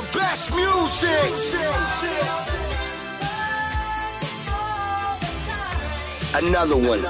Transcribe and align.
the 0.00 0.18
best 0.18 0.54
music. 0.54 2.69
Another 6.40 6.72
one. 6.72 7.04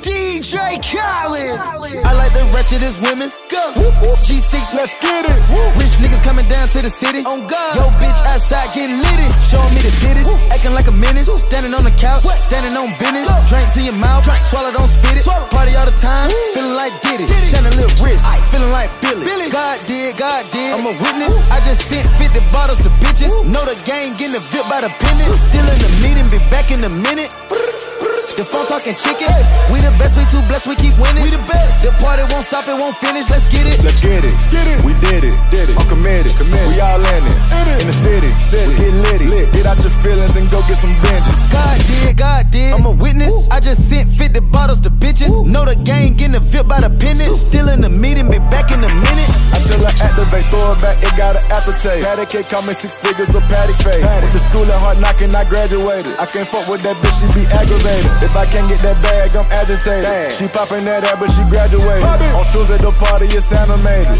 DJ 0.00 0.80
Khaled. 0.80 1.60
I 1.60 2.12
like 2.16 2.32
the 2.32 2.48
wretchedest 2.56 3.04
women. 3.04 3.28
Go. 3.52 3.60
G6, 4.24 4.72
let's 4.72 4.96
get 4.96 5.28
it. 5.28 5.36
Rich 5.76 6.00
niggas 6.00 6.24
coming 6.24 6.48
down 6.48 6.72
to 6.72 6.80
the 6.80 6.88
city. 6.88 7.20
On 7.28 7.44
God. 7.44 7.76
Yo, 7.76 7.92
bitch, 8.00 8.16
outside 8.32 8.64
getting 8.72 8.96
litty. 8.96 9.28
Showing 9.44 9.68
me 9.76 9.84
the 9.84 9.92
titties. 10.00 10.24
Acting 10.48 10.72
like 10.72 10.88
a 10.88 10.96
menace. 10.96 11.28
Standing 11.28 11.76
on 11.76 11.84
the 11.84 11.92
couch. 12.00 12.24
Standing 12.24 12.72
on 12.72 12.96
business. 12.96 13.28
Drinks 13.44 13.76
in 13.76 13.92
your 13.92 13.98
mouth. 14.00 14.24
Swallow, 14.40 14.72
don't 14.72 14.88
spit 14.88 15.20
it. 15.20 15.28
Party 15.52 15.76
all 15.76 15.84
the 15.84 15.92
time. 15.92 16.32
Feeling 16.56 16.72
like 16.72 16.96
Diddy. 17.04 17.28
Shining 17.28 17.76
little 17.76 17.92
wrist. 18.00 18.24
Feeling 18.48 18.72
like 18.72 18.88
Billy. 19.04 19.52
God 19.52 19.84
did, 19.84 20.16
God 20.16 20.40
did. 20.48 20.72
I'm 20.72 20.88
a 20.88 20.96
witness. 20.96 21.44
I 21.52 21.60
just 21.60 21.84
sent 21.92 22.08
50 22.16 22.40
bottles 22.48 22.80
to 22.88 22.90
bitches. 23.04 23.36
Know 23.44 23.68
the 23.68 23.76
gang 23.84 24.16
getting 24.16 24.32
the 24.32 24.40
VIP 24.40 24.64
by 24.72 24.80
the 24.80 24.88
pennies. 24.96 25.28
Still 25.44 25.68
in 25.68 25.78
the 25.84 25.92
meeting, 26.00 26.24
be 26.32 26.40
back 26.48 26.72
in 26.72 26.80
a 26.80 26.88
minute. 26.88 27.36
The 28.42 28.50
phone 28.50 28.66
talking 28.66 28.98
chicken. 28.98 29.30
We 29.70 29.78
the 29.86 29.94
best, 30.02 30.18
we 30.18 30.26
too 30.26 30.42
blessed, 30.50 30.66
we 30.66 30.74
keep 30.74 30.98
winning. 30.98 31.22
We 31.22 31.30
the 31.30 31.38
best. 31.46 31.86
The 31.86 31.94
party 32.02 32.26
won't 32.26 32.42
stop, 32.42 32.66
it 32.66 32.74
won't 32.74 32.98
finish. 32.98 33.30
Let's 33.30 33.46
get 33.46 33.62
it. 33.70 33.86
Let's 33.86 34.02
get 34.02 34.26
it. 34.26 34.34
Get 34.50 34.66
it. 34.66 34.82
We 34.82 34.98
did 34.98 35.22
it. 35.22 35.38
Did 35.54 35.70
it. 35.70 35.78
I'm 35.78 35.86
committed. 35.86 36.34
committed. 36.34 36.66
We 36.66 36.82
all 36.82 36.98
in 36.98 37.22
it. 37.22 37.38
In, 37.38 37.64
it. 37.70 37.78
in 37.78 37.86
the 37.86 37.94
city. 37.94 38.34
city. 38.42 38.66
We 38.66 38.74
get 38.82 38.94
litty. 38.98 39.26
Lit. 39.30 39.46
Get 39.54 39.70
out 39.70 39.78
your 39.86 39.94
feelings 39.94 40.34
and 40.34 40.42
go 40.50 40.58
get 40.66 40.74
some 40.74 40.90
binges. 41.06 41.46
God 41.54 41.78
did, 41.86 42.18
God 42.18 42.50
did. 42.50 42.74
I'm 42.74 42.82
a 42.82 42.90
witness. 42.98 43.46
I 43.54 43.62
just 43.62 43.86
sent 43.86 44.10
50 44.10 44.50
bottles 44.50 44.82
to 44.86 44.90
bitches. 44.90 45.30
Know 45.46 45.62
the 45.62 45.78
gang 45.78 46.18
getting 46.18 46.34
the 46.34 46.42
VIP 46.42 46.66
by 46.66 46.82
the 46.82 46.90
pennies. 46.90 47.38
Still 47.38 47.70
in 47.70 47.78
the 47.78 47.94
meeting, 47.94 48.26
be 48.26 48.42
back 48.50 48.74
in 48.74 48.82
a 48.82 48.90
minute. 48.90 49.30
Until 49.54 49.86
I 49.86 49.94
activate, 50.02 50.50
throw 50.50 50.74
it 50.74 50.82
back, 50.82 50.98
it 50.98 51.14
got 51.14 51.38
an 51.38 51.46
aftertaste. 51.54 52.02
Patty 52.02 52.26
cake, 52.26 52.50
call 52.50 52.66
me 52.66 52.74
six 52.74 52.98
figures 52.98 53.38
of 53.38 53.46
patty 53.46 53.78
face. 53.86 54.02
Patty. 54.02 54.26
Went 54.26 54.34
to 54.34 54.42
school 54.42 54.66
at 54.66 54.82
hard 54.82 54.98
knocking, 54.98 55.30
I 55.30 55.46
graduated. 55.46 56.18
I 56.18 56.26
can't 56.26 56.48
fuck 56.48 56.66
with 56.66 56.82
that 56.82 56.98
bitch, 56.98 57.22
she 57.22 57.30
be 57.30 57.46
aggravated. 57.46 58.10
If 58.24 58.31
I 58.34 58.46
can't 58.46 58.68
get 58.68 58.80
that 58.80 59.00
bag, 59.02 59.36
I'm 59.36 59.46
agitated. 59.52 60.32
She 60.32 60.48
popping 60.48 60.84
that 60.86 61.04
ass, 61.04 61.16
but 61.20 61.30
she 61.30 61.44
graduated. 61.48 62.04
On 62.34 62.44
shoes 62.44 62.70
at 62.70 62.80
the 62.80 62.92
party, 62.92 63.26
it's 63.28 63.52
animated. 63.52 64.18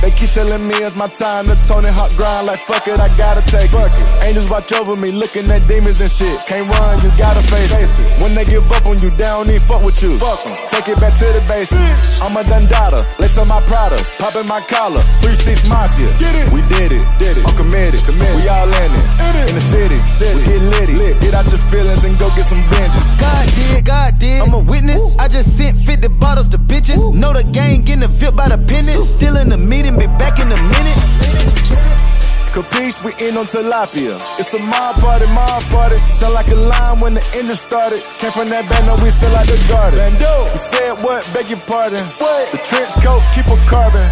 They 0.00 0.10
keep 0.10 0.30
telling 0.30 0.64
me 0.66 0.72
it's 0.80 0.96
my 0.96 1.08
time 1.08 1.46
to 1.52 1.56
Tony 1.68 1.92
Hawk 1.92 2.08
grind 2.16 2.46
like 2.48 2.64
fuck 2.64 2.88
it, 2.88 2.98
I 3.00 3.12
gotta 3.20 3.44
take 3.44 3.70
fuck 3.70 3.92
it. 3.92 4.06
Angels 4.24 4.48
watch 4.48 4.72
over 4.72 4.96
me, 4.96 5.12
looking 5.12 5.44
at 5.52 5.68
demons 5.68 6.00
and 6.00 6.10
shit. 6.10 6.32
Can't 6.48 6.64
run, 6.64 7.00
you 7.04 7.12
gotta 7.20 7.44
face 7.52 8.00
it. 8.00 8.08
When 8.20 8.34
they 8.34 8.44
give 8.44 8.64
up 8.72 8.86
on 8.86 8.96
you, 9.04 9.10
they 9.10 9.28
don't 9.28 9.48
even 9.52 9.60
fuck 9.68 9.84
with 9.84 10.00
you. 10.02 10.16
Fuck 10.16 10.46
'em. 10.48 10.56
Take 10.72 10.88
it 10.88 10.98
back 11.00 11.12
to 11.20 11.26
the 11.36 11.44
basics. 11.44 12.20
I'm 12.24 12.36
a 12.36 12.42
Dundada, 12.44 13.04
lace 13.20 13.36
on 13.36 13.48
my 13.48 13.60
products, 13.68 14.16
popping 14.16 14.48
my 14.48 14.60
collar, 14.72 15.04
three 15.20 15.36
six 15.36 15.68
mafia. 15.68 16.08
Get 16.16 16.32
it, 16.32 16.48
we 16.52 16.62
did 16.72 16.92
it, 16.96 17.04
did 17.18 17.36
it. 17.36 17.44
I'm 17.44 17.56
committed, 17.56 18.00
committed. 18.00 18.36
We 18.40 18.48
all 18.48 18.68
in 18.68 18.90
it, 18.96 19.04
in, 19.48 19.54
the 19.54 19.60
city, 19.60 19.98
city. 20.08 20.32
We 20.32 20.42
get 20.48 20.62
litty, 20.62 20.94
lit. 20.96 21.20
Get 21.20 21.34
out 21.34 21.44
your 21.52 21.60
feelings 21.60 22.04
and 22.04 22.16
go 22.18 22.28
get 22.36 22.46
some 22.48 22.62
binges. 22.72 23.20
God 23.20 23.46
did, 23.54 23.84
God 23.84 24.18
did. 24.18 24.40
I'm 24.40 24.54
a 24.54 24.60
witness. 24.64 25.16
I 25.18 25.28
just 25.28 25.56
sent 25.58 25.76
50 25.76 26.08
bottles 26.20 26.48
to 26.48 26.58
bitches. 26.58 27.12
Know 27.14 27.32
the 27.32 27.44
gang 27.52 27.82
getting 27.82 28.00
the 28.00 28.08
VIP 28.08 28.34
by 28.36 28.48
the 28.48 28.58
pennies. 28.58 29.04
Still 29.08 29.36
in 29.36 29.48
the 29.48 29.56
meeting, 29.58 29.89
be 29.98 30.06
back 30.18 30.38
in 30.38 30.46
a 30.52 30.56
minute. 30.56 32.19
Capiche, 32.50 33.04
we 33.04 33.12
in 33.22 33.36
on 33.36 33.46
tilapia. 33.46 34.14
It's 34.38 34.52
a 34.54 34.58
mob 34.58 34.96
party, 34.98 35.26
mob 35.30 35.62
party. 35.70 35.98
Sound 36.10 36.34
like 36.34 36.50
a 36.50 36.58
line 36.58 36.98
when 37.00 37.14
the 37.14 37.24
engine 37.38 37.56
started. 37.56 38.02
Came 38.18 38.32
from 38.34 38.48
that 38.50 38.66
band, 38.66 38.86
now 38.86 38.98
we 38.98 39.10
sell 39.10 39.30
out 39.36 39.46
the 39.46 39.58
garden. 39.70 39.98
Bando. 39.98 40.50
You 40.50 40.58
said 40.58 40.94
what? 41.06 41.22
Beg 41.30 41.50
your 41.50 41.62
pardon. 41.70 42.02
What? 42.18 42.50
The 42.50 42.58
trench 42.58 42.94
coat, 42.98 43.22
keep 43.30 43.46
a 43.46 43.58
carbon. 43.70 44.02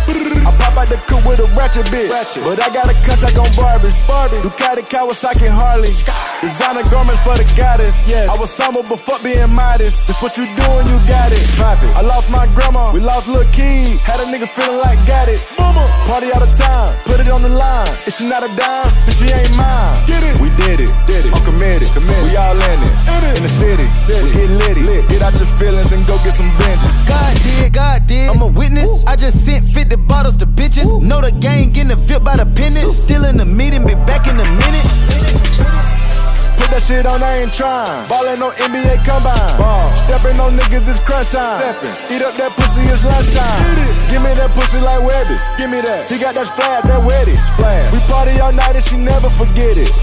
I 0.47 0.55
pop 0.55 0.79
out 0.79 0.89
the 0.89 0.99
coupe 1.11 1.27
with 1.27 1.43
a 1.43 1.49
ratchet 1.59 1.91
bitch. 1.91 2.11
Ratchet. 2.15 2.45
But 2.47 2.63
I 2.63 2.71
got 2.71 2.87
a 2.87 2.97
contact 3.03 3.39
on 3.39 3.51
Barbies. 3.59 4.07
Barbie. 4.07 4.39
Ducati, 4.39 4.87
Kawasaki, 4.87 5.51
Harley. 5.51 5.91
Designer 6.39 6.87
garments 6.89 7.21
for 7.27 7.35
the 7.35 7.45
goddess. 7.59 8.07
Yes. 8.07 8.31
I 8.31 8.39
was 8.39 8.51
somber, 8.55 8.87
but 8.87 9.03
fuck 9.03 9.23
being 9.27 9.51
modest. 9.51 10.09
It's 10.09 10.23
what 10.23 10.39
you 10.39 10.47
doing, 10.47 10.87
you 10.87 10.99
got 11.11 11.35
it. 11.35 11.43
Pop 11.59 11.83
it. 11.83 11.91
I 11.93 12.07
lost 12.07 12.31
my 12.31 12.47
grandma. 12.55 12.95
We 12.95 13.01
lost 13.01 13.27
Lil 13.27 13.43
Key. 13.51 13.99
Had 14.07 14.23
a 14.23 14.27
nigga 14.31 14.47
feeling 14.55 14.79
like 14.79 15.03
got 15.03 15.27
it. 15.27 15.43
Mama. 15.59 15.83
Party 16.07 16.31
all 16.31 16.41
the 16.41 16.53
time. 16.55 16.95
Put 17.05 17.19
it 17.19 17.29
on 17.29 17.43
the 17.43 17.51
line. 17.51 17.91
She 18.07 18.28
not 18.29 18.45
a 18.45 18.53
dime, 18.53 18.93
then 19.09 19.15
she 19.17 19.27
ain't 19.33 19.57
mine. 19.57 20.05
Get 20.05 20.21
it? 20.21 20.37
We 20.41 20.53
did 20.61 20.85
it. 20.85 20.93
Did 21.09 21.25
it. 21.25 21.33
I'm 21.33 21.43
committed. 21.45 21.89
committed. 21.97 22.25
We 22.29 22.37
all 22.37 22.53
in 22.55 22.79
it. 22.85 22.93
In, 23.09 23.21
it. 23.25 23.37
in 23.41 23.43
the 23.43 23.49
city. 23.49 23.89
city. 23.97 24.21
We 24.21 24.31
get 24.37 24.51
litty. 24.53 24.83
Lit. 24.85 25.09
Get 25.09 25.23
out 25.25 25.35
your 25.41 25.49
feelings 25.49 25.93
and 25.93 26.05
go 26.05 26.15
get 26.21 26.37
some 26.37 26.53
binges. 26.61 27.09
God 27.09 27.35
did, 27.43 27.73
God 27.73 28.07
did. 28.07 28.29
I'm 28.29 28.43
a 28.45 28.53
witness. 28.53 29.05
I 29.09 29.17
just 29.17 29.45
sent 29.45 29.67
50 29.67 29.97
bottles 30.05 30.37
to 30.45 30.47
bitches. 30.47 31.01
Know 31.01 31.21
the 31.21 31.33
gang 31.41 31.73
getting 31.73 31.89
the 31.89 31.97
VIP 31.97 32.23
by 32.23 32.37
the 32.37 32.47
pennies. 32.47 32.93
Still 32.93 33.25
in 33.25 33.37
the 33.37 33.47
meeting, 33.47 33.87
be 33.87 33.95
back 34.05 34.29
in 34.29 34.37
a 34.37 34.45
minute. 34.45 36.28
Put 36.59 36.75
that 36.75 36.83
shit 36.83 37.07
on, 37.07 37.23
I 37.23 37.47
ain't 37.47 37.55
trying. 37.55 38.03
Ballin' 38.11 38.43
on 38.43 38.53
NBA 38.59 39.07
combine. 39.07 39.55
Ball. 39.57 39.87
Stepping 39.95 40.39
on 40.43 40.59
niggas, 40.59 40.91
it's 40.91 41.01
crunch 41.01 41.31
time. 41.31 41.63
Steppin'. 41.63 41.95
Eat 42.11 42.23
up 42.27 42.35
that 42.37 42.53
pussy, 42.59 42.83
it's 42.91 43.07
lunchtime. 43.07 43.63
Give 44.11 44.23
me 44.23 44.35
that 44.35 44.51
pussy 44.53 44.83
like 44.83 45.03
Webby. 45.07 45.39
Give 45.57 45.71
me 45.71 45.81
that. 45.81 46.05
She 46.11 46.19
got 46.19 46.35
that 46.35 46.51
splash, 46.51 46.83
that 46.91 47.01
wetty. 47.07 47.39
Splash. 47.39 47.93
We 47.95 48.01
party 48.11 48.35
all 48.43 48.53
night 48.53 48.75
and 48.75 48.85
she 48.85 48.97
never 48.99 49.31
forget 49.31 49.79
it. 49.79 49.95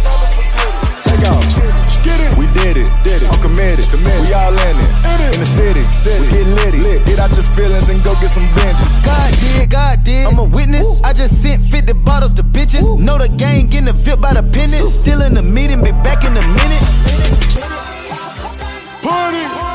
Take 1.01 1.27
off. 1.27 1.43
Get 2.03 2.19
it. 2.21 2.37
We 2.37 2.47
did 2.53 2.77
it. 2.77 2.87
Did 3.03 3.23
it. 3.23 3.29
I'm 3.31 3.41
committed. 3.41 3.85
committed. 3.89 4.21
We 4.21 4.33
all 4.33 4.53
in 4.53 4.75
it. 4.79 4.89
In, 5.03 5.17
it. 5.25 5.33
in 5.35 5.39
the 5.39 5.45
city. 5.45 5.83
city. 5.91 6.21
We 6.21 6.27
get 6.31 6.47
litty. 6.47 6.79
Lit. 6.79 7.05
Get 7.05 7.19
out 7.19 7.35
your 7.35 7.43
feelings 7.43 7.89
and 7.89 7.99
go 8.03 8.13
get 8.21 8.29
some 8.29 8.47
binges. 8.55 9.03
God 9.03 9.31
did, 9.39 9.69
God 9.69 10.03
did. 10.03 10.27
I'm 10.27 10.39
a 10.39 10.47
witness. 10.47 11.01
I 11.03 11.13
just 11.13 11.41
sent 11.41 11.63
50 11.63 11.93
bottles 12.05 12.33
to 12.33 12.43
bitches. 12.43 12.99
Know 12.99 13.17
the 13.17 13.27
gang 13.27 13.67
getting 13.67 13.87
the 13.87 13.93
VIP 13.93 14.21
by 14.21 14.33
the 14.33 14.43
pennies. 14.43 14.93
Still 14.93 15.21
in 15.21 15.33
the 15.33 15.43
meeting, 15.43 15.83
be 15.83 15.91
back 16.03 16.23
in 16.23 16.31
a 16.31 16.45
minute. 16.55 16.85
Party. 19.03 19.65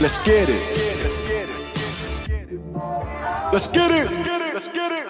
Let's 0.00 0.18
get 0.18 0.50
it. 0.50 0.73
Let's 3.54 3.68
get 3.68 3.88
it. 3.92 4.10
Let's 4.52 4.66
get 4.66 4.90
it. 4.90 5.06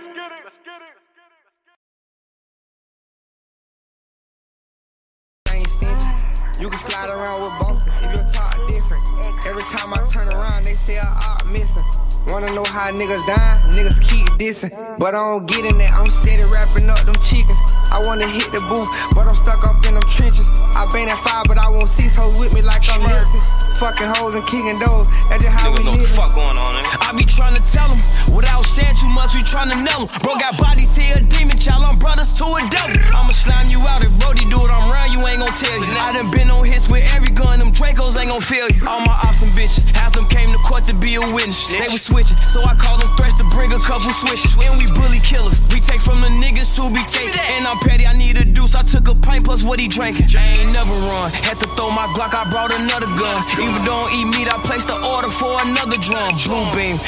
You 6.60 6.68
can 6.68 6.78
slide 6.78 7.08
around 7.08 7.40
with 7.40 7.52
both 7.58 7.88
if 8.04 8.14
your 8.14 8.26
talk 8.34 8.68
different. 8.68 9.08
Every 9.46 9.62
time 9.62 9.94
I 9.94 10.06
turn 10.12 10.28
around, 10.28 10.64
they 10.66 10.74
say 10.74 10.98
I 10.98 11.06
out 11.06 11.46
missing. 11.46 11.86
Wanna 12.26 12.52
know 12.52 12.64
how 12.64 12.92
niggas 12.92 13.26
die? 13.26 13.70
Niggas 13.72 13.98
keep 14.06 14.28
dissing. 14.36 14.98
But 14.98 15.14
I 15.14 15.24
don't 15.24 15.46
get 15.48 15.64
in 15.64 15.78
that. 15.78 15.94
I'm 15.94 16.10
steady 16.10 16.44
wrapping 16.44 16.90
up 16.90 17.00
them 17.06 17.14
chickens. 17.22 17.58
I 17.92 18.00
wanna 18.04 18.26
hit 18.26 18.52
the 18.52 18.60
booth, 18.68 18.88
but 19.14 19.26
I'm 19.26 19.36
stuck 19.36 19.66
up 19.66 19.84
in 19.86 19.94
them 19.94 20.06
trenches. 20.08 20.48
I 20.76 20.86
been 20.92 21.08
at 21.08 21.18
five, 21.22 21.44
but 21.46 21.58
I 21.58 21.68
won't 21.70 21.88
cease 21.88 22.14
hoes 22.14 22.38
with 22.38 22.52
me 22.54 22.62
like 22.62 22.82
I'm 22.90 23.02
Nipsey. 23.02 23.40
Fucking 23.78 24.06
hoes 24.18 24.34
and 24.38 24.46
kicking 24.46 24.78
doors. 24.78 25.08
That's 25.28 25.42
just 25.42 25.50
how 25.50 25.70
we 25.74 25.82
Niggas 25.82 25.84
know 25.84 25.90
what 25.90 25.98
the 25.98 26.06
live. 26.06 26.14
fuck 26.14 26.32
going 26.34 26.58
on? 26.58 26.72
I 27.02 27.10
be 27.16 27.26
tryna 27.26 27.58
tell 27.66 27.90
him 27.90 27.98
without 28.30 28.62
saying 28.66 28.94
too 29.02 29.10
much, 29.10 29.34
we 29.34 29.42
tryna 29.42 29.82
nail 29.82 30.06
him. 30.06 30.08
Bro 30.22 30.38
got 30.38 30.54
bodies 30.58 30.94
here, 30.94 31.18
a 31.18 31.22
demon 31.26 31.58
child, 31.58 31.82
I'm 31.82 31.98
brothers 31.98 32.32
to 32.38 32.46
a 32.54 32.62
devil. 32.70 32.94
I'ma 33.14 33.34
slime 33.34 33.66
you 33.70 33.82
out 33.82 34.06
if 34.06 34.14
Brody 34.22 34.46
do 34.46 34.62
it, 34.62 34.70
I'm 34.70 34.90
round, 34.94 35.10
you 35.10 35.18
ain't 35.26 35.42
gon' 35.42 35.50
tell 35.58 35.74
you. 35.74 35.90
I 35.98 36.14
done 36.14 36.30
been 36.30 36.50
on 36.54 36.62
hits 36.64 36.86
with 36.88 37.02
every 37.14 37.34
gun, 37.34 37.58
them 37.58 37.74
Dracos 37.74 38.14
ain't 38.14 38.30
gon' 38.30 38.40
feel 38.40 38.70
you. 38.70 38.86
All 38.86 39.02
my 39.02 39.14
ops 39.26 39.42
and 39.42 39.50
bitches, 39.58 39.82
half 39.90 40.14
them 40.14 40.26
came 40.30 40.50
to 40.54 40.58
court 40.62 40.86
to 40.86 40.94
be 40.94 41.18
a 41.18 41.24
witness. 41.34 41.66
They 41.66 41.90
was 41.90 42.02
switching, 42.06 42.38
so 42.46 42.62
I 42.62 42.78
called 42.78 43.02
them 43.02 43.10
threats 43.18 43.34
to 43.42 43.44
bring 43.50 43.74
a 43.74 43.82
couple 43.82 44.10
switches. 44.14 44.54
And 44.54 44.78
we 44.78 44.86
bully 44.94 45.18
killers, 45.18 45.66
we 45.74 45.82
take 45.82 46.00
from 46.00 46.22
the 46.22 46.30
niggas 46.38 46.78
who 46.78 46.94
be 46.94 47.02
taking. 47.10 47.42
And 47.58 47.66
I'm 47.74 47.80
petty, 47.80 48.06
I 48.06 48.12
need 48.16 48.36
a 48.38 48.44
deuce, 48.44 48.76
I 48.76 48.82
took 48.82 49.08
a 49.08 49.16
pint 49.16 49.44
plus 49.44 49.64
what 49.64 49.80
he 49.80 49.88
drinking. 49.88 50.26
I 50.38 50.62
ain't 50.62 50.72
never 50.72 50.94
run, 51.10 51.28
had 51.32 51.58
to 51.58 51.66
throw 51.74 51.90
my 51.90 52.06
Glock, 52.14 52.32
I 52.32 52.48
brought 52.48 52.72
another 52.72 53.10
gun. 53.18 53.42
Even 53.58 53.84
don't 53.84 54.12
eat 54.14 54.26
meat, 54.26 54.46
I 54.46 54.58
placed 54.62 54.86
the 54.86 54.94
order 54.94 55.28
for 55.28 55.50
another 55.66 55.96
drum. 55.98 56.30
Blue 56.46 56.64
beam. 56.76 57.00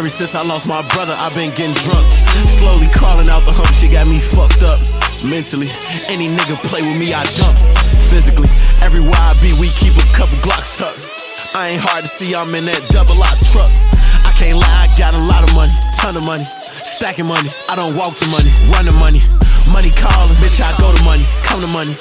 Ever 0.00 0.08
since 0.08 0.32
I 0.32 0.40
lost 0.48 0.64
my 0.64 0.80
brother, 0.96 1.12
I've 1.12 1.36
been 1.36 1.52
getting 1.60 1.76
drunk. 1.84 2.08
Slowly 2.48 2.88
crawling 2.96 3.28
out 3.28 3.44
the 3.44 3.52
hump, 3.52 3.68
she 3.76 3.84
got 3.84 4.08
me 4.08 4.16
fucked 4.16 4.64
up. 4.64 4.80
Mentally, 5.20 5.68
any 6.08 6.24
nigga 6.24 6.56
play 6.72 6.80
with 6.80 6.96
me, 6.96 7.12
I 7.12 7.20
dump. 7.36 7.52
Physically, 8.08 8.48
everywhere 8.80 9.12
I 9.12 9.36
be, 9.44 9.52
we 9.60 9.68
keep 9.76 9.92
a 10.00 10.06
couple 10.16 10.40
Glocks 10.40 10.80
tucked. 10.80 11.04
I 11.52 11.76
ain't 11.76 11.84
hard 11.84 12.00
to 12.00 12.08
see, 12.08 12.32
I'm 12.32 12.48
in 12.56 12.64
that 12.72 12.80
double 12.88 13.12
lot 13.20 13.36
truck. 13.52 13.68
I 14.24 14.32
can't 14.40 14.56
lie, 14.56 14.72
I 14.72 14.88
got 14.96 15.12
a 15.12 15.20
lot 15.20 15.44
of 15.44 15.52
money, 15.52 15.76
ton 16.00 16.16
of 16.16 16.24
money. 16.24 16.48
Stacking 16.80 17.28
money, 17.28 17.52
I 17.68 17.76
don't 17.76 17.92
walk 17.92 18.16
to 18.24 18.26
money, 18.32 18.48
run 18.72 18.88
to 18.88 18.96
money. 18.96 19.20
Money 19.68 19.92
calling, 19.92 20.32
bitch, 20.40 20.64
I 20.64 20.72
go 20.80 20.96
to 20.96 21.02
money, 21.04 21.28
come 21.44 21.60
to 21.60 21.68
money. 21.76 21.92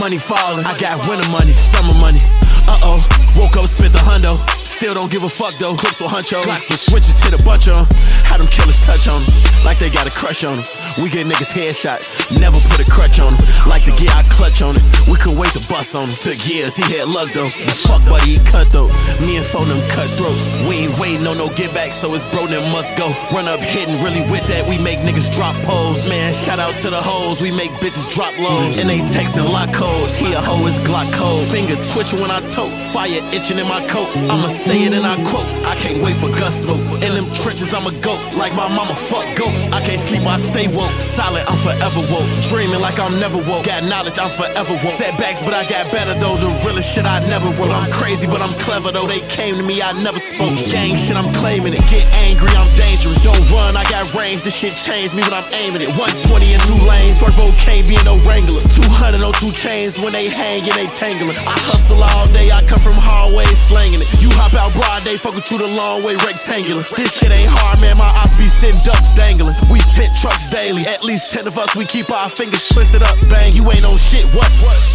Money 0.00 0.16
falling, 0.16 0.64
I 0.64 0.72
got 0.80 0.96
winter 1.04 1.28
money, 1.28 1.52
summer 1.52 1.92
money. 2.00 2.24
Uh 2.64 2.80
oh, 2.80 2.96
woke 3.36 3.60
up, 3.60 3.68
spent 3.68 3.92
the 3.92 4.00
hundo. 4.00 4.40
Still 4.82 4.94
don't 4.94 5.12
give 5.12 5.22
a 5.22 5.30
fuck 5.30 5.54
though. 5.62 5.78
Clips 5.78 6.02
with 6.02 6.10
hunchos. 6.10 6.42
Glocks 6.42 6.66
with 6.66 6.82
switches, 6.82 7.14
hit 7.22 7.30
a 7.30 7.38
bunch 7.46 7.70
of 7.70 7.78
them. 7.78 7.86
How 8.26 8.34
them 8.34 8.50
killers 8.50 8.82
touch 8.82 9.06
on 9.06 9.22
them. 9.22 9.30
Like 9.62 9.78
they 9.78 9.86
got 9.86 10.10
a 10.10 10.10
crush 10.10 10.42
on 10.42 10.58
them. 10.58 10.66
We 10.98 11.06
get 11.06 11.22
niggas 11.22 11.54
headshots. 11.54 12.10
Never 12.42 12.58
put 12.66 12.82
a 12.82 12.88
crutch 12.90 13.22
on 13.22 13.30
them. 13.30 13.46
Like 13.62 13.86
the 13.86 13.94
gear 13.94 14.10
I 14.10 14.26
clutch 14.26 14.58
on 14.58 14.74
it. 14.74 14.82
We 15.06 15.14
couldn't 15.22 15.38
wait 15.38 15.54
to 15.54 15.62
bust 15.70 15.94
on 15.94 16.10
him. 16.10 16.18
Took 16.18 16.34
years, 16.50 16.74
he 16.74 16.82
had 16.98 17.06
luck 17.06 17.30
though. 17.30 17.46
Fuck 17.86 18.10
buddy, 18.10 18.34
he 18.34 18.38
cut 18.42 18.74
though. 18.74 18.90
Me 19.22 19.38
and 19.38 19.46
phone 19.46 19.70
them 19.70 19.78
cutthroats. 19.94 20.50
We 20.66 20.90
ain't 20.90 20.98
waiting 20.98 21.30
on 21.30 21.38
no 21.38 21.46
get 21.54 21.70
back, 21.70 21.94
so 21.94 22.10
it's 22.18 22.26
bro 22.34 22.50
them 22.50 22.66
must 22.74 22.98
go. 22.98 23.14
Run 23.30 23.46
up 23.46 23.62
hitting 23.62 24.02
really 24.02 24.26
with 24.34 24.42
that. 24.50 24.66
We 24.66 24.82
make 24.82 24.98
niggas 25.06 25.30
drop 25.30 25.54
pose. 25.62 26.10
Man, 26.10 26.34
shout 26.34 26.58
out 26.58 26.74
to 26.82 26.90
the 26.90 26.98
hoes. 26.98 27.38
We 27.38 27.54
make 27.54 27.70
bitches 27.78 28.10
drop 28.10 28.34
lows. 28.34 28.82
And 28.82 28.90
they 28.90 28.98
texting 29.14 29.46
lock 29.46 29.70
codes. 29.70 30.18
He 30.18 30.34
a 30.34 30.42
hoe 30.42 30.66
is 30.66 30.74
Glock 30.82 31.06
code. 31.14 31.46
Finger 31.54 31.78
twitching 31.94 32.18
when 32.18 32.34
I 32.34 32.42
tote. 32.50 32.74
Fire 32.90 33.22
itching 33.30 33.62
in 33.62 33.68
my 33.70 33.78
coat. 33.86 34.10
I'ma 34.26 34.50
say 34.72 34.84
it 34.88 34.92
and 34.92 35.04
I 35.04 35.16
quote. 35.28 35.46
I 35.68 35.74
can't 35.76 36.00
wait 36.02 36.16
for 36.16 36.30
gun 36.40 36.52
smoke. 36.52 36.80
In 37.04 37.12
them 37.12 37.28
trenches, 37.36 37.74
I'm 37.74 37.86
a 37.86 37.94
goat. 38.00 38.20
Like 38.36 38.54
my 38.56 38.68
mama, 38.68 38.94
fuck 38.94 39.24
ghosts. 39.36 39.68
I 39.72 39.80
can't 39.84 40.00
sleep, 40.00 40.24
I 40.24 40.38
stay 40.38 40.66
woke. 40.68 40.92
Silent, 41.00 41.44
I'm 41.50 41.60
forever 41.60 42.00
woke. 42.12 42.28
Dreaming 42.48 42.80
like 42.80 42.98
I'm 42.98 43.20
never 43.20 43.38
woke. 43.48 43.64
Got 43.64 43.84
knowledge, 43.84 44.18
I'm 44.18 44.32
forever 44.32 44.74
woke. 44.84 44.96
Setbacks, 44.96 45.42
but 45.44 45.52
I 45.52 45.68
got 45.68 45.90
better 45.92 46.14
though. 46.16 46.36
The 46.36 46.48
realest 46.64 46.88
shit 46.92 47.04
I 47.04 47.20
never 47.28 47.48
wrote. 47.60 47.72
I'm 47.72 47.90
crazy, 47.92 48.26
but 48.26 48.40
I'm 48.40 48.54
clever 48.64 48.90
though. 48.92 49.06
They 49.06 49.20
came 49.28 49.56
to 49.56 49.62
me, 49.62 49.82
I 49.82 49.92
never 50.02 50.18
spoke. 50.18 50.56
Gang 50.72 50.96
shit, 50.96 51.16
I'm 51.16 51.32
claiming 51.34 51.74
it. 51.74 51.84
Get 51.92 52.04
angry, 52.24 52.52
I'm 52.56 52.70
dangerous. 52.76 53.20
Don't 53.22 53.44
run, 53.52 53.76
I 53.76 53.84
got 53.92 54.08
range. 54.14 54.42
This 54.42 54.56
shit 54.56 54.72
changed 54.72 55.14
me 55.14 55.22
when 55.22 55.34
I'm 55.34 55.48
aiming 55.52 55.82
it. 55.84 55.92
120 55.96 56.48
in 56.48 56.60
two 56.68 56.80
lanes. 56.84 57.20
Turbo 57.20 57.52
can't 57.60 57.84
be 57.88 57.96
no 58.08 58.16
wrangler. 58.24 58.64
200 58.72 59.20
on 59.20 59.32
two 59.36 59.52
chains 59.52 60.00
when 60.00 60.12
they 60.12 60.28
hang 60.28 60.64
they 60.64 60.86
tangling. 60.86 61.36
I 61.44 61.56
hustle 61.68 62.00
all 62.00 62.26
day, 62.32 62.48
I 62.48 62.62
come 62.64 62.80
from 62.80 62.96
hallways 62.96 63.58
slanging 63.58 64.00
it. 64.00 64.08
You 64.22 64.30
hop 64.38 64.54
out 64.54 64.61
broad 64.70 65.02
day, 65.02 65.18
fucking 65.18 65.42
through 65.42 65.66
the 65.66 65.72
long 65.74 66.06
way 66.06 66.14
rectangular. 66.22 66.86
This 66.94 67.18
shit 67.18 67.34
ain't 67.34 67.50
hard, 67.50 67.82
man. 67.82 67.98
My 67.98 68.06
ops 68.14 68.36
be 68.38 68.46
sitting 68.46 68.78
ducks 68.86 69.14
dangling. 69.18 69.56
We 69.66 69.82
tent 69.98 70.14
trucks 70.14 70.46
daily. 70.46 70.86
At 70.86 71.02
least 71.02 71.34
10 71.34 71.50
of 71.50 71.58
us, 71.58 71.74
we 71.74 71.84
keep 71.88 72.10
our 72.12 72.28
fingers 72.28 72.68
twisted 72.68 73.02
up. 73.02 73.18
Bang, 73.26 73.56
you 73.56 73.66
ain't 73.72 73.82
on 73.82 73.98
shit. 73.98 74.28
What? 74.36 74.46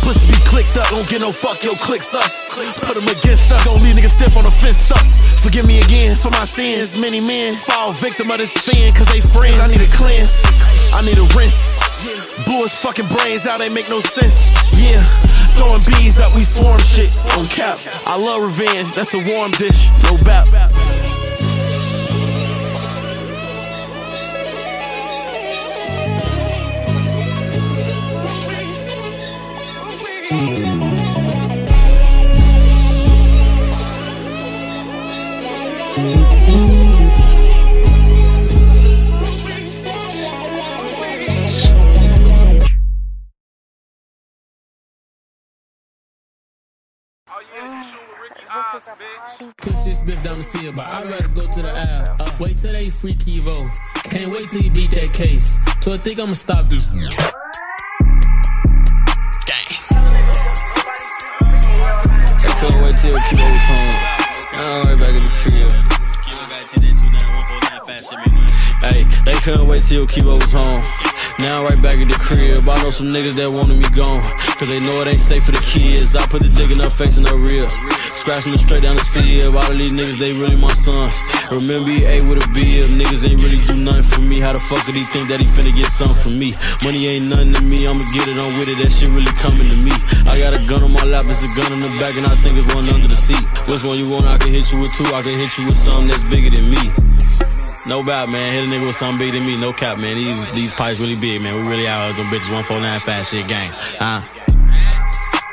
Pussy 0.05 0.27
be 0.29 0.39
clicked 0.47 0.77
up. 0.77 0.87
Don't 0.93 1.07
get 1.09 1.19
no 1.19 1.31
fuck, 1.31 1.59
yo, 1.63 1.75
click 1.83 2.05
us. 2.13 2.45
Put 2.53 2.95
them 2.95 3.07
against 3.09 3.51
us. 3.51 3.63
Don't 3.65 3.81
leave 3.83 3.95
niggas 3.97 4.15
stiff 4.15 4.37
on 4.37 4.45
the 4.45 4.53
fence 4.53 4.91
up. 4.91 5.03
Forgive 5.43 5.67
me 5.67 5.79
again 5.81 6.15
for 6.15 6.29
my 6.31 6.45
sins. 6.45 6.95
Many 6.95 7.19
men 7.25 7.53
fall 7.53 7.91
victim 7.91 8.31
of 8.31 8.37
this 8.37 8.53
fin, 8.53 8.93
cause 8.93 9.07
they 9.11 9.21
friends. 9.21 9.59
I 9.59 9.67
need 9.67 9.81
a 9.81 9.91
cleanse. 9.91 10.39
I 10.93 11.01
need 11.01 11.17
a 11.17 11.27
rinse. 11.35 11.69
Blew 12.45 12.61
his 12.61 12.77
fucking 12.77 13.07
brains 13.09 13.45
out, 13.47 13.57
they 13.59 13.69
make 13.73 13.89
no 13.89 13.99
sense. 13.99 14.53
Yeah, 14.77 15.01
throwing 15.57 15.81
bees 15.87 16.19
up, 16.19 16.33
we 16.35 16.43
swarm 16.43 16.79
shit 16.79 17.17
on 17.37 17.47
cap. 17.47 17.79
I 18.05 18.17
love 18.17 18.43
revenge, 18.43 18.93
that's 18.93 19.13
a 19.13 19.21
warm 19.33 19.51
dish, 19.51 19.89
no 20.03 20.17
bap. 20.23 20.47
Push 48.77 49.83
this 49.85 50.01
bitch 50.01 50.23
down 50.23 50.35
the 50.35 50.43
seal, 50.43 50.71
but 50.71 50.85
I'd 50.85 51.09
rather 51.09 51.27
go 51.29 51.41
to 51.41 51.61
the 51.63 51.71
aisle. 51.71 52.15
Uh, 52.19 52.29
wait 52.39 52.57
till 52.57 52.71
they 52.73 52.91
free 52.91 53.13
Kevo. 53.13 53.67
Can't 54.03 54.31
wait 54.31 54.47
till 54.49 54.61
he 54.61 54.69
beat 54.69 54.91
that 54.91 55.11
case. 55.13 55.57
So 55.81 55.93
I 55.93 55.97
think 55.97 56.19
I'ma 56.19 56.33
stop 56.33 56.69
this. 56.69 56.87
Dang. 56.89 57.09
I 62.37 62.57
couldn't 62.59 62.81
wait 62.83 62.97
till 63.01 63.17
Kilo 63.17 63.51
was 63.51 63.65
home. 63.65 63.97
Now 64.61 64.81
I'm 64.81 64.87
right 64.87 64.99
back 64.99 65.09
at 65.09 65.25
the 65.25 65.33
crib. 65.41 65.87
Hey, 67.87 69.07
they 69.23 69.31
couldn't 69.47 69.65
wait 69.65 69.81
till 69.81 70.03
Kevo 70.05 70.35
was 70.35 70.51
home. 70.51 70.83
Now 71.39 71.63
I'm 71.63 71.71
right 71.71 71.81
back 71.81 71.95
at 71.95 72.11
the 72.11 72.19
crib. 72.19 72.67
I 72.67 72.83
know 72.83 72.91
some 72.91 73.15
niggas 73.15 73.39
that 73.39 73.47
wanted 73.47 73.79
me 73.79 73.87
gone. 73.95 74.19
Cause 74.59 74.67
they 74.67 74.83
know 74.83 74.99
it 74.99 75.07
ain't 75.07 75.23
safe 75.23 75.47
for 75.47 75.55
the 75.55 75.63
kids. 75.63 76.11
I 76.11 76.27
put 76.27 76.43
the 76.43 76.51
dick 76.51 76.67
in 76.67 76.83
her 76.83 76.91
face 76.91 77.15
and 77.15 77.23
her 77.31 77.39
ribs. 77.39 77.79
Scratching 78.11 78.51
them 78.51 78.59
straight 78.59 78.83
down 78.83 78.99
the 78.99 79.07
seal. 79.07 79.55
All 79.55 79.63
of 79.63 79.77
these 79.77 79.95
niggas, 79.95 80.19
they 80.19 80.35
really 80.35 80.59
my 80.59 80.73
sons. 80.75 81.15
Remember 81.47 81.87
he 81.87 82.03
ate 82.03 82.27
with 82.27 82.43
a 82.43 82.47
bib. 82.51 82.91
Niggas 82.91 83.23
ain't 83.23 83.39
really 83.39 83.55
do 83.55 83.79
nothing 83.79 84.03
for 84.03 84.19
me. 84.19 84.43
How 84.43 84.51
the 84.51 84.59
fuck 84.67 84.83
did 84.83 84.99
he 84.99 85.07
think 85.15 85.31
that 85.31 85.39
he 85.39 85.47
finna 85.47 85.71
get 85.71 85.87
something 85.87 86.19
from 86.19 86.35
me? 86.35 86.59
Money 86.83 87.07
ain't 87.07 87.31
nothing 87.31 87.55
to 87.55 87.63
me. 87.63 87.87
I'ma 87.87 88.03
get 88.11 88.27
it 88.27 88.35
on 88.43 88.59
with 88.59 88.67
it. 88.67 88.83
That 88.83 88.91
shit 88.91 89.15
really 89.15 89.31
coming 89.39 89.71
to 89.71 89.79
me. 89.79 89.95
I 90.27 90.35
got 90.35 90.51
a 90.51 90.61
gun 90.67 90.83
on 90.83 90.91
my 90.91 91.07
lap. 91.07 91.23
It's 91.31 91.47
a 91.47 91.51
gun 91.55 91.71
in 91.71 91.87
the 91.87 91.93
back. 92.03 92.19
And 92.19 92.27
I 92.27 92.35
think 92.43 92.59
it's 92.59 92.67
one 92.75 92.91
under 92.91 93.07
the 93.07 93.15
seat. 93.15 93.47
Which 93.71 93.87
one 93.87 93.95
you 93.95 94.11
want? 94.11 94.27
I 94.27 94.35
can 94.35 94.51
hit 94.51 94.75
you 94.75 94.83
with 94.83 94.91
two. 94.91 95.07
I 95.15 95.23
can 95.23 95.39
hit 95.39 95.55
you 95.55 95.71
with 95.71 95.79
something 95.79 96.11
that's 96.11 96.27
bigger 96.27 96.51
than 96.51 96.67
me. 96.67 97.06
No 97.87 98.03
bad, 98.03 98.27
man. 98.29 98.51
Hit 98.51 98.65
a 98.65 98.67
nigga 98.67 98.85
with 98.85 98.95
something 98.95 99.17
bigger 99.17 99.39
than 99.39 99.47
me. 99.47 99.55
No 99.55 99.71
cap, 99.71 99.97
man. 99.97 100.17
These 100.17 100.51
these 100.53 100.73
pipes 100.73 100.99
really 100.99 101.15
big, 101.15 101.41
man. 101.41 101.55
We 101.55 101.69
really 101.71 101.87
out 101.87 102.13
here. 102.13 102.23
Them 102.23 102.27
bitches 102.27 102.51
149 102.51 102.99
fast 102.99 103.31
shit 103.31 103.47
gang. 103.47 103.71
Huh? 103.71 104.27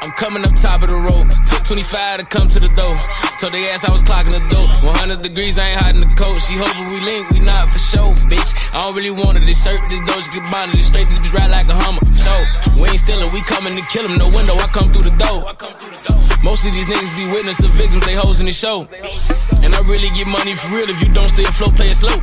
I'm 0.02 0.10
coming 0.18 0.44
up 0.44 0.54
top 0.54 0.82
of 0.82 0.90
the 0.90 0.96
road. 0.96 1.30
Took 1.46 1.64
25 1.64 2.20
to 2.20 2.26
come 2.26 2.48
to 2.48 2.60
the 2.60 2.68
door. 2.74 2.98
Told 3.38 3.54
they 3.54 3.70
ass 3.70 3.86
I 3.86 3.92
was 3.92 4.02
clocking 4.02 4.36
the 4.36 4.44
door. 4.52 4.68
100 4.82 5.22
degrees, 5.22 5.58
I 5.58 5.70
ain't 5.70 5.80
hiding 5.80 6.02
the 6.02 6.12
coat. 6.14 6.42
She 6.42 6.58
hoping 6.58 6.84
we 6.90 7.00
link, 7.06 7.30
we 7.30 7.38
not 7.38 7.70
for 7.70 7.78
show, 7.78 8.12
bitch. 8.28 8.50
I 8.74 8.82
don't 8.82 8.96
really 8.96 9.12
want 9.14 9.38
it. 9.38 9.46
This 9.46 9.62
shirt, 9.62 9.86
this 9.86 10.00
doja 10.00 10.26
get 10.34 10.50
bonded. 10.50 10.76
This 10.76 10.88
straight, 10.88 11.08
this 11.08 11.20
bitch 11.20 11.32
ride 11.32 11.50
like 11.50 11.68
a 11.68 11.78
hummer. 11.78 12.02
So, 12.10 12.34
we 12.74 12.88
ain't 12.90 12.98
stealing, 12.98 13.30
we 13.30 13.40
coming 13.46 13.72
to 13.72 13.82
kill 13.86 14.02
him. 14.02 14.18
No 14.18 14.26
window, 14.26 14.58
I 14.58 14.66
come 14.74 14.90
through 14.90 15.06
the 15.06 15.14
door. 15.14 15.46
Most 16.42 16.66
of 16.66 16.74
these 16.74 16.90
niggas 16.90 17.14
be 17.16 17.30
witness 17.30 17.62
of 17.62 17.70
victims, 17.70 18.04
they 18.04 18.14
hoes 18.14 18.40
in 18.40 18.46
the 18.46 18.52
show. 18.52 18.88
And 19.62 19.70
I 19.74 19.80
really 19.86 20.10
get 20.18 20.26
money 20.26 20.56
for 20.56 20.74
real 20.74 20.90
if 20.90 21.00
you 21.00 21.08
don't 21.14 21.30
stay 21.30 21.44
afloat, 21.44 21.76
play 21.76 21.86
it 21.86 21.96
slow. 21.96 22.18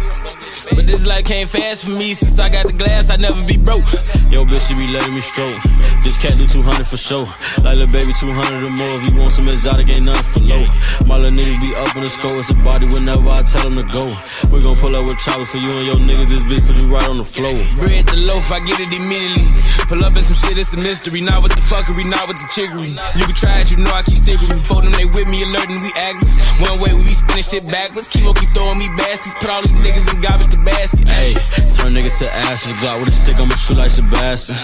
But 0.76 0.88
this 0.88 1.08
life 1.08 1.24
came 1.24 1.48
fast 1.48 1.86
for 1.86 1.92
me 1.92 2.14
since 2.14 2.38
I 2.38 2.50
got 2.50 2.68
the 2.68 2.74
glass, 2.74 3.10
I 3.10 3.16
never 3.16 3.42
be 3.46 3.56
broke. 3.56 3.88
Yo, 4.28 4.44
bitch, 4.44 4.68
she 4.68 4.76
be 4.76 4.92
letting 4.92 5.16
me 5.16 5.22
stroke. 5.22 5.56
This 6.04 6.18
cat 6.18 6.38
do 6.38 6.48
200 6.48 6.86
for 6.86 6.98
sure. 6.98 7.26
Like 7.64 7.80
little 7.80 7.88
baby, 7.88 8.12
200 8.12 8.68
or 8.68 8.72
more. 8.72 8.94
If 9.00 9.04
you 9.08 9.16
want 9.20 9.32
some 9.32 9.48
exotic, 9.48 9.88
ain't 9.90 10.04
nothing 10.04 10.24
for 10.24 10.44
low. 10.44 10.64
My 11.08 11.16
little 11.16 11.32
niggas 11.32 11.60
be 11.64 11.76
up 11.76 11.96
in 11.96 12.04
the 12.04 12.10
score. 12.10 12.38
It's 12.38 12.50
a 12.50 12.56
body 12.56 12.88
whenever 12.88 13.30
I 13.30 13.42
tell 13.44 13.70
them 13.70 13.80
to 13.80 13.88
go. 13.92 14.06
We 14.52 14.62
gon' 14.62 14.78
pull 14.78 14.96
up 14.96 15.08
with 15.08 15.18
choppers 15.18 15.50
for 15.50 15.58
you 15.58 15.72
and 15.72 15.88
your 15.88 15.98
niggas. 15.98 16.41
This 16.42 16.62
bitch 16.62 16.66
put 16.66 16.82
you 16.82 16.90
right 16.90 17.06
on 17.06 17.18
the 17.18 17.26
floor. 17.26 17.54
Bread 17.78 18.08
the 18.10 18.18
loaf, 18.18 18.50
I 18.50 18.66
get 18.66 18.80
it 18.82 18.90
immediately. 18.90 19.46
Pull 19.86 20.02
up 20.02 20.18
in 20.18 20.24
some 20.24 20.34
shit, 20.34 20.58
it's 20.58 20.74
a 20.74 20.78
mystery. 20.78 21.22
Not 21.22 21.44
with 21.44 21.54
the 21.54 21.62
fuckery, 21.62 22.02
not 22.10 22.26
with 22.28 22.42
the 22.42 22.48
chickery. 22.50 22.98
You 23.14 23.26
can 23.30 23.38
try 23.38 23.62
it, 23.62 23.70
you 23.70 23.78
know 23.78 23.94
I 23.94 24.02
keep 24.02 24.18
sticking. 24.18 24.58
For 24.66 24.82
them, 24.82 24.90
they 24.98 25.06
with 25.06 25.30
me, 25.30 25.46
alerting, 25.46 25.78
we 25.86 25.94
active. 25.94 26.34
One 26.66 26.82
way, 26.82 26.98
we 26.98 27.06
be 27.06 27.14
spinning 27.14 27.46
shit 27.46 27.68
backwards. 27.70 28.10
Kimo 28.10 28.34
keep 28.34 28.50
throwing 28.58 28.82
me 28.82 28.90
baskets. 28.98 29.38
Put 29.38 29.54
all 29.54 29.62
these 29.62 29.78
niggas 29.86 30.08
in 30.14 30.22
garbage 30.22 30.50
to 30.50 30.60
basket. 30.66 31.06
Hey, 31.06 31.38
turn 31.78 31.94
niggas 31.94 32.18
to 32.26 32.28
ashes. 32.50 32.74
Glock 32.82 33.06
with 33.06 33.14
a 33.14 33.16
stick, 33.16 33.38
I'ma 33.38 33.54
shoot 33.54 33.78
like 33.78 33.92
Sebastian. 33.92 34.58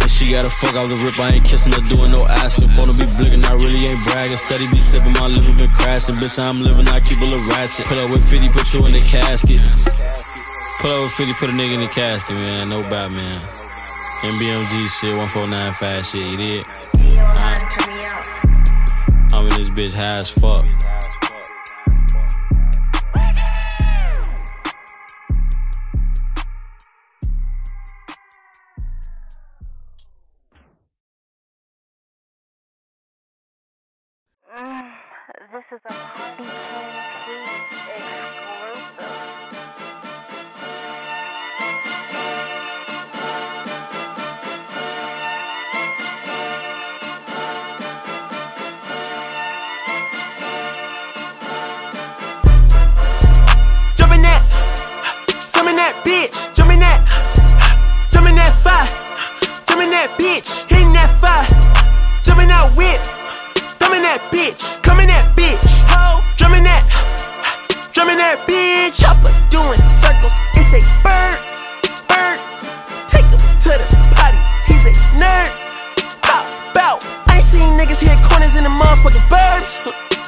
And 0.00 0.08
she 0.08 0.32
got 0.32 0.48
a 0.48 0.52
fuck 0.62 0.72
out 0.72 0.88
the 0.88 0.96
rip, 0.96 1.18
I 1.20 1.36
ain't 1.36 1.44
kissing 1.44 1.76
her, 1.76 1.84
doing 1.92 2.16
no 2.16 2.24
asking. 2.24 2.72
Phone 2.72 2.88
to 2.88 2.96
be 2.96 3.04
blinking, 3.20 3.44
I 3.44 3.52
really 3.60 3.92
ain't 3.92 4.00
bragging. 4.08 4.40
Steady 4.40 4.72
be 4.72 4.80
sipping, 4.80 5.12
my 5.20 5.28
liver 5.28 5.52
been 5.52 5.70
crashing. 5.76 6.16
Bitch, 6.16 6.40
I'm 6.40 6.64
living, 6.64 6.88
I 6.88 7.00
keep 7.04 7.20
a 7.20 7.28
little 7.28 7.44
ratchet. 7.52 7.84
Put 7.84 7.98
up 7.98 8.08
with 8.08 8.24
50, 8.24 8.48
put 8.56 8.72
you 8.72 8.86
in 8.88 8.96
the 8.96 9.04
casket. 9.04 9.60
Pull 10.80 10.90
over 10.92 11.02
with 11.02 11.12
50, 11.12 11.34
put 11.34 11.50
a 11.50 11.52
nigga 11.52 11.74
in 11.74 11.80
the 11.80 11.88
casket, 11.88 12.34
man. 12.36 12.70
No 12.70 12.80
bad, 12.80 13.12
man. 13.12 13.38
MBMG 14.22 14.88
shit, 14.88 15.14
149 15.14 15.74
fast 15.74 16.12
shit, 16.12 16.26
you 16.26 16.38
did? 16.38 16.64
I'm 19.34 19.44
in 19.44 19.50
this 19.58 19.68
bitch 19.68 19.94
high 19.94 20.20
as 20.20 20.30
fuck. 20.30 20.64
This 35.52 35.64
is 35.72 35.80
a 35.84 36.79
bitch, 64.40 64.80
coming 64.80 65.06
that 65.06 65.28
bitch, 65.36 65.60
ho, 65.92 66.24
drumming 66.40 66.64
that, 66.64 66.80
drumming 67.92 68.16
that 68.16 68.40
bitch. 68.48 68.96
Chopper 68.96 69.28
doing 69.52 69.76
circles, 69.92 70.32
it's 70.56 70.72
a 70.72 70.80
bird, 71.04 71.36
bird. 72.08 72.40
Take 73.04 73.28
him 73.28 73.36
to 73.36 73.76
the 73.76 73.84
potty, 74.16 74.40
he's 74.64 74.88
a 74.88 74.92
nerd. 75.20 75.52
Pop, 76.24 76.48
bout, 76.72 77.04
I 77.28 77.36
ain't 77.36 77.44
seen 77.44 77.76
niggas 77.76 78.00
hit 78.00 78.16
corners 78.32 78.56
in 78.56 78.64
the 78.64 78.72
motherfucking 78.72 79.28
burbs. 79.28 79.76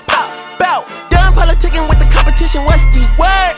Pop, 0.04 0.28
bout, 0.60 0.84
done 1.08 1.32
politicking 1.32 1.88
with 1.88 1.96
the 1.96 2.08
competition, 2.12 2.68
what's 2.68 2.84
the 2.92 3.00
word? 3.16 3.56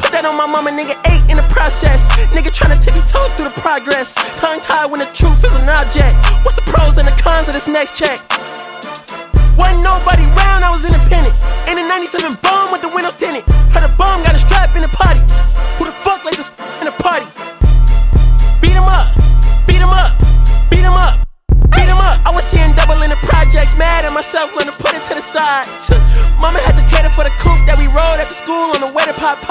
Put 0.00 0.08
that 0.16 0.24
on 0.24 0.40
my 0.40 0.48
mama, 0.48 0.72
nigga, 0.72 0.96
eight 1.12 1.20
in 1.28 1.36
the 1.36 1.44
process. 1.52 2.08
Nigga 2.32 2.48
tryna 2.48 2.80
tippy 2.80 3.04
toe 3.12 3.28
through 3.36 3.52
the 3.52 3.56
progress. 3.60 4.16
Tongue 4.40 4.64
tied 4.64 4.88
when 4.88 5.04
the 5.04 5.10
truth 5.12 5.44
is 5.44 5.52
an 5.52 5.68
object. 5.68 6.16
What's 6.48 6.56
the 6.56 6.64
pros 6.64 6.96
and 6.96 7.04
the 7.04 7.12
cons 7.20 7.48
of 7.48 7.52
this 7.52 7.68
next 7.68 7.94
check? 7.94 8.24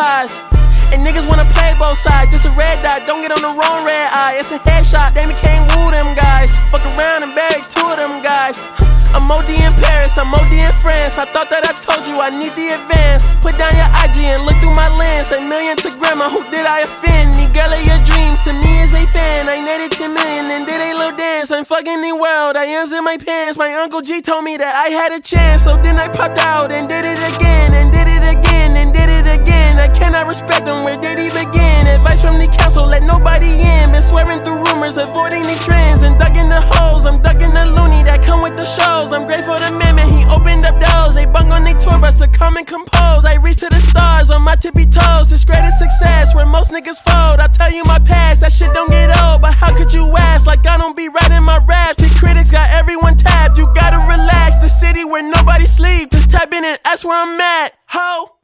Pies. 0.01 0.33
And 0.91 1.05
niggas 1.05 1.29
wanna 1.29 1.47
play 1.53 1.71
both 1.77 1.97
sides, 1.97 2.33
just 2.33 2.49
a 2.49 2.53
red 2.57 2.81
dot, 2.81 3.05
don't 3.05 3.21
get 3.21 3.31
on 3.31 3.41
the 3.45 3.53
wrong 3.53 3.79
red 3.85 4.09
eye. 4.11 4.41
It's 4.41 4.51
a 4.51 4.59
headshot, 4.59 5.13
they 5.13 5.23
can't 5.45 5.63
woo 5.71 5.93
them 5.93 6.17
guys. 6.17 6.49
Fuck 6.73 6.83
around 6.97 7.21
and 7.23 7.33
bury 7.37 7.61
two 7.61 7.85
of 7.85 7.97
them 8.01 8.19
guys. 8.25 8.57
I'm 9.13 9.29
OD 9.29 9.51
in 9.51 9.73
Paris, 9.83 10.17
I'm 10.17 10.33
OD 10.33 10.53
in 10.55 10.73
France. 10.83 11.17
I 11.17 11.25
thought 11.25 11.49
that 11.51 11.63
I 11.67 11.71
told 11.75 12.07
you 12.07 12.19
I 12.19 12.31
need 12.31 12.55
the 12.55 12.79
advance. 12.79 13.23
Put 13.43 13.59
down 13.59 13.75
your 13.75 13.91
IG 14.03 14.17
and 14.23 14.43
look 14.47 14.57
through 14.63 14.75
my 14.75 14.87
lens. 14.99 15.31
A 15.31 15.39
million 15.39 15.75
to 15.83 15.91
grandma, 15.99 16.31
who 16.31 16.41
did 16.49 16.65
I 16.65 16.79
offend? 16.87 17.35
The 17.35 17.45
of 17.51 17.83
your 17.83 17.99
dreams 18.07 18.39
to 18.47 18.51
me 18.55 18.71
is 18.79 18.95
a 18.95 19.03
fan. 19.11 19.47
I 19.47 19.59
netted 19.59 19.91
10 19.91 20.13
million 20.15 20.45
and 20.55 20.65
did 20.65 20.79
a 20.79 20.91
little 20.97 21.15
dance. 21.15 21.51
I'm 21.51 21.65
fucking 21.65 22.01
the 22.01 22.15
world, 22.15 22.55
I 22.55 22.67
ends 22.67 22.91
in 22.91 23.03
my 23.03 23.17
pants. 23.17 23.57
My 23.57 23.71
uncle 23.83 24.01
G 24.01 24.21
told 24.21 24.43
me 24.43 24.55
that 24.57 24.73
I 24.75 24.87
had 24.89 25.11
a 25.11 25.19
chance. 25.19 25.63
So 25.63 25.75
then 25.77 25.99
I 25.99 26.07
popped 26.07 26.39
out 26.39 26.71
and 26.71 26.87
did 26.87 27.03
it 27.03 27.19
again, 27.19 27.69
and 27.75 27.91
did 27.91 28.07
it 28.07 28.23
again, 28.23 28.50
again. 29.31 29.79
I 29.79 29.87
cannot 29.87 30.27
respect 30.27 30.65
them, 30.65 30.83
where 30.83 30.97
did 30.97 31.17
he 31.17 31.29
begin? 31.29 31.87
Advice 31.87 32.21
from 32.21 32.37
the 32.37 32.47
council, 32.47 32.85
let 32.85 33.03
nobody 33.03 33.61
in. 33.61 33.91
Been 33.91 34.01
swearing 34.01 34.39
through 34.39 34.63
rumors, 34.63 34.97
avoiding 34.97 35.43
the 35.43 35.57
trends, 35.63 36.01
and 36.01 36.19
ducking 36.19 36.49
the 36.49 36.61
holes. 36.75 37.05
I'm 37.05 37.21
ducking 37.21 37.51
the 37.51 37.65
loony 37.65 38.03
that 38.03 38.21
come 38.23 38.41
with 38.41 38.55
the 38.55 38.65
shows. 38.65 39.11
I'm 39.11 39.25
grateful 39.25 39.57
to 39.57 39.71
man, 39.71 39.97
he 40.09 40.25
opened 40.25 40.65
up 40.65 40.79
doors. 40.79 41.15
They 41.15 41.25
bung 41.25 41.51
on 41.51 41.63
their 41.63 41.77
tour 41.79 41.99
bus 41.99 42.19
to 42.19 42.27
come 42.27 42.57
and 42.57 42.67
compose. 42.67 43.25
I 43.25 43.35
reach 43.35 43.57
to 43.57 43.69
the 43.69 43.79
stars 43.79 44.29
on 44.29 44.41
my 44.43 44.55
tippy 44.55 44.85
toes. 44.85 45.29
This 45.29 45.45
greatest 45.45 45.79
success 45.79 46.35
where 46.35 46.45
most 46.45 46.71
niggas 46.71 46.99
fold. 47.01 47.39
I 47.39 47.47
tell 47.47 47.71
you 47.71 47.83
my 47.85 47.99
past, 47.99 48.41
that 48.41 48.51
shit 48.51 48.73
don't 48.73 48.89
get 48.89 49.09
old. 49.23 49.41
But 49.41 49.53
how 49.53 49.75
could 49.75 49.93
you 49.93 50.05
ask? 50.17 50.45
Like 50.45 50.65
I 50.67 50.77
don't 50.77 50.95
be 50.95 51.09
writing 51.09 51.43
my 51.43 51.59
raps. 51.65 52.01
The 52.01 52.09
critics 52.19 52.51
got 52.51 52.69
everyone 52.71 53.17
tapped. 53.17 53.57
You 53.57 53.67
gotta 53.73 53.99
relax. 53.99 54.59
The 54.61 54.69
city 54.69 55.05
where 55.05 55.23
nobody 55.23 55.65
sleep. 55.65 56.11
Just 56.11 56.29
tap 56.29 56.51
in 56.53 56.63
and 56.63 56.79
that's 56.83 57.03
where 57.05 57.17
I'm 57.17 57.39
at. 57.39 57.73
Ho! 57.87 58.40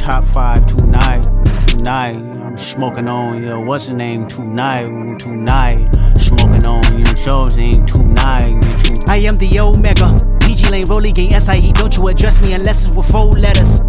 Top 0.00 0.24
five 0.24 0.64
tonight, 0.66 1.22
tonight. 1.66 2.16
I'm 2.16 2.56
smoking 2.56 3.06
on 3.06 3.42
your 3.42 3.60
what's 3.60 3.86
the 3.86 3.92
name 3.92 4.26
tonight, 4.26 5.18
tonight. 5.18 5.94
Smoking 6.18 6.64
on 6.64 6.82
your 6.98 7.14
chosen 7.14 7.84
tonight, 7.84 8.62
tonight. 8.62 9.08
I 9.08 9.16
am 9.18 9.36
the 9.36 9.60
Omega. 9.60 10.16
pgLang, 10.40 10.88
Rolly 10.88 11.12
Gang, 11.12 11.38
SIE. 11.38 11.72
Don't 11.72 11.94
you 11.96 12.08
address 12.08 12.42
me 12.42 12.54
unless 12.54 12.84
it's 12.84 12.92
with 12.94 13.10
four 13.10 13.26
letters. 13.32 13.82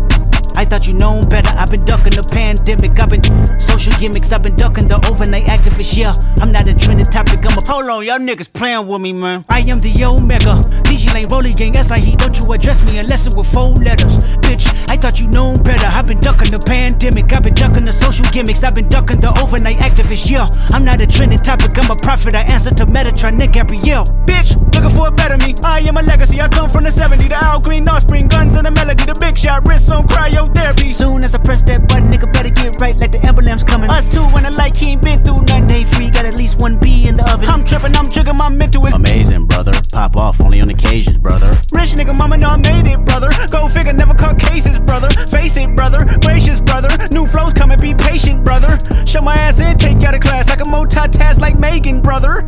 I 0.55 0.65
thought 0.65 0.87
you 0.87 0.93
known 0.93 1.27
better. 1.29 1.53
I've 1.57 1.69
been 1.69 1.85
ducking 1.85 2.13
the 2.13 2.23
pandemic. 2.23 2.99
I've 2.99 3.09
been 3.09 3.23
social 3.59 3.93
gimmicks. 3.99 4.31
I've 4.31 4.43
been 4.43 4.55
ducking 4.55 4.87
the 4.87 4.97
overnight 5.09 5.45
activists. 5.45 5.97
Yeah, 5.97 6.13
I'm 6.39 6.51
not 6.51 6.67
a 6.67 6.73
trending 6.73 7.05
topic. 7.05 7.39
I'm 7.45 7.57
a 7.57 7.61
hold 7.65 7.89
on, 7.89 8.05
y'all 8.05 8.19
niggas 8.19 8.51
playing 8.51 8.87
with 8.87 9.01
me, 9.01 9.13
man. 9.13 9.45
I 9.49 9.59
am 9.61 9.81
the 9.81 9.91
Omega. 10.05 10.61
DJ 10.87 11.13
Lane, 11.13 11.27
Rolly 11.31 11.51
Gang, 11.51 11.75
SIE. 11.75 12.15
Don't 12.15 12.37
you 12.37 12.51
address 12.51 12.81
me 12.85 12.99
unless 12.99 13.27
it's 13.27 13.35
with 13.35 13.51
four 13.51 13.73
letters. 13.79 14.19
Bitch, 14.45 14.67
I 14.89 14.97
thought 14.97 15.19
you 15.19 15.27
known 15.27 15.61
better. 15.63 15.87
I've 15.87 16.07
been 16.07 16.19
ducking 16.19 16.51
the 16.51 16.61
pandemic. 16.65 17.31
I've 17.33 17.43
been 17.43 17.53
ducking 17.53 17.85
the 17.85 17.93
social 17.93 18.25
gimmicks. 18.31 18.63
I've 18.63 18.75
been 18.75 18.89
ducking 18.89 19.19
the 19.19 19.31
overnight 19.41 19.77
activists. 19.77 20.29
Yeah, 20.29 20.47
I'm 20.71 20.83
not 20.83 21.01
a 21.01 21.07
trending 21.07 21.39
topic. 21.39 21.77
I'm 21.77 21.89
a 21.89 21.95
prophet. 21.95 22.35
I 22.35 22.41
answer 22.41 22.73
to 22.75 22.85
Metatron, 22.85 23.37
Nick 23.37 23.53
Gabrielle. 23.53 24.05
Bitch, 24.27 24.55
looking 24.73 24.95
for 24.95 25.07
a 25.07 25.11
better 25.11 25.37
me. 25.37 25.53
I 25.63 25.79
am 25.87 25.97
a 25.97 26.03
legacy. 26.03 26.41
I 26.41 26.47
come 26.47 26.69
from 26.69 26.83
the 26.83 26.91
70. 26.91 27.27
The 27.27 27.37
Al 27.37 27.61
Green, 27.61 27.87
Offspring, 27.87 28.27
guns 28.27 28.55
and 28.55 28.65
the 28.65 28.71
melody. 28.71 29.03
The 29.05 29.17
big 29.19 29.37
shot, 29.37 29.67
wrist 29.67 29.91
on 29.91 30.07
cryotherapy. 30.51 30.93
Soon 30.93 31.23
as 31.23 31.35
I 31.35 31.39
press 31.39 31.61
that 31.63 31.87
button, 31.87 32.09
nigga 32.09 32.31
better 32.31 32.49
get 32.49 32.79
right 32.79 32.95
like 32.95 33.11
the 33.11 33.19
emblem's 33.25 33.63
coming. 33.63 33.89
Us 33.89 34.07
two 34.07 34.23
when 34.33 34.43
the 34.43 34.53
light 34.57 34.75
he 34.75 34.91
ain't 34.91 35.01
been 35.01 35.23
through 35.23 35.41
nothing. 35.43 35.67
Day 35.67 35.83
free, 35.83 36.09
got 36.09 36.25
at 36.25 36.35
least 36.37 36.59
one 36.61 36.79
B 36.79 37.07
in 37.07 37.17
the 37.17 37.31
oven. 37.31 37.47
I'm 37.49 37.63
tripping, 37.63 37.95
I'm 37.95 38.05
triggering 38.05 38.37
my 38.37 38.49
mental. 38.49 38.85
Is 38.87 38.93
Amazing, 38.93 39.45
brother. 39.45 39.73
Pop 39.93 40.15
off 40.15 40.41
only 40.41 40.61
on 40.61 40.69
occasions, 40.69 41.17
brother. 41.17 41.49
Rich 41.73 41.93
nigga, 41.93 42.15
mama 42.15 42.37
know 42.37 42.49
I 42.49 42.57
made 42.57 42.87
it, 42.87 43.03
brother. 43.05 43.29
Go 43.51 43.67
figure, 43.67 43.93
never 43.93 44.13
caught 44.13 44.39
cases, 44.39 44.79
brother. 44.79 45.09
Face 45.31 45.57
it, 45.57 45.75
brother. 45.75 46.05
Gracious, 46.21 46.59
brother. 46.59 46.89
New 47.11 47.27
flows 47.27 47.53
coming, 47.53 47.77
be 47.79 47.93
patient, 47.93 48.43
brother. 48.43 48.77
Show 49.05 49.21
my 49.21 49.35
ass 49.35 49.59
in, 49.59 49.77
take 49.77 50.03
out 50.03 50.15
of 50.15 50.21
class. 50.21 50.49
I 50.49 50.55
can 50.55 50.67
multitask 50.67 51.39
like 51.39 51.57
Megan, 51.57 52.01
brother. 52.01 52.45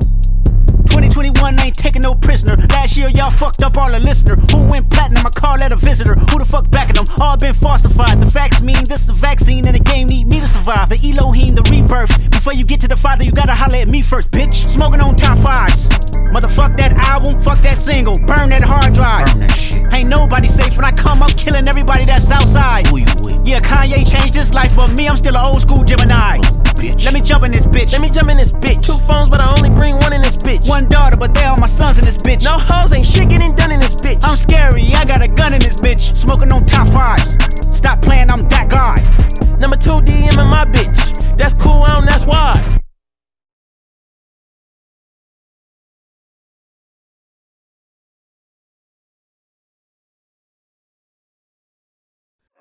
2021 0.89 1.59
ain't 1.59 1.75
taking 1.75 2.01
no 2.01 2.15
prisoner. 2.15 2.55
Last 2.69 2.97
year 2.97 3.09
y'all 3.09 3.31
fucked 3.31 3.63
up 3.63 3.77
all 3.77 3.91
the 3.91 3.99
listener. 3.99 4.35
Who 4.51 4.69
went 4.69 4.89
platinum? 4.89 5.25
I 5.25 5.29
call 5.29 5.57
that 5.57 5.71
a 5.71 5.75
visitor. 5.75 6.15
Who 6.15 6.39
the 6.39 6.45
fuck 6.45 6.69
backing 6.71 6.95
them? 6.95 7.05
All 7.19 7.37
been 7.37 7.53
falsified. 7.53 8.19
The 8.21 8.29
facts 8.29 8.61
mean 8.61 8.83
this 8.89 9.03
is 9.03 9.09
a 9.09 9.13
vaccine 9.13 9.65
and 9.67 9.75
the 9.75 9.83
game 9.83 10.07
need 10.07 10.27
me 10.27 10.39
to 10.39 10.47
survive. 10.47 10.89
The 10.89 10.99
Elohim, 11.03 11.55
the 11.55 11.63
rebirth. 11.69 12.31
Before 12.31 12.53
you 12.53 12.65
get 12.65 12.81
to 12.81 12.87
the 12.87 12.97
father, 12.97 13.23
you 13.23 13.31
gotta 13.31 13.53
holler 13.53 13.77
at 13.77 13.87
me 13.87 14.01
first, 14.01 14.31
bitch. 14.31 14.69
Smoking 14.69 15.01
on 15.01 15.15
top 15.15 15.37
fives. 15.39 15.89
Motherfuck 16.33 16.77
that 16.77 16.93
album, 17.09 17.39
fuck 17.41 17.59
that 17.59 17.77
single. 17.77 18.17
Burn 18.25 18.49
that 18.49 18.63
hard 18.63 18.93
drive. 18.93 19.27
Burn 19.27 19.39
that 19.39 19.51
shit. 19.51 19.93
Ain't 19.93 20.09
nobody 20.09 20.47
safe 20.47 20.75
when 20.75 20.85
I 20.85 20.91
come, 20.91 21.21
I'm 21.21 21.29
killing 21.29 21.67
everybody 21.67 22.05
that's 22.05 22.31
outside. 22.31 22.87
Who 22.87 22.97
you 22.97 23.05
with? 23.21 23.45
Yeah, 23.45 23.59
Kanye 23.59 24.01
changed 24.09 24.35
his 24.35 24.53
life, 24.53 24.75
but 24.75 24.95
me, 24.95 25.07
I'm 25.07 25.17
still 25.17 25.35
an 25.35 25.45
old 25.45 25.61
school 25.61 25.83
Gemini. 25.83 26.39
Bitch. 26.81 27.05
Let 27.05 27.13
me 27.13 27.21
jump 27.21 27.43
in 27.45 27.51
this 27.51 27.65
bitch. 27.65 27.93
Let 27.93 28.01
me 28.01 28.09
jump 28.09 28.29
in 28.29 28.37
this 28.37 28.51
bitch. 28.51 28.83
Two 28.83 28.97
phones, 29.07 29.29
but 29.29 29.39
I 29.39 29.47
only 29.55 29.69
bring 29.69 29.95
one 29.97 30.11
in 30.11 30.21
this 30.21 30.37
bitch. 30.37 30.62
One 30.65 30.87
daughter, 30.87 31.17
but 31.17 31.33
they 31.33 31.43
all 31.43 31.57
my 31.57 31.67
sons 31.67 31.97
in 31.97 32.05
this 32.05 32.17
bitch. 32.17 32.43
No 32.43 32.57
hoes, 32.57 32.93
ain't 32.93 33.05
shit 33.05 33.29
getting 33.29 33.53
done 33.53 33.71
in 33.71 33.79
this 33.79 33.95
bitch. 33.95 34.19
I'm 34.23 34.37
scary, 34.37 34.93
I 34.95 35.05
got 35.05 35.21
a 35.21 35.27
gun 35.27 35.53
in 35.53 35.59
this 35.59 35.75
bitch. 35.75 36.15
Smoking 36.15 36.51
on 36.51 36.65
top 36.65 36.87
fives. 36.87 37.35
Stop 37.61 38.01
playing, 38.01 38.29
I'm 38.29 38.47
that 38.49 38.69
guy. 38.69 38.95
Number 39.59 39.77
two 39.77 40.01
DM 40.01 40.41
in 40.41 40.47
my 40.47 40.65
bitch. 40.65 41.37
That's 41.37 41.53
cool, 41.53 41.83
I 41.83 41.95
don't, 41.95 42.05
that's 42.05 42.25
why. 42.25 42.79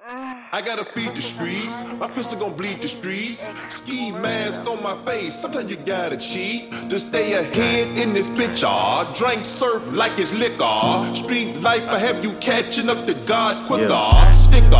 I 0.04 0.60
gotta 0.64 0.84
feed 0.84 1.14
the 1.14 1.22
streets. 1.22 1.84
My 2.00 2.08
pistol 2.08 2.36
gon' 2.36 2.56
bleed 2.56 2.82
the 2.82 2.88
streets. 2.88 3.46
Ski 3.68 4.10
mask 4.10 4.66
on 4.66 4.82
my 4.82 4.96
face. 5.04 5.32
Sometimes 5.32 5.70
you 5.70 5.76
gotta 5.76 6.16
cheat 6.16 6.72
to 6.90 6.98
stay 6.98 7.34
ahead 7.34 7.96
in 7.96 8.12
this 8.12 8.28
bitch. 8.28 8.64
Ah, 8.66 9.14
drink 9.16 9.44
surf 9.44 9.92
like 9.92 10.18
it's 10.18 10.34
liquor. 10.34 11.14
Street 11.14 11.60
life, 11.62 11.84
I 11.88 11.98
have 12.00 12.24
you 12.24 12.32
catching 12.40 12.90
up 12.90 13.06
to 13.06 13.14
God 13.14 13.64
quicker. 13.68 14.10
Sticker, 14.34 14.74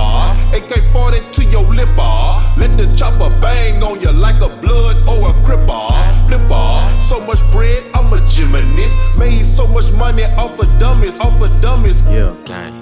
AK 0.59 0.93
40 0.93 1.31
to 1.31 1.45
your 1.45 1.63
lip. 1.73 1.89
ah. 1.99 2.55
Let 2.59 2.77
the 2.77 2.93
chopper 2.97 3.31
bang 3.41 3.81
on 3.85 4.01
you 4.01 4.11
like 4.11 4.43
a 4.43 4.49
blood 4.49 4.97
or 5.09 5.31
a 5.31 5.33
cripper. 5.45 6.27
Flipper, 6.27 7.01
so 7.01 7.21
much 7.21 7.41
bread, 7.53 7.85
I'm 7.95 8.13
a 8.13 8.19
gymnast. 8.27 9.21
Made 9.21 9.45
so 9.45 9.69
much 9.69 9.93
money 9.93 10.25
off 10.25 10.59
of 10.59 10.79
dummies, 10.81 11.21
off 11.21 11.41
of 11.41 11.61
dummies. 11.61 12.03
Yeah. 12.07 12.35
Gang. 12.45 12.82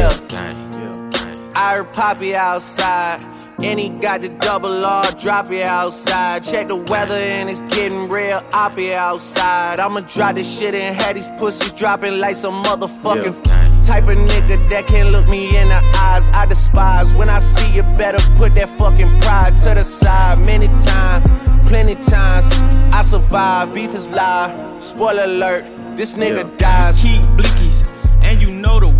west 0.00 0.34
end. 0.34 0.60
Swerve 1.80 1.92
Poppy 1.94 2.34
outside. 2.34 3.20
And 3.62 3.78
he 3.78 3.90
got 3.90 4.22
the 4.22 4.28
double 4.28 4.84
R 4.84 5.04
drop 5.12 5.50
it 5.50 5.62
outside. 5.62 6.42
Check 6.44 6.68
the 6.68 6.76
weather 6.76 7.14
and 7.14 7.50
it's 7.50 7.60
getting 7.74 8.08
real 8.08 8.40
oppy 8.52 8.92
outside. 8.94 9.78
I'ma 9.78 10.00
drop 10.00 10.36
this 10.36 10.58
shit 10.58 10.74
and 10.74 11.00
have 11.00 11.14
these 11.14 11.28
pussies 11.38 11.72
dropping 11.72 12.20
like 12.20 12.36
some 12.36 12.62
motherfucking 12.64 13.86
type 13.86 14.04
of 14.04 14.16
nigga 14.16 14.68
that 14.70 14.86
can't 14.86 15.10
look 15.10 15.28
me 15.28 15.56
in 15.56 15.68
the 15.68 15.82
eyes. 15.96 16.28
I 16.30 16.46
despise 16.46 17.12
when 17.14 17.28
I 17.28 17.38
see 17.38 17.70
you 17.72 17.82
better 17.98 18.18
put 18.36 18.54
that 18.54 18.70
fucking 18.78 19.20
pride 19.20 19.58
to 19.58 19.74
the 19.74 19.84
side. 19.84 20.38
Many 20.38 20.68
times, 20.68 21.30
plenty 21.68 21.96
times, 21.96 22.46
I 22.94 23.02
survive. 23.02 23.74
Beef 23.74 23.94
is 23.94 24.08
live. 24.08 24.82
Spoiler 24.82 25.24
alert, 25.24 25.64
this 25.96 26.14
nigga 26.14 26.56
dies. 26.56 27.02
Keep 27.02 27.22
blickies, 27.36 27.86
and 28.22 28.40
you 28.40 28.50
know 28.50 28.80
the 28.80 28.99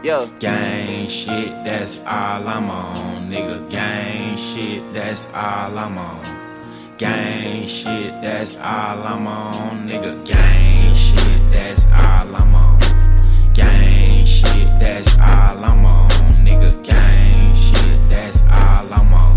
Yeah. 0.00 0.28
Gang 0.38 1.08
shit, 1.08 1.50
that's 1.64 1.96
all 2.06 2.46
I'm 2.46 2.70
on. 2.70 3.28
Nigga, 3.30 3.68
gang 3.68 4.36
shit, 4.36 4.94
that's 4.94 5.26
all 5.34 5.76
I'm 5.76 5.98
on. 5.98 6.96
Gang 6.98 7.66
shit, 7.66 8.12
that's 8.22 8.54
all 8.54 9.02
I'm 9.02 9.26
on. 9.26 9.88
Nigga, 9.88 10.24
gang 10.24 10.94
shit, 10.94 11.40
that's 11.50 11.84
all 11.86 12.36
I'm 12.36 12.54
on. 12.54 12.78
Gang 13.54 14.24
shit, 14.24 14.68
that's 14.78 15.18
all 15.18 15.64
I'm 15.64 15.84
on. 15.84 16.08
Nigga, 16.46 16.84
gang 16.84 17.52
shit, 17.52 18.08
that's 18.08 18.40
all 18.42 18.92
I'm 18.92 19.14
on. 19.14 19.36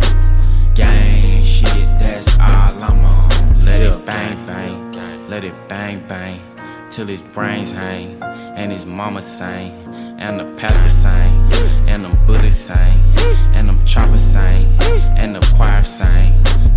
Gang 0.76 1.44
shit, 1.44 1.88
that's 1.98 2.38
all 2.38 2.84
I'm 2.84 3.06
on. 3.06 3.66
Let 3.66 3.82
it 3.82 4.06
bang 4.06 4.46
bang, 4.46 5.28
let 5.28 5.44
it 5.44 5.56
bang 5.68 6.08
bang. 6.08 6.40
Till 6.92 7.08
his 7.08 7.22
brains 7.22 7.72
hang, 7.72 8.22
and 8.22 8.72
his 8.72 8.86
mama 8.86 9.22
sang, 9.22 10.11
and 10.22 10.40
the 10.40 10.46
pastor 10.56 10.90
sang, 10.90 11.34
and 11.88 12.06
them 12.06 12.14
bullets 12.28 12.56
sang, 12.56 12.96
and 13.56 13.68
them 13.68 13.78
choppers 13.86 14.24
sang, 14.24 14.64
and 15.18 15.36
the 15.36 15.54
choir 15.56 15.84
sang. 15.84 16.32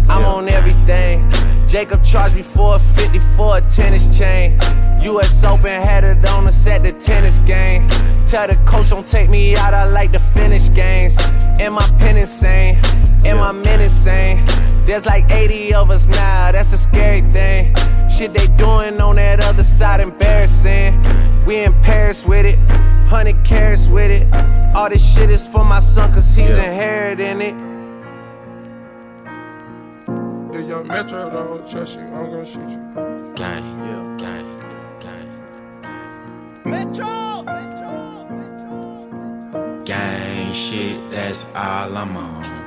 I'm 0.09 0.25
on 0.25 0.49
everything. 0.49 1.31
Jacob 1.69 2.03
charged 2.03 2.37
me 2.37 2.43
450 2.43 3.19
for 3.37 3.59
a 3.59 3.61
tennis 3.61 4.07
chain. 4.17 4.59
US 5.03 5.45
Open 5.45 5.67
had 5.67 6.05
it 6.05 6.27
on 6.31 6.47
us 6.47 6.67
at 6.67 6.83
the 6.83 6.93
tennis 6.93 7.39
game. 7.41 7.87
Tell 8.27 8.49
the 8.49 8.57
coach 8.65 8.89
don't 8.89 9.07
take 9.07 9.29
me 9.29 9.55
out, 9.57 9.75
I 9.75 9.85
like 9.85 10.13
to 10.13 10.21
finish 10.21 10.73
games. 10.73 11.15
And 11.61 11.75
my 11.75 11.87
pen 11.99 12.17
insane, 12.17 12.81
my 13.25 13.53
men 13.53 13.81
insane. 13.83 14.43
There's 14.87 15.05
like 15.05 15.31
80 15.31 15.75
of 15.75 15.91
us 15.91 16.07
now, 16.07 16.53
that's 16.53 16.73
a 16.73 16.79
scary 16.79 17.21
thing. 17.21 17.75
Shit 18.17 18.33
they 18.33 18.47
doing 18.57 19.01
on 19.01 19.17
that 19.17 19.45
other 19.45 19.65
side, 19.65 19.99
embarrassing. 19.99 21.03
We 21.47 21.65
in 21.65 21.73
Paris 21.83 22.25
with 22.25 22.47
it, 22.47 22.59
100 23.11 23.45
carats 23.45 23.89
with 23.89 24.09
it. 24.09 24.33
All 24.73 24.89
this 24.89 25.05
shit 25.05 25.31
is 25.31 25.45
for 25.49 25.65
my 25.65 25.81
son, 25.81 26.13
cause 26.13 26.33
he's 26.33 26.55
inheriting 26.55 27.41
it. 27.41 27.55
Yeah, 30.55 30.61
young 30.61 30.87
Metro 30.87 31.29
don't 31.29 31.69
trust 31.69 31.97
you, 31.97 32.03
I'm 32.03 32.31
gonna 32.31 32.47
shoot 32.47 32.71
you. 32.71 33.33
Gang, 33.35 33.65
yeah, 33.85 34.17
gang, 34.17 34.47
gang. 35.01 35.29
Metro! 36.65 37.43
Gang 39.85 40.53
shit, 40.55 41.11
that's 41.11 41.45
all 41.55 41.97
I'm 41.97 42.17
on. 42.17 42.64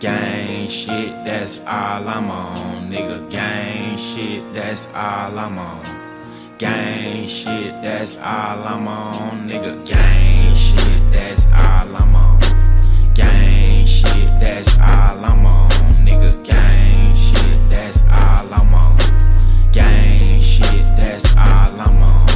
Gang 0.00 0.68
shit, 0.68 1.24
that's 1.24 1.56
all 1.66 2.08
I'm 2.08 2.30
on. 2.30 2.88
Nigga, 2.88 3.28
gang 3.28 3.98
shit, 3.98 4.44
that's 4.54 4.86
all 4.94 5.36
I'm 5.36 5.58
on. 5.58 6.56
Gang 6.56 7.26
shit, 7.26 7.72
that's 7.82 8.14
all 8.14 8.22
I'm 8.62 8.86
on. 8.86 9.48
Nigga, 9.48 9.84
gang 9.84 10.54
shit, 10.54 11.00
that's 11.10 11.44
all 11.46 11.96
I'm 11.96 12.14
on. 12.14 12.38
Gang 13.12 13.84
shit, 13.84 14.28
that's 14.38 14.78
all 14.78 15.24
I'm 15.24 15.44
on. 15.44 15.68
Nigga, 16.06 16.44
gang 16.44 17.12
shit, 17.12 17.68
that's 17.68 18.00
all 18.02 18.54
I'm 18.54 18.74
on. 18.74 18.96
Gang 19.72 20.40
shit, 20.40 20.84
that's 20.96 21.34
all 21.34 21.80
I'm 21.80 22.02
on. 22.04 22.27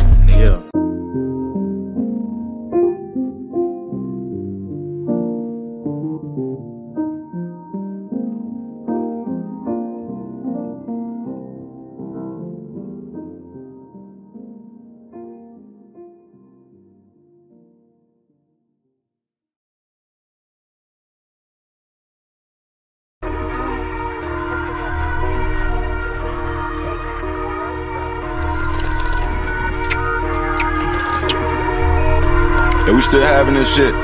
This 33.62 33.76
shit. 33.76 33.94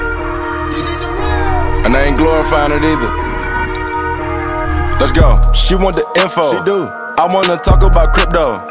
And 1.85 1.97
I 1.97 2.05
ain't 2.07 2.17
glorifying 2.17 2.71
it 2.71 2.85
either. 2.85 3.11
Let's 5.01 5.11
go. 5.11 5.41
She 5.53 5.75
want 5.75 5.97
the 5.97 6.07
info. 6.23 6.53
She 6.53 6.63
do. 6.65 6.87
I 7.19 7.27
wanna 7.33 7.57
talk 7.57 7.83
about 7.83 8.15
crypto. 8.15 8.63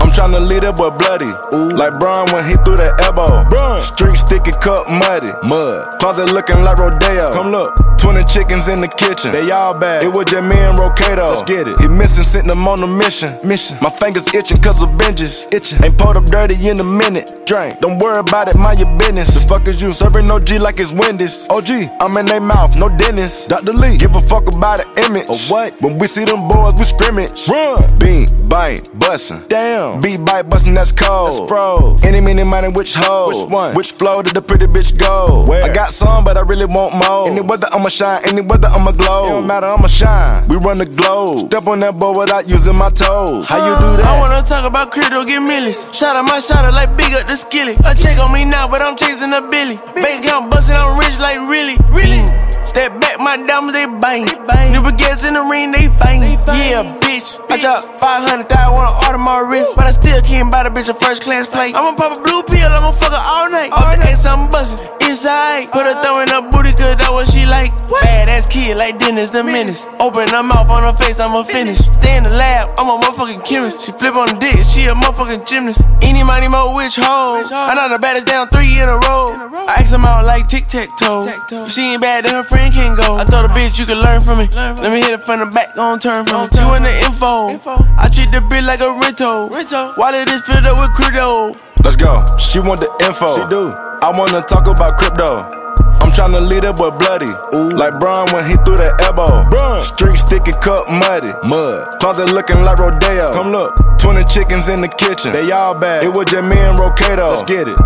I'm 0.00 0.10
tryna 0.10 0.46
lead 0.46 0.62
that 0.62 0.76
boy 0.76 0.90
bloody. 0.90 1.28
Ooh. 1.28 1.76
Like 1.76 1.98
Brian 2.00 2.30
when 2.32 2.44
he 2.46 2.54
threw 2.64 2.76
that 2.76 3.00
elbow. 3.02 3.44
Street 3.80 4.16
sticky 4.16 4.52
cup 4.62 4.88
muddy. 4.88 5.32
Mud. 5.42 5.98
Closet 6.00 6.32
looking 6.32 6.62
like 6.62 6.78
Rodeo. 6.78 7.32
Come 7.32 7.50
look. 7.50 7.74
20 8.02 8.24
chickens 8.24 8.66
in 8.66 8.80
the 8.80 8.88
kitchen. 8.88 9.30
They 9.30 9.48
all 9.52 9.78
bad. 9.78 10.02
It 10.02 10.08
was 10.10 10.26
just 10.26 10.42
me 10.42 10.58
and 10.58 10.76
Rocato. 10.76 11.30
Let's 11.30 11.42
get 11.44 11.68
it. 11.68 11.80
He 11.80 11.86
missing, 11.86 12.24
sent 12.24 12.48
them 12.48 12.66
on 12.66 12.82
a 12.82 12.86
mission. 12.86 13.30
Mission. 13.44 13.78
My 13.80 13.90
fingers 13.90 14.26
itching 14.34 14.60
cause 14.60 14.82
of 14.82 14.90
binges. 14.98 15.46
Itching. 15.54 15.82
Ain't 15.84 15.96
pulled 15.96 16.16
up 16.16 16.26
dirty 16.26 16.56
in 16.68 16.80
a 16.80 16.84
minute. 16.84 17.46
Drink. 17.46 17.78
Don't 17.80 17.98
worry 17.98 18.18
about 18.18 18.48
it, 18.48 18.58
mind 18.58 18.80
your 18.80 18.90
business. 18.98 19.34
The 19.34 19.46
fuck 19.46 19.68
is 19.68 19.80
you? 19.80 19.92
Serving 19.92 20.26
no 20.26 20.40
G 20.40 20.58
like 20.58 20.80
it's 20.80 20.92
Wendy's. 20.92 21.46
OG. 21.48 21.94
I'm 22.00 22.16
in 22.16 22.26
they 22.26 22.40
mouth, 22.40 22.76
no 22.76 22.88
dentist. 22.88 23.48
Dr. 23.48 23.72
Lee. 23.72 23.98
Give 23.98 24.14
a 24.16 24.20
fuck 24.20 24.52
about 24.52 24.80
the 24.82 25.06
image. 25.06 25.28
Or 25.30 25.38
what? 25.46 25.72
When 25.80 25.98
we 25.98 26.08
see 26.08 26.24
them 26.24 26.48
boys, 26.48 26.74
we 26.78 26.84
scrimmage. 26.84 27.46
Run. 27.46 27.98
Bean, 27.98 28.26
bite, 28.48 28.82
bussin'. 28.98 29.46
Damn. 29.48 29.81
Beat 30.00 30.24
bite, 30.24 30.48
bustin', 30.48 30.74
that's 30.74 30.92
cold. 30.92 31.28
That's 31.28 31.40
bros. 31.48 32.04
Any, 32.04 32.20
many, 32.20 32.44
money, 32.44 32.68
which 32.68 32.94
hoe? 32.94 33.28
Which 33.28 33.52
one? 33.52 33.74
Which 33.74 33.92
flow 33.92 34.22
did 34.22 34.34
the 34.34 34.42
pretty 34.42 34.66
bitch 34.66 34.96
go? 34.98 35.44
Where? 35.46 35.64
I 35.64 35.72
got 35.72 35.92
some, 35.92 36.24
but 36.24 36.36
I 36.36 36.40
really 36.42 36.66
want 36.66 36.94
more. 36.94 37.28
Any 37.28 37.40
weather, 37.40 37.66
I'ma 37.72 37.88
shine. 37.88 38.20
Any 38.24 38.40
weather, 38.40 38.68
I'ma 38.68 38.92
glow. 38.92 39.24
It 39.24 39.28
don't 39.30 39.46
matter, 39.46 39.66
I'ma 39.66 39.88
shine. 39.88 40.48
We 40.48 40.56
run 40.56 40.76
the 40.76 40.86
globe. 40.86 41.50
Step 41.50 41.66
on 41.66 41.80
that 41.80 41.98
board 41.98 42.18
without 42.18 42.48
using 42.48 42.76
my 42.76 42.90
toes. 42.90 43.46
How 43.48 43.58
you 43.58 43.74
do 43.80 44.02
that? 44.02 44.06
I 44.06 44.18
wanna 44.18 44.42
talk 44.46 44.64
about 44.64 44.92
crypto, 44.92 45.24
get 45.24 45.40
millions. 45.40 45.86
Shot 45.94 46.16
at 46.16 46.22
my 46.22 46.40
shot 46.40 46.62
like 46.72 46.96
big 46.96 47.12
up 47.14 47.26
the 47.26 47.36
skilly. 47.36 47.74
A 47.84 47.94
check 47.94 48.18
on 48.18 48.32
me 48.32 48.44
now, 48.44 48.68
but 48.68 48.80
I'm 48.80 48.96
chasing 48.96 49.32
a 49.32 49.40
billy. 49.42 49.76
Bank 49.94 50.24
account 50.24 50.50
bustin', 50.50 50.76
I'm 50.76 50.98
rich 50.98 51.18
like 51.18 51.38
really, 51.48 51.76
really. 51.90 52.22
Mm. 52.22 52.51
Step 52.72 52.98
back, 53.04 53.20
my 53.20 53.36
diamonds 53.36 53.76
they 53.76 53.84
bang. 53.84 54.24
New 54.72 54.80
baguettes 54.80 55.28
in 55.28 55.34
the 55.34 55.44
ring, 55.44 55.72
they 55.72 55.92
fang. 56.00 56.22
Yeah, 56.24 56.96
bitch. 57.04 57.36
I 57.52 57.60
dropped 57.60 58.00
500 58.00 58.48
thousand 58.48 58.80
on 58.80 58.88
an 58.88 59.04
order 59.04 59.18
my 59.18 59.44
wrist, 59.44 59.76
but 59.76 59.84
I 59.84 59.92
still 59.92 60.22
can't 60.22 60.50
buy 60.50 60.64
the 60.64 60.70
bitch 60.70 60.88
a 60.88 60.94
first 60.94 61.20
class 61.20 61.46
flight. 61.48 61.74
I'ma 61.76 61.92
pop 61.94 62.16
a 62.16 62.22
blue 62.24 62.42
pill, 62.48 62.72
I'ma 62.72 62.92
fuck 62.92 63.12
her 63.12 63.20
all 63.20 63.50
night. 63.50 63.70
Off 63.72 63.92
the 64.00 64.08
X, 64.08 64.24
I'm 64.24 64.48
bustin' 64.48 64.88
inside. 65.04 65.68
Put 65.68 65.84
her 65.84 66.00
thumb 66.00 66.24
in 66.24 66.32
her 66.32 66.48
booty, 66.48 66.72
cause 66.72 66.96
that 66.96 67.12
what 67.12 67.28
she 67.28 67.44
like. 67.44 67.76
Badass 67.92 68.48
kid 68.48 68.78
like 68.78 68.96
Dennis 68.98 69.30
the 69.30 69.44
Menace. 69.44 69.84
Open 70.00 70.24
her 70.32 70.42
mouth 70.42 70.72
on 70.72 70.80
her 70.80 70.96
face, 70.96 71.20
I'ma 71.20 71.44
finish. 71.44 71.84
Stay 72.00 72.16
in 72.16 72.24
the 72.24 72.32
lab, 72.32 72.72
I'm 72.80 72.88
a 72.88 72.96
motherfucking 72.96 73.44
chemist. 73.44 73.84
She 73.84 73.92
flip 73.92 74.16
on 74.16 74.32
the 74.32 74.38
dick, 74.40 74.64
she 74.64 74.88
a 74.88 74.94
motherfucking 74.96 75.44
gymnast. 75.44 75.84
Any 76.00 76.24
money, 76.24 76.48
mo, 76.48 76.72
which 76.72 76.96
hoe? 76.96 77.44
I 77.44 77.76
know 77.76 77.92
the 77.92 78.00
baddest 78.00 78.26
down 78.26 78.48
three 78.48 78.80
in 78.80 78.88
a 78.88 78.96
row. 78.96 79.28
I 79.68 79.84
ask 79.84 79.92
them 79.92 80.08
out 80.08 80.24
like 80.24 80.48
tic 80.48 80.66
tac 80.66 80.96
toe. 80.96 81.28
She 81.68 81.92
ain't 81.92 82.00
bad, 82.00 82.24
then 82.24 82.34
her 82.34 82.44
friend 82.44 82.61
can 82.70 82.94
go. 82.94 83.16
I 83.16 83.24
told 83.24 83.46
a 83.46 83.48
bitch 83.48 83.78
you 83.78 83.86
can 83.86 84.00
learn 84.00 84.22
from 84.22 84.38
me. 84.38 84.48
Let 84.54 84.92
me 84.92 85.00
hit 85.00 85.10
it 85.10 85.24
from 85.24 85.40
the 85.40 85.46
back, 85.46 85.74
gon' 85.74 85.98
turn 85.98 86.26
from 86.26 86.46
it. 86.46 86.54
You 86.54 86.66
want 86.66 86.82
the 86.82 86.94
info? 87.02 87.58
I 87.98 88.08
treat 88.12 88.30
the 88.30 88.44
bitch 88.44 88.66
like 88.66 88.80
a 88.80 88.92
rental. 88.92 89.48
Why 89.96 90.12
did 90.12 90.28
this 90.28 90.42
filled 90.42 90.66
up 90.66 90.78
with 90.78 90.92
crypto? 90.94 91.54
Let's 91.82 91.96
go. 91.96 92.24
She 92.38 92.60
want 92.60 92.80
the 92.80 92.90
info. 93.02 93.34
She 93.34 93.42
do. 93.50 93.72
I 94.02 94.12
wanna 94.14 94.42
talk 94.42 94.66
about 94.66 94.98
crypto. 94.98 95.62
I'm 96.02 96.10
tryna 96.10 96.46
lead 96.46 96.64
that 96.64 96.76
boy 96.76 96.90
bloody. 96.90 97.30
Ooh. 97.54 97.78
Like 97.78 97.98
Braun 98.00 98.26
when 98.34 98.46
he 98.46 98.54
threw 98.66 98.76
that 98.76 98.98
elbow. 99.02 99.46
Street 99.82 100.18
sticky 100.18 100.52
cup 100.58 100.90
muddy. 100.90 101.30
Mud. 101.46 102.00
Closet 102.00 102.32
looking 102.32 102.62
like 102.62 102.78
Rodeo. 102.78 103.30
Come 103.30 103.50
look. 103.50 103.74
20 103.98 104.24
chickens 104.24 104.68
in 104.68 104.82
the 104.82 104.88
kitchen. 104.88 105.32
They 105.32 105.50
all 105.52 105.78
bad. 105.78 106.02
It 106.02 106.10
was 106.10 106.26
just 106.26 106.42
me 106.42 106.58
and 106.58 106.78
Rocato. 106.78 107.30
Let's 107.30 107.42
get 107.46 107.68
it. 107.68 107.78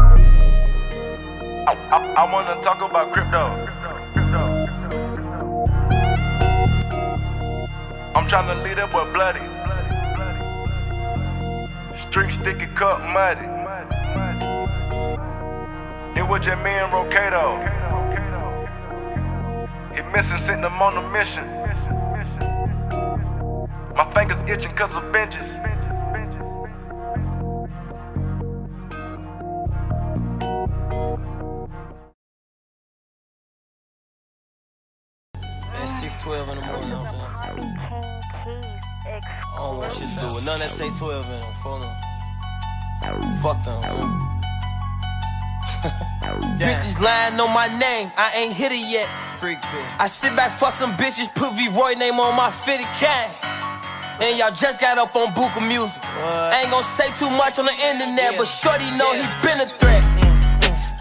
I, 1.68 1.76
I, 1.92 2.24
I 2.24 2.32
wanna 2.32 2.56
talk 2.62 2.80
about 2.80 3.12
crypto. 3.12 3.52
I'm 8.16 8.26
tryna 8.26 8.64
lead 8.64 8.79
that 8.79 8.90
boy 8.90 9.05
bloody. 9.12 9.44
Street 12.09 12.33
sticky 12.33 12.64
cup 12.74 12.98
muddy. 13.12 13.44
It 16.18 16.26
was 16.26 16.42
just 16.42 16.57
me 16.64 16.70
and 16.70 16.90
Rocato. 16.90 17.61
He 19.94 20.00
missing, 20.16 20.38
sitting 20.38 20.64
him 20.64 20.81
on 20.81 20.96
a 20.96 21.11
mission. 21.11 21.44
My 23.94 24.11
fingers 24.14 24.38
itching 24.48 24.74
cause 24.74 24.96
of 24.96 25.12
benches. 25.12 25.75
12 40.96 41.24
in 41.26 41.40
them. 41.40 41.54
Fuck 41.62 41.80
them. 41.80 43.38
Fuck 43.42 43.62
them. 43.64 43.80
bitches 46.59 47.00
lying 47.00 47.38
on 47.38 47.52
my 47.52 47.68
name, 47.78 48.11
I 48.16 48.32
ain't 48.35 48.54
hit 48.54 48.72
it 48.72 48.88
yet. 48.88 49.09
Freak 49.37 49.59
bitch. 49.61 50.00
I 50.00 50.06
sit 50.06 50.35
back, 50.35 50.52
fuck 50.59 50.72
some 50.72 50.96
bitches, 50.96 51.32
put 51.35 51.52
V 51.52 51.68
Roy 51.68 51.92
name 51.98 52.18
on 52.18 52.35
my 52.35 52.50
fitted 52.50 52.87
can. 52.96 53.30
And 54.22 54.38
y'all 54.38 54.50
just 54.50 54.80
got 54.80 54.96
up 54.96 55.14
on 55.14 55.35
Buka 55.35 55.61
Music. 55.68 56.02
I 56.02 56.62
ain't 56.62 56.70
gon' 56.70 56.82
say 56.82 57.09
too 57.18 57.28
much 57.28 57.59
on 57.59 57.66
the 57.66 57.76
internet, 57.76 58.38
but 58.38 58.48
Shorty 58.48 58.90
know 58.96 59.12
he 59.12 59.20
been 59.44 59.61
a 59.61 59.66
threat. 59.76 60.04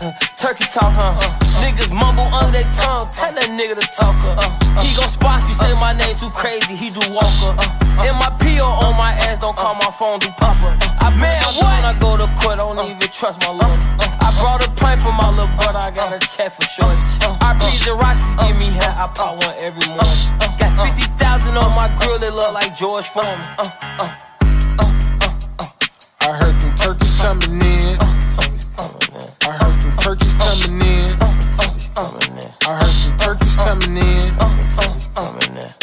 Uh, 0.03 0.11
Turkey 0.35 0.65
talk, 0.65 0.91
huh? 0.91 1.44
Niggas 1.65 1.89
mumble 1.89 2.29
under 2.29 2.61
their 2.61 2.69
tongue. 2.77 3.09
Tell 3.09 3.33
that 3.33 3.49
nigga 3.49 3.73
to 3.73 3.87
talk. 3.97 4.13
Uh, 4.21 4.37
uh, 4.37 4.45
uh, 4.77 4.85
he 4.85 4.93
gon' 4.93 5.09
spot 5.09 5.41
you, 5.49 5.57
say 5.57 5.73
my 5.81 5.97
name 5.97 6.13
too 6.13 6.29
crazy. 6.29 6.77
He 6.77 6.93
do 6.93 7.01
Walker. 7.09 7.57
Uh, 7.57 7.65
uh. 7.65 8.05
and 8.05 8.13
my 8.21 8.29
PO 8.37 8.61
on 8.61 8.93
my 9.01 9.17
ass, 9.25 9.41
don't 9.41 9.57
call 9.57 9.73
my 9.73 9.89
phone, 9.89 10.21
do 10.21 10.29
Papa. 10.37 10.77
I 11.01 11.09
man, 11.17 11.41
what? 11.57 11.73
When 11.73 11.89
I 11.89 11.97
go 11.97 12.21
to 12.21 12.29
court, 12.37 12.61
I 12.61 12.69
don't 12.69 12.77
even 12.85 13.09
trust 13.09 13.41
my 13.41 13.49
lawyer. 13.49 13.81
I 13.97 14.29
brought 14.37 14.61
a 14.61 14.69
pint 14.77 15.01
for 15.01 15.09
my 15.09 15.25
little 15.33 15.49
brother, 15.57 15.81
I 15.81 15.89
got 15.89 16.13
a 16.13 16.21
check 16.21 16.53
for 16.53 16.69
sure. 16.69 16.93
I 17.41 17.57
breeze 17.57 17.81
and 17.89 17.97
Roxas 17.97 18.37
give 18.37 18.53
me 18.61 18.69
hat, 18.77 19.01
I 19.01 19.09
pop 19.09 19.41
one 19.41 19.57
every 19.65 19.89
morning. 19.89 20.21
Got 20.61 20.69
50,000 20.77 21.57
on 21.57 21.73
my 21.73 21.89
grill, 21.97 22.21
it 22.21 22.29
look 22.29 22.53
like 22.53 22.77
George 22.77 23.09
Foreman. 23.09 23.41
I 26.21 26.29
heard 26.29 26.61
them 26.61 26.77
turkeys 26.77 27.17
coming 27.17 27.57
in. 27.57 27.97
I 28.77 29.49
heard 29.49 29.81
them 29.81 29.97
turkeys 29.97 30.33
coming 30.37 30.77
in. 30.77 30.94
I 31.97 32.01
heard 32.75 32.91
some 32.91 33.17
turkeys 33.17 33.55
coming 33.55 33.95
in. 33.95 34.35
I 34.37 34.49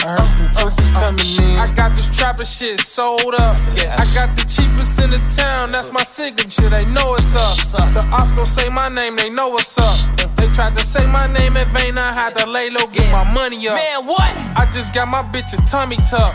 heard 0.05 0.39
some 0.39 0.53
turkeys 0.53 0.91
coming 0.91 1.27
in. 1.41 1.57
I 1.59 1.73
got 1.75 1.97
this 1.97 2.15
trapper 2.15 2.45
shit 2.45 2.81
sold 2.81 3.35
up. 3.35 3.57
I 3.57 4.05
got 4.13 4.37
the 4.37 4.45
cheapest 4.45 5.01
in 5.01 5.11
the 5.11 5.19
town, 5.35 5.73
that's 5.73 5.91
my 5.91 6.03
signature. 6.03 6.69
They 6.69 6.85
know 6.85 7.15
it's 7.15 7.35
up. 7.35 7.57
The 7.95 8.07
ops 8.13 8.37
don't 8.37 8.45
say 8.45 8.69
my 8.69 8.91
name, 8.91 9.17
they 9.17 9.31
know 9.31 9.49
what's 9.49 9.79
up. 9.79 9.97
They 10.37 10.49
tried 10.53 10.75
to 10.75 10.85
say 10.85 11.07
my 11.07 11.33
name 11.33 11.57
in 11.57 11.67
vain, 11.69 11.97
I 11.97 12.13
had 12.13 12.37
to 12.37 12.47
lay 12.47 12.69
low, 12.69 12.87
get 12.93 13.11
my 13.11 13.25
money 13.33 13.67
up. 13.69 13.77
Man, 13.77 14.05
what? 14.07 14.37
I 14.55 14.69
just 14.71 14.93
got 14.93 15.09
my 15.09 15.23
bitch 15.23 15.57
a 15.57 15.67
tummy 15.67 15.97
tuck. 15.97 16.35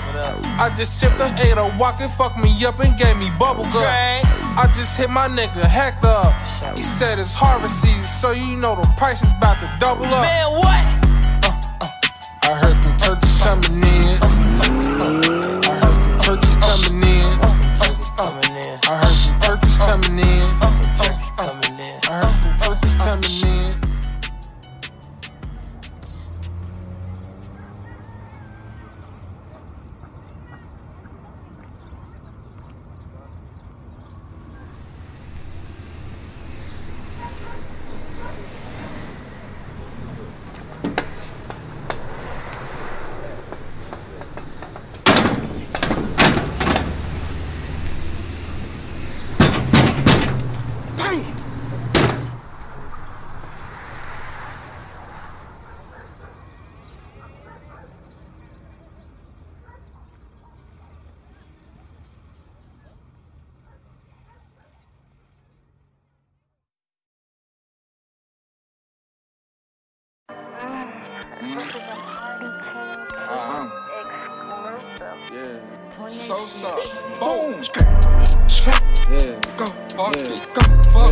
I 0.58 0.74
just 0.76 1.00
sipped 1.00 1.20
a 1.20 1.28
a 1.60 1.78
walk 1.78 2.02
and 2.02 2.12
fucked 2.14 2.40
me 2.40 2.50
up 2.66 2.80
and 2.80 2.98
gave 2.98 3.18
me 3.18 3.30
bubble 3.38 3.66
guts. 3.66 4.47
I 4.58 4.66
just 4.74 4.98
hit 4.98 5.12
my 5.12 5.28
nigga 5.28 5.62
Hector 5.62 6.08
up. 6.08 6.34
He 6.76 6.82
said 6.82 7.20
it's 7.20 7.36
harvest 7.36 7.80
season, 7.80 8.04
so 8.06 8.32
you 8.32 8.58
know 8.58 8.76
the 8.76 8.88
price 8.98 9.22
is 9.22 9.32
about 9.34 9.60
to 9.60 9.72
double 9.80 10.06
up. 10.06 10.26
Man, 10.26 10.48
what? 10.58 10.84
I 12.42 12.58
heard 12.58 12.82
them 12.82 12.98
turkeys 12.98 13.38
coming 13.38 13.86
in. 13.86 14.18
I 14.18 15.78
heard 15.78 16.02
them 16.02 16.20
turkeys 16.20 16.58
coming 16.58 17.06
in. 17.06 17.38
I 18.90 18.98
heard 18.98 19.18
them 19.22 19.40
turkeys 19.40 19.78
coming 19.78 20.18
in. 20.18 20.67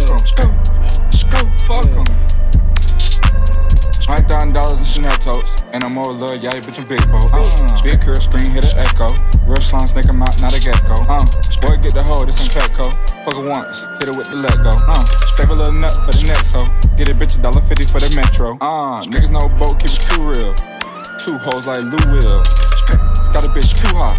'Em. 0.10 0.20
Go. 0.36 0.46
Go. 1.30 1.40
Fuck 1.66 1.88
'em. 1.98 2.06
Hundred 4.06 4.28
thousand 4.30 4.54
dollars 4.54 4.80
in 4.80 4.86
Chanel 4.86 5.18
totes, 5.18 5.66
and 5.74 5.84
I'm 5.84 5.94
more 5.94 6.14
love, 6.14 6.38
yeah, 6.38 6.54
bitch, 6.62 6.78
I'm 6.78 6.88
big 6.88 7.02
boat. 7.10 7.26
Uh, 7.34 7.82
big 7.82 8.00
curl 8.00 8.14
screen, 8.16 8.52
hit 8.54 8.64
an 8.72 8.78
echo. 8.78 9.10
Real 9.50 9.58
slime 9.58 9.88
snake, 9.88 10.06
out, 10.08 10.40
not 10.40 10.54
a 10.54 10.60
gecko. 10.62 10.94
Uh, 11.10 11.18
boy, 11.66 11.82
get 11.82 11.98
the 11.98 12.06
hoe, 12.06 12.24
this 12.24 12.40
ain't 12.40 12.54
Petco. 12.54 12.94
Fuck 13.26 13.34
her 13.34 13.50
once, 13.50 13.82
hit 13.98 14.14
her 14.14 14.16
with 14.16 14.30
the 14.30 14.38
let 14.38 14.54
go. 14.62 14.70
Uh, 14.78 15.02
save 15.34 15.50
a 15.50 15.56
little 15.56 15.74
nut 15.74 15.92
for 16.06 16.14
the 16.14 16.24
next 16.28 16.54
hoe. 16.54 16.70
Get 16.96 17.10
a 17.10 17.16
bitch 17.16 17.40
a 17.40 17.42
dollar 17.42 17.62
fifty 17.62 17.86
for 17.86 18.00
the 18.00 18.14
metro. 18.14 18.62
Uh, 18.62 19.02
niggas 19.10 19.32
know 19.34 19.50
boat, 19.58 19.82
keep 19.82 19.90
it 19.90 20.06
too 20.06 20.22
real. 20.22 20.54
Two 21.18 21.36
hoes 21.42 21.66
like 21.66 21.82
Lou 21.82 22.06
Will. 22.14 22.46
Got 23.34 23.42
a 23.42 23.50
bitch 23.58 23.74
too 23.74 23.90
hot. 23.98 24.14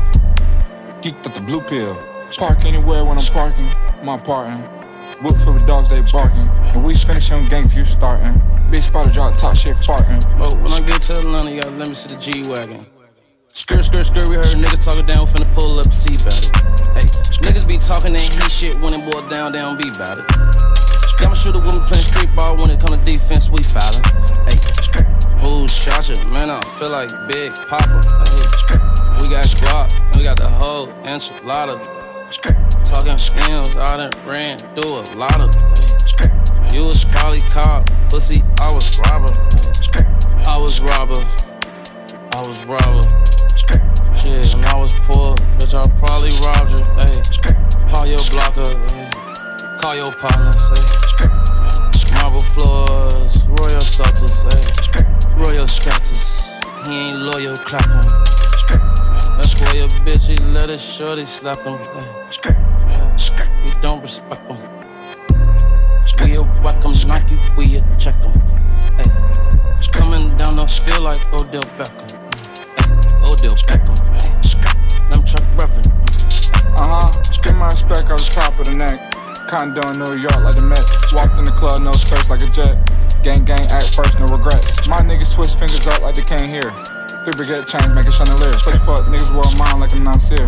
Geeked 1.01 1.25
up 1.25 1.33
the 1.33 1.41
blue 1.41 1.63
pill. 1.63 1.97
Park 2.37 2.65
anywhere 2.65 3.05
when 3.05 3.19
I'm 3.19 3.27
parking. 3.33 3.71
My 4.03 4.19
parting. 4.19 4.76
Whoop 5.23 5.39
for 5.39 5.59
the 5.59 5.65
dogs, 5.65 5.89
they 5.89 6.03
barking. 6.13 6.49
And 6.77 6.85
we 6.85 6.95
finish 6.95 7.33
on 7.33 7.49
gang 7.49 7.71
you 7.71 7.85
starting. 7.85 8.37
Bitch 8.69 8.93
spot 8.93 9.13
drop, 9.13 9.37
top 9.37 9.57
shit 9.57 9.77
farting. 9.77 10.21
But 10.37 10.53
when 10.61 10.71
I 10.73 10.85
get 10.85 11.01
to 11.09 11.15
Atlanta, 11.15 11.51
y'all 11.51 11.73
let 11.73 11.89
me 11.89 11.95
see 11.95 12.15
the 12.15 12.21
G 12.21 12.51
Wagon. 12.51 12.85
Skirt, 13.49 13.85
skirt, 13.85 14.05
skirt, 14.05 14.29
we 14.29 14.37
heard 14.37 14.53
niggas 14.53 14.85
talking 14.85 15.07
down, 15.07 15.27
finna 15.27 15.49
pull 15.55 15.81
up, 15.81 15.91
see 15.91 16.21
about 16.21 16.37
it. 16.37 16.53
Hey, 16.93 17.09
niggas 17.41 17.67
be 17.67 17.79
talking 17.79 18.13
that 18.13 18.21
he 18.21 18.49
shit 18.53 18.77
when 18.81 18.93
it 18.93 19.01
boil 19.09 19.27
down, 19.31 19.53
they 19.53 19.59
don't 19.59 19.81
be 19.81 19.89
about 19.97 20.19
it. 20.19 20.27
I'ma 21.25 21.33
shoot 21.33 21.57
a 21.57 21.59
woman 21.59 21.81
playing 21.89 22.05
street 22.05 22.29
ball 22.37 22.57
when 22.59 22.69
it 22.69 22.79
come 22.79 22.93
to 22.93 23.03
defense, 23.03 23.49
we 23.49 23.63
fouling. 23.65 24.05
Hey, 24.45 24.61
who 25.41 25.67
shot 25.67 26.13
you? 26.13 26.21
Man, 26.29 26.51
I 26.53 26.61
feel 26.77 26.93
like 26.93 27.09
Big 27.33 27.57
Papa. 27.73 28.05
Hey, 28.29 28.77
we 29.25 29.33
got 29.33 29.47
squad, 29.49 29.97
we 30.15 30.23
got 30.23 30.37
the 30.37 30.49
whole 30.49 30.89
enchilada. 31.09 31.96
Talking 32.43 33.17
scams, 33.17 33.75
I 33.77 33.97
done 33.97 34.13
ran 34.27 34.59
through 34.59 34.93
a 34.93 35.05
lot 35.17 35.41
of. 35.41 35.55
Hey, 35.57 36.77
you 36.77 36.85
was 36.85 37.05
probably 37.05 37.41
caught, 37.41 37.91
pussy, 38.11 38.43
I 38.61 38.73
was 38.73 38.99
robber. 38.99 39.33
I 40.47 40.59
was 40.59 40.81
robber. 40.81 41.25
I 42.37 42.41
was 42.47 42.65
robber. 42.67 43.03
Shit, 44.15 44.55
and 44.55 44.65
I 44.67 44.77
was 44.77 44.93
poor, 44.95 45.35
bitch, 45.57 45.73
I 45.73 45.83
probably 45.97 46.33
robbed 46.45 46.77
you. 46.77 46.85
Hey, 47.01 47.89
call 47.91 48.07
your 48.07 48.21
blocker, 48.31 48.69
hey. 48.93 49.11
call 49.81 49.97
your 49.97 50.13
partner, 50.21 50.53
say. 50.53 52.13
Marble 52.21 52.41
floors, 52.41 53.49
royal 53.49 53.81
status, 53.81 54.43
hey. 54.43 55.33
Royal 55.37 55.67
status, 55.69 56.61
he 56.87 57.09
ain't 57.09 57.19
loyal, 57.19 57.57
clap 57.57 58.05
him. 58.05 58.56
That's 59.37 59.61
why 59.61 59.73
your 59.73 59.89
bitch, 60.05 60.29
he 60.29 60.37
let 60.53 60.69
his 60.69 60.83
shorty 60.83 61.25
slap 61.25 61.61
him. 61.61 61.79
Hey. 61.79 62.23
We 63.65 63.71
don't 63.81 64.03
respect 64.03 64.51
him. 64.51 64.59
We 66.23 66.37
a 66.37 66.43
welcome 66.63 66.93
Nike, 67.07 67.39
we 67.57 67.77
a 67.77 67.97
check 67.99 68.17
him. 68.23 68.33
Hey. 68.97 69.27
Odell 71.37 71.63
Beckham. 71.77 72.17
Ay, 72.81 72.89
Odell 73.29 73.57
Beckham. 73.69 73.97
Skrr. 74.43 74.75
I'm 75.13 75.23
Chuck 75.25 75.45
Reverend. 75.59 75.89
Uh 76.79 77.01
huh. 77.01 77.23
Give 77.43 77.55
my 77.57 77.69
respect 77.69 78.11
off 78.11 78.19
the 78.19 78.31
top 78.35 78.59
of 78.59 78.67
the 78.67 78.75
neck. 78.75 78.99
Condo 79.49 79.81
in 79.93 79.99
New 80.01 80.21
York 80.21 80.41
like 80.43 80.55
the 80.55 80.63
Mets. 80.63 81.13
Walked 81.13 81.39
in 81.39 81.45
the 81.45 81.53
club, 81.53 81.83
no 81.83 81.93
search 81.93 82.29
like 82.31 82.43
a 82.43 82.51
jet. 82.51 82.75
Gang 83.23 83.45
gang 83.45 83.67
act 83.71 83.95
first, 83.95 84.19
no 84.19 84.27
regrets. 84.27 84.89
My 84.89 84.99
niggas 84.99 85.35
twist 85.35 85.59
fingers 85.59 85.87
up 85.87 86.03
like 86.03 86.15
they 86.15 86.23
can't 86.23 86.49
hear. 86.49 86.73
Three 87.27 87.45
brigade 87.45 87.67
chains 87.67 87.93
make 87.93 88.07
a 88.07 88.13
chandelier. 88.13 88.57
Switch 88.57 88.77
fuck 88.87 89.01
niggas 89.07 89.35
world 89.35 89.59
mine 89.59 89.81
like 89.81 89.93
I'm 89.95 90.05
not 90.05 90.23
seer. 90.23 90.47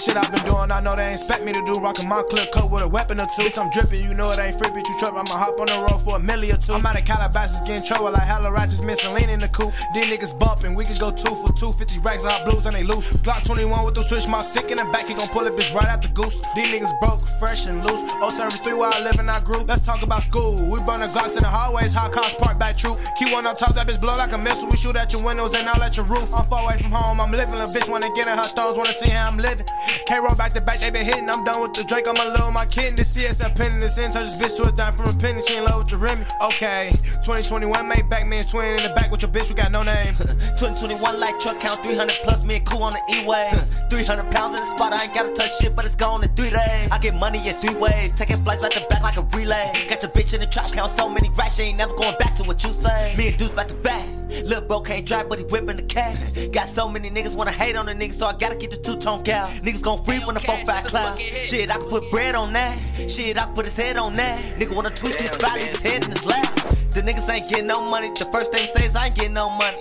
Shit 0.00 0.16
I've 0.16 0.32
been 0.32 0.44
doing, 0.44 0.70
I 0.70 0.80
know 0.80 0.96
they 0.96 1.12
expect 1.12 1.44
me 1.44 1.52
to 1.52 1.62
do. 1.64 1.72
Rockin' 1.80 2.08
my 2.08 2.22
clip 2.22 2.52
coat 2.52 2.70
with 2.70 2.82
a 2.82 2.88
weapon 2.88 3.20
or 3.20 3.26
two. 3.36 3.42
Bitch, 3.42 3.58
I'm 3.58 3.70
drippin', 3.70 4.02
you 4.02 4.14
know 4.14 4.32
it 4.32 4.38
ain't 4.38 4.56
free, 4.56 4.72
bitch. 4.72 4.88
You 4.88 4.98
trip, 4.98 5.12
I'ma 5.12 5.36
hop 5.36 5.60
on 5.60 5.66
the 5.66 5.78
road 5.80 6.00
for 6.04 6.16
a 6.16 6.20
milli 6.20 6.52
or 6.52 6.56
two. 6.56 6.72
I'm 6.72 6.84
out 6.84 6.98
of 6.98 7.04
Calabasas 7.04 7.60
getting 7.66 7.86
trouble 7.86 8.10
like 8.12 8.22
hella 8.22 8.50
Rogers, 8.50 8.82
missing 8.82 9.12
lean 9.12 9.28
in 9.28 9.40
the 9.40 9.48
coupe. 9.48 9.74
These 9.94 10.06
niggas 10.06 10.38
bumpin', 10.38 10.74
we 10.74 10.84
could 10.84 10.98
go 10.98 11.10
two 11.10 11.34
for 11.34 11.52
two, 11.52 11.72
50 11.72 12.00
racks 12.00 12.22
hot 12.22 12.44
blues 12.44 12.66
and 12.66 12.74
they 12.74 12.82
loose. 12.82 13.12
Glock 13.20 13.44
21 13.44 13.84
with 13.84 13.94
the 13.94 14.02
switch, 14.02 14.26
my 14.26 14.42
stick 14.42 14.70
in 14.70 14.78
the 14.78 14.84
back, 14.84 15.06
he 15.06 15.14
gon' 15.14 15.28
pull 15.28 15.46
it, 15.46 15.52
bitch, 15.52 15.74
right 15.74 15.86
out 15.86 16.02
the 16.02 16.08
goose. 16.08 16.40
These 16.54 16.66
niggas 16.72 16.98
broke, 17.00 17.20
fresh 17.38 17.66
and 17.66 17.84
loose. 17.84 18.00
073 18.30 18.72
where 18.74 18.90
I 18.90 19.00
live 19.00 19.18
and 19.18 19.30
I 19.30 19.40
grew. 19.40 19.62
Let's 19.62 19.84
talk 19.84 20.02
about 20.02 20.22
school. 20.22 20.56
We 20.70 20.78
burn 20.86 21.00
the 21.00 21.10
Glocks 21.12 21.36
in 21.36 21.42
the 21.42 21.48
hallways, 21.48 21.92
hot 21.92 22.12
cars 22.12 22.34
park 22.34 22.58
back 22.58 22.76
true. 22.76 22.96
Key 23.18 23.32
one 23.32 23.46
up 23.46 23.58
top, 23.58 23.74
that 23.74 23.86
bitch 23.86 24.00
blow 24.00 24.16
like 24.16 24.32
a 24.32 24.38
missile. 24.38 24.68
We 24.68 24.76
shoot 24.76 24.96
at 24.96 25.12
your 25.12 25.22
windows 25.22 25.54
and 25.54 25.68
all 25.68 25.82
at 25.82 25.96
your 25.96 26.06
roof. 26.06 26.32
I'm 26.34 26.46
far 26.48 26.64
away 26.64 26.78
from 26.78 26.92
home, 26.92 27.20
I'm 27.20 27.32
living. 27.32 27.54
A 27.54 27.66
bitch 27.66 27.88
wanna 27.88 28.08
get 28.14 28.26
in 28.26 28.36
her 28.36 28.44
thrones, 28.44 28.76
wanna 28.76 28.92
see 28.92 29.10
how 29.10 29.28
I'm 29.28 29.36
living. 29.38 29.66
Can't 30.06 30.22
roll 30.22 30.34
back 30.36 30.52
to 30.54 30.60
back, 30.60 30.78
they 30.78 30.90
been 30.90 31.04
hitting. 31.04 31.28
I'm 31.28 31.44
done 31.44 31.62
with 31.62 31.74
the 31.74 31.84
Drake, 31.84 32.06
I'm 32.08 32.16
alone, 32.16 32.54
my 32.54 32.66
kid. 32.66 32.96
This 32.96 33.12
CSL 33.12 33.54
penning 33.54 33.80
this 33.80 33.98
in, 33.98 34.12
touch 34.12 34.24
this 34.24 34.42
bitch 34.42 34.62
to 34.62 34.68
a 34.68 34.72
dime 34.72 34.94
from 34.94 35.08
a 35.08 35.12
penny. 35.18 35.42
She 35.42 35.56
in 35.56 35.64
love 35.64 35.78
with 35.78 35.88
the 35.88 35.96
Remy. 35.96 36.24
Okay, 36.42 36.90
2021 37.24 37.88
made 37.88 38.08
back 38.08 38.26
man 38.26 38.44
twin 38.44 38.76
in 38.76 38.82
the 38.82 38.94
back 38.94 39.10
with 39.10 39.22
your 39.22 39.30
bitch, 39.30 39.48
we 39.48 39.54
got 39.54 39.72
no 39.72 39.82
name. 39.82 40.14
2021 40.60 41.18
like 41.18 41.40
truck 41.40 41.58
count 41.60 41.80
300 41.80 42.14
plus 42.22 42.44
me 42.44 42.56
and 42.56 42.66
cool 42.66 42.82
on 42.82 42.92
the 42.92 43.00
E-way 43.14 43.50
300 43.90 44.30
pounds 44.30 44.60
in 44.60 44.66
the 44.66 44.76
spot 44.76 44.92
I 44.92 45.04
ain't 45.04 45.14
gotta 45.14 45.32
touch 45.32 45.56
shit 45.58 45.74
but 45.74 45.86
it's 45.86 45.96
gone 45.96 46.22
in 46.22 46.28
three 46.34 46.50
days 46.50 46.90
I 46.90 46.98
get 46.98 47.14
money 47.14 47.38
in 47.48 47.54
three 47.54 47.76
ways 47.76 48.12
taking 48.12 48.42
flights 48.44 48.60
back 48.60 48.72
to 48.72 48.86
back 48.90 49.02
like 49.02 49.16
a 49.16 49.22
relay 49.34 49.86
got 49.88 50.02
your 50.02 50.10
bitch 50.12 50.34
in 50.34 50.40
the 50.40 50.46
trap 50.46 50.70
count 50.72 50.90
so 50.90 51.08
many 51.08 51.30
racks 51.30 51.56
she 51.56 51.62
ain't 51.62 51.78
never 51.78 51.94
going 51.94 52.16
back 52.18 52.36
to 52.36 52.42
what 52.42 52.62
you 52.62 52.70
say 52.70 53.14
me 53.16 53.28
and 53.28 53.38
Deuce 53.38 53.48
back 53.48 53.68
to 53.68 53.74
back 53.76 54.19
Lil' 54.44 54.62
bro 54.62 54.80
can't 54.80 55.06
drive, 55.06 55.28
but 55.28 55.38
he 55.38 55.44
whipping 55.44 55.76
the 55.76 55.82
cat. 55.82 56.16
Got 56.52 56.68
so 56.68 56.88
many 56.88 57.10
niggas 57.10 57.36
wanna 57.36 57.52
hate 57.52 57.76
on 57.76 57.86
the 57.86 57.94
niggas, 57.94 58.14
so 58.14 58.26
I 58.26 58.32
gotta 58.32 58.56
keep 58.56 58.70
the 58.70 58.76
two 58.76 58.96
tone 58.96 59.22
cow. 59.24 59.48
Niggas 59.62 59.82
gon' 59.82 60.02
free 60.04 60.18
when 60.20 60.34
the 60.34 60.40
4 60.40 60.56
5 60.64 60.84
cloud. 60.84 61.20
Shit, 61.20 61.70
I 61.70 61.76
can 61.76 61.88
put 61.88 62.10
bread 62.10 62.34
on 62.34 62.52
that. 62.52 62.78
Shit, 63.08 63.36
I 63.36 63.44
can 63.44 63.54
put 63.54 63.64
his 63.64 63.76
head 63.76 63.96
on 63.96 64.14
that. 64.16 64.38
Nigga 64.58 64.74
wanna 64.74 64.90
twist 64.90 65.20
his 65.20 65.36
body, 65.36 65.62
his 65.62 65.82
head 65.82 66.04
in 66.04 66.10
his 66.10 66.24
lap. 66.24 66.54
The 66.94 67.02
niggas 67.02 67.28
ain't 67.30 67.48
getting 67.48 67.66
no 67.66 67.80
money. 67.82 68.10
The 68.10 68.28
first 68.32 68.52
thing 68.52 68.68
say 68.74 68.86
is 68.86 68.96
I 68.96 69.06
ain't 69.06 69.14
getting 69.14 69.34
no 69.34 69.50
money. 69.50 69.76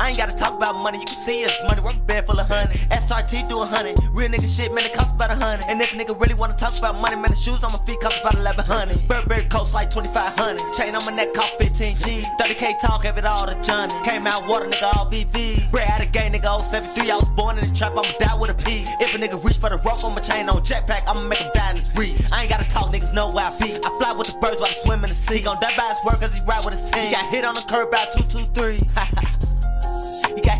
I 0.00 0.08
ain't 0.08 0.16
gotta 0.16 0.32
talk 0.32 0.56
about 0.56 0.76
money, 0.76 0.98
you 0.98 1.04
can 1.04 1.14
see 1.14 1.44
us. 1.44 1.52
Money, 1.68 1.82
rubber 1.82 2.00
band 2.08 2.24
full 2.24 2.40
of 2.40 2.48
honey. 2.48 2.72
SRT 2.88 3.50
do 3.50 3.60
a 3.60 3.66
hundred. 3.66 4.00
Real 4.16 4.30
nigga 4.30 4.48
shit, 4.48 4.72
man, 4.72 4.86
it 4.86 4.94
cost 4.94 5.14
about 5.14 5.30
a 5.30 5.34
hundred. 5.34 5.66
And 5.68 5.76
if 5.82 5.92
a 5.92 5.96
nigga 5.96 6.18
really 6.18 6.32
wanna 6.32 6.56
talk 6.56 6.72
about 6.78 6.98
money, 6.98 7.16
man, 7.16 7.28
the 7.28 7.34
shoes 7.34 7.62
on 7.62 7.70
my 7.70 7.78
feet 7.84 8.00
cost 8.00 8.16
about 8.18 8.34
eleven 8.34 8.64
hundred. 8.64 8.96
Burberry 9.06 9.44
coats 9.44 9.74
like 9.74 9.90
2500. 9.90 10.56
Chain 10.72 10.96
on 10.96 11.04
my 11.04 11.12
neck 11.12 11.34
cost 11.34 11.52
15 11.58 11.98
G. 11.98 12.24
30k 12.40 12.80
talk, 12.80 13.04
have 13.04 13.18
it 13.18 13.26
all 13.26 13.46
to 13.46 13.52
Johnny. 13.60 13.92
Came 14.08 14.26
out 14.26 14.48
water, 14.48 14.64
nigga, 14.64 14.88
all 14.96 15.04
VV. 15.04 15.70
Bread 15.70 15.90
out 15.90 16.00
of 16.00 16.10
game, 16.12 16.32
nigga, 16.32 16.48
073. 16.48 17.10
I 17.10 17.16
was 17.16 17.28
born 17.36 17.58
in 17.58 17.68
the 17.68 17.74
trap, 17.76 17.92
I'ma 17.92 18.08
die 18.18 18.40
with 18.40 18.50
a 18.52 18.54
P. 18.54 18.88
If 19.04 19.14
a 19.14 19.18
nigga 19.20 19.36
reach 19.44 19.58
for 19.58 19.68
the 19.68 19.76
rope 19.84 20.02
on 20.02 20.14
my 20.14 20.24
chain 20.24 20.48
on 20.48 20.64
jetpack, 20.64 21.04
I'ma 21.06 21.28
make 21.28 21.40
him 21.40 21.52
die 21.52 21.72
in 21.72 21.76
his 21.76 21.92
reach. 21.94 22.16
I 22.32 22.40
ain't 22.40 22.48
gotta 22.48 22.64
talk, 22.72 22.88
niggas 22.88 23.12
know 23.12 23.28
where 23.34 23.44
I 23.44 23.52
be. 23.60 23.76
I 23.76 23.90
fly 24.00 24.16
with 24.16 24.32
the 24.32 24.38
birds 24.40 24.64
while 24.64 24.72
I 24.72 24.80
swim 24.80 25.04
in 25.04 25.10
the 25.10 25.16
sea. 25.16 25.36
He 25.36 25.44
gon' 25.44 25.60
die 25.60 25.76
by 25.76 25.92
his 25.92 26.00
work 26.08 26.24
cause 26.24 26.32
he 26.32 26.40
ride 26.48 26.64
with 26.64 26.72
his 26.72 26.90
team. 26.90 27.04
He 27.04 27.12
got 27.12 27.28
hit 27.28 27.44
on 27.44 27.52
the 27.52 27.64
curb 27.68 27.90
by 27.90 28.08
223. 28.16 29.28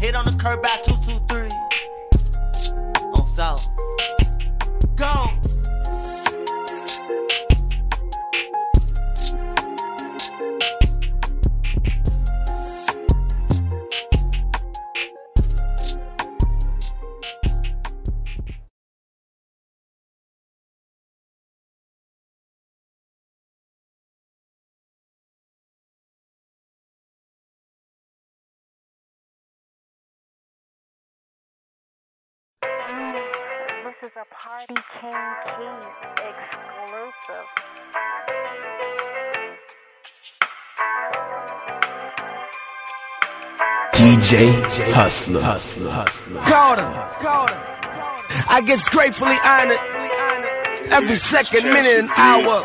hit 0.01 0.15
on 0.15 0.25
the 0.25 0.33
curb 0.33 0.63
by 0.63 0.79
223. 0.83 1.51
On 3.21 3.27
South. 3.27 3.69
Go! 4.97 5.50
Is 34.03 34.11
a 34.17 34.25
Party 34.35 34.75
King 34.99 35.13
Keyz 35.45 35.85
exclusive. 36.31 37.49
DJ 43.93 44.33
Hustler. 44.95 45.43
Hustler. 45.43 45.91
Hustler. 45.91 46.41
Called 46.41 46.79
him. 46.79 46.93
I 48.49 48.63
get 48.65 48.81
gratefully 48.91 49.37
honored 49.45 50.93
every 50.93 51.17
second, 51.17 51.65
minute, 51.65 51.99
and 51.99 52.09
hour. 52.17 52.65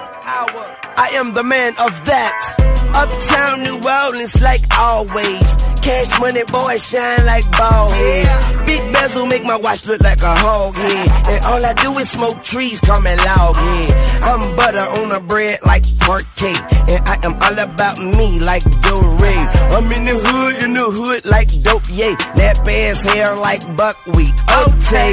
I 0.96 1.10
am 1.16 1.34
the 1.34 1.44
man 1.44 1.72
of 1.72 2.06
that. 2.06 2.56
Uptown 2.96 3.64
New 3.64 3.82
Orleans, 3.84 4.42
like 4.42 4.64
always. 4.72 5.75
Cash 5.86 6.20
money, 6.20 6.42
boy, 6.50 6.78
shine 6.82 7.26
like 7.28 7.46
ball 7.52 7.92
heads. 7.92 8.66
Big 8.66 8.82
bezel 8.92 9.28
make 9.28 9.44
my 9.44 9.56
watch 9.58 9.86
look 9.86 10.02
like 10.02 10.20
a 10.20 10.34
hog 10.34 10.74
head. 10.74 11.10
And 11.30 11.46
all 11.46 11.64
I 11.64 11.74
do 11.74 11.92
is 12.02 12.10
smoke 12.10 12.42
trees, 12.42 12.82
call 12.82 13.00
me 13.02 13.14
log 13.16 13.56
head. 13.56 13.94
I'm 14.26 14.56
butter 14.56 14.88
on 14.98 15.10
the 15.10 15.20
bread 15.20 15.60
like 15.64 15.86
parquet. 16.00 16.58
And 16.90 17.02
I 17.06 17.22
am 17.22 17.38
all 17.38 17.54
about 17.54 18.00
me 18.02 18.40
like 18.40 18.66
Ray. 18.66 19.42
I'm 19.78 19.92
in 19.92 20.06
the 20.06 20.18
hood, 20.18 20.64
in 20.64 20.74
the 20.74 20.90
hood 20.90 21.26
like 21.26 21.54
dope, 21.62 21.86
yay. 21.94 22.16
That 22.34 22.66
ass 22.66 23.04
hair 23.04 23.36
like 23.36 23.62
buckwheat. 23.78 24.34
Okay. 24.66 25.12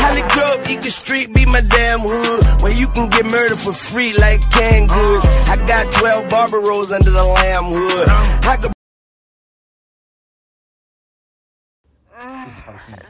Hollygrove, 0.00 0.70
Eagle 0.70 0.90
Street 0.90 1.34
be 1.34 1.44
my 1.44 1.60
damn 1.60 2.00
hood. 2.00 2.62
Where 2.62 2.72
you 2.72 2.88
can 2.88 3.10
get 3.10 3.26
murdered 3.26 3.58
for 3.58 3.74
free 3.74 4.16
like 4.16 4.40
canned 4.50 4.88
goods. 4.88 5.24
Oh. 5.28 5.52
I 5.52 5.56
got 5.68 5.92
12 5.92 6.30
barber 6.30 6.60
rolls 6.60 6.92
under 6.92 7.10
the 7.10 7.24
lamb 7.24 7.64
hood. 7.64 8.08
Uh-huh. 8.08 8.50
I 8.52 8.56
could 8.56 8.73
Ah, 12.26 12.46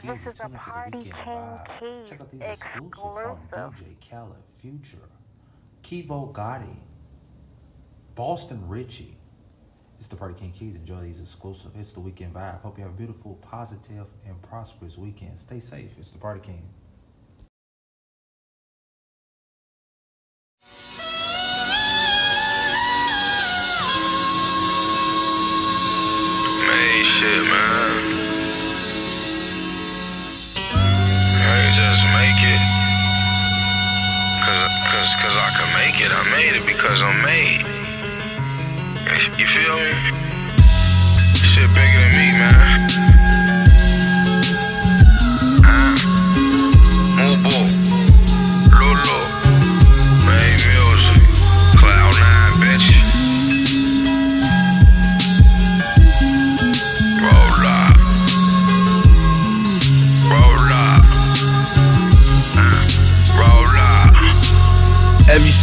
this 0.03 0.27
is 0.27 0.39
a 0.41 0.49
Party 0.49 1.03
King 1.03 1.13
Keyz 1.13 2.09
Check 2.09 2.19
out 2.19 2.31
these 2.31 2.41
exclusive 2.41 3.37
from. 3.49 3.71
DJ 3.71 4.09
Khaled, 4.09 4.43
Future, 4.59 5.09
Kevo 5.83 6.33
Gotti, 6.33 6.77
Boston 8.15 8.67
Richey, 8.67 9.15
It's 9.99 10.07
the 10.07 10.17
Party 10.17 10.33
King 10.37 10.51
Keyz. 10.51 10.75
Enjoy 10.75 11.01
these 11.01 11.21
exclusive. 11.21 11.71
It's 11.79 11.93
the 11.93 12.01
weekend 12.01 12.33
vibe. 12.33 12.61
Hope 12.61 12.77
you 12.77 12.83
have 12.83 12.93
a 12.93 12.97
beautiful, 12.97 13.35
positive, 13.35 14.07
and 14.25 14.41
prosperous 14.41 14.97
weekend. 14.97 15.39
Stay 15.39 15.61
safe. 15.61 15.91
It's 15.97 16.11
the 16.11 16.19
Party 16.19 16.41
King. 16.41 16.67
Made 26.67 27.05
shit, 27.05 27.43
man. 27.43 27.94
Cause, 35.05 35.21
cause, 35.21 35.37
I 35.37 35.49
can 35.55 35.69
make 35.77 36.01
it. 36.01 36.09
I 36.11 36.23
made 36.31 36.55
it 36.57 36.65
because 36.65 37.03
I'm 37.03 37.21
made. 37.21 37.61
You 39.37 39.45
feel 39.45 39.75
me? 39.75 39.93
Shit 41.35 41.69
bigger 41.75 41.99
than 42.01 42.13
me, 42.17 42.31
man. 42.33 42.89
Ah. 45.63 45.95
Mubo. 47.19 47.53
Lulu. 47.53 47.74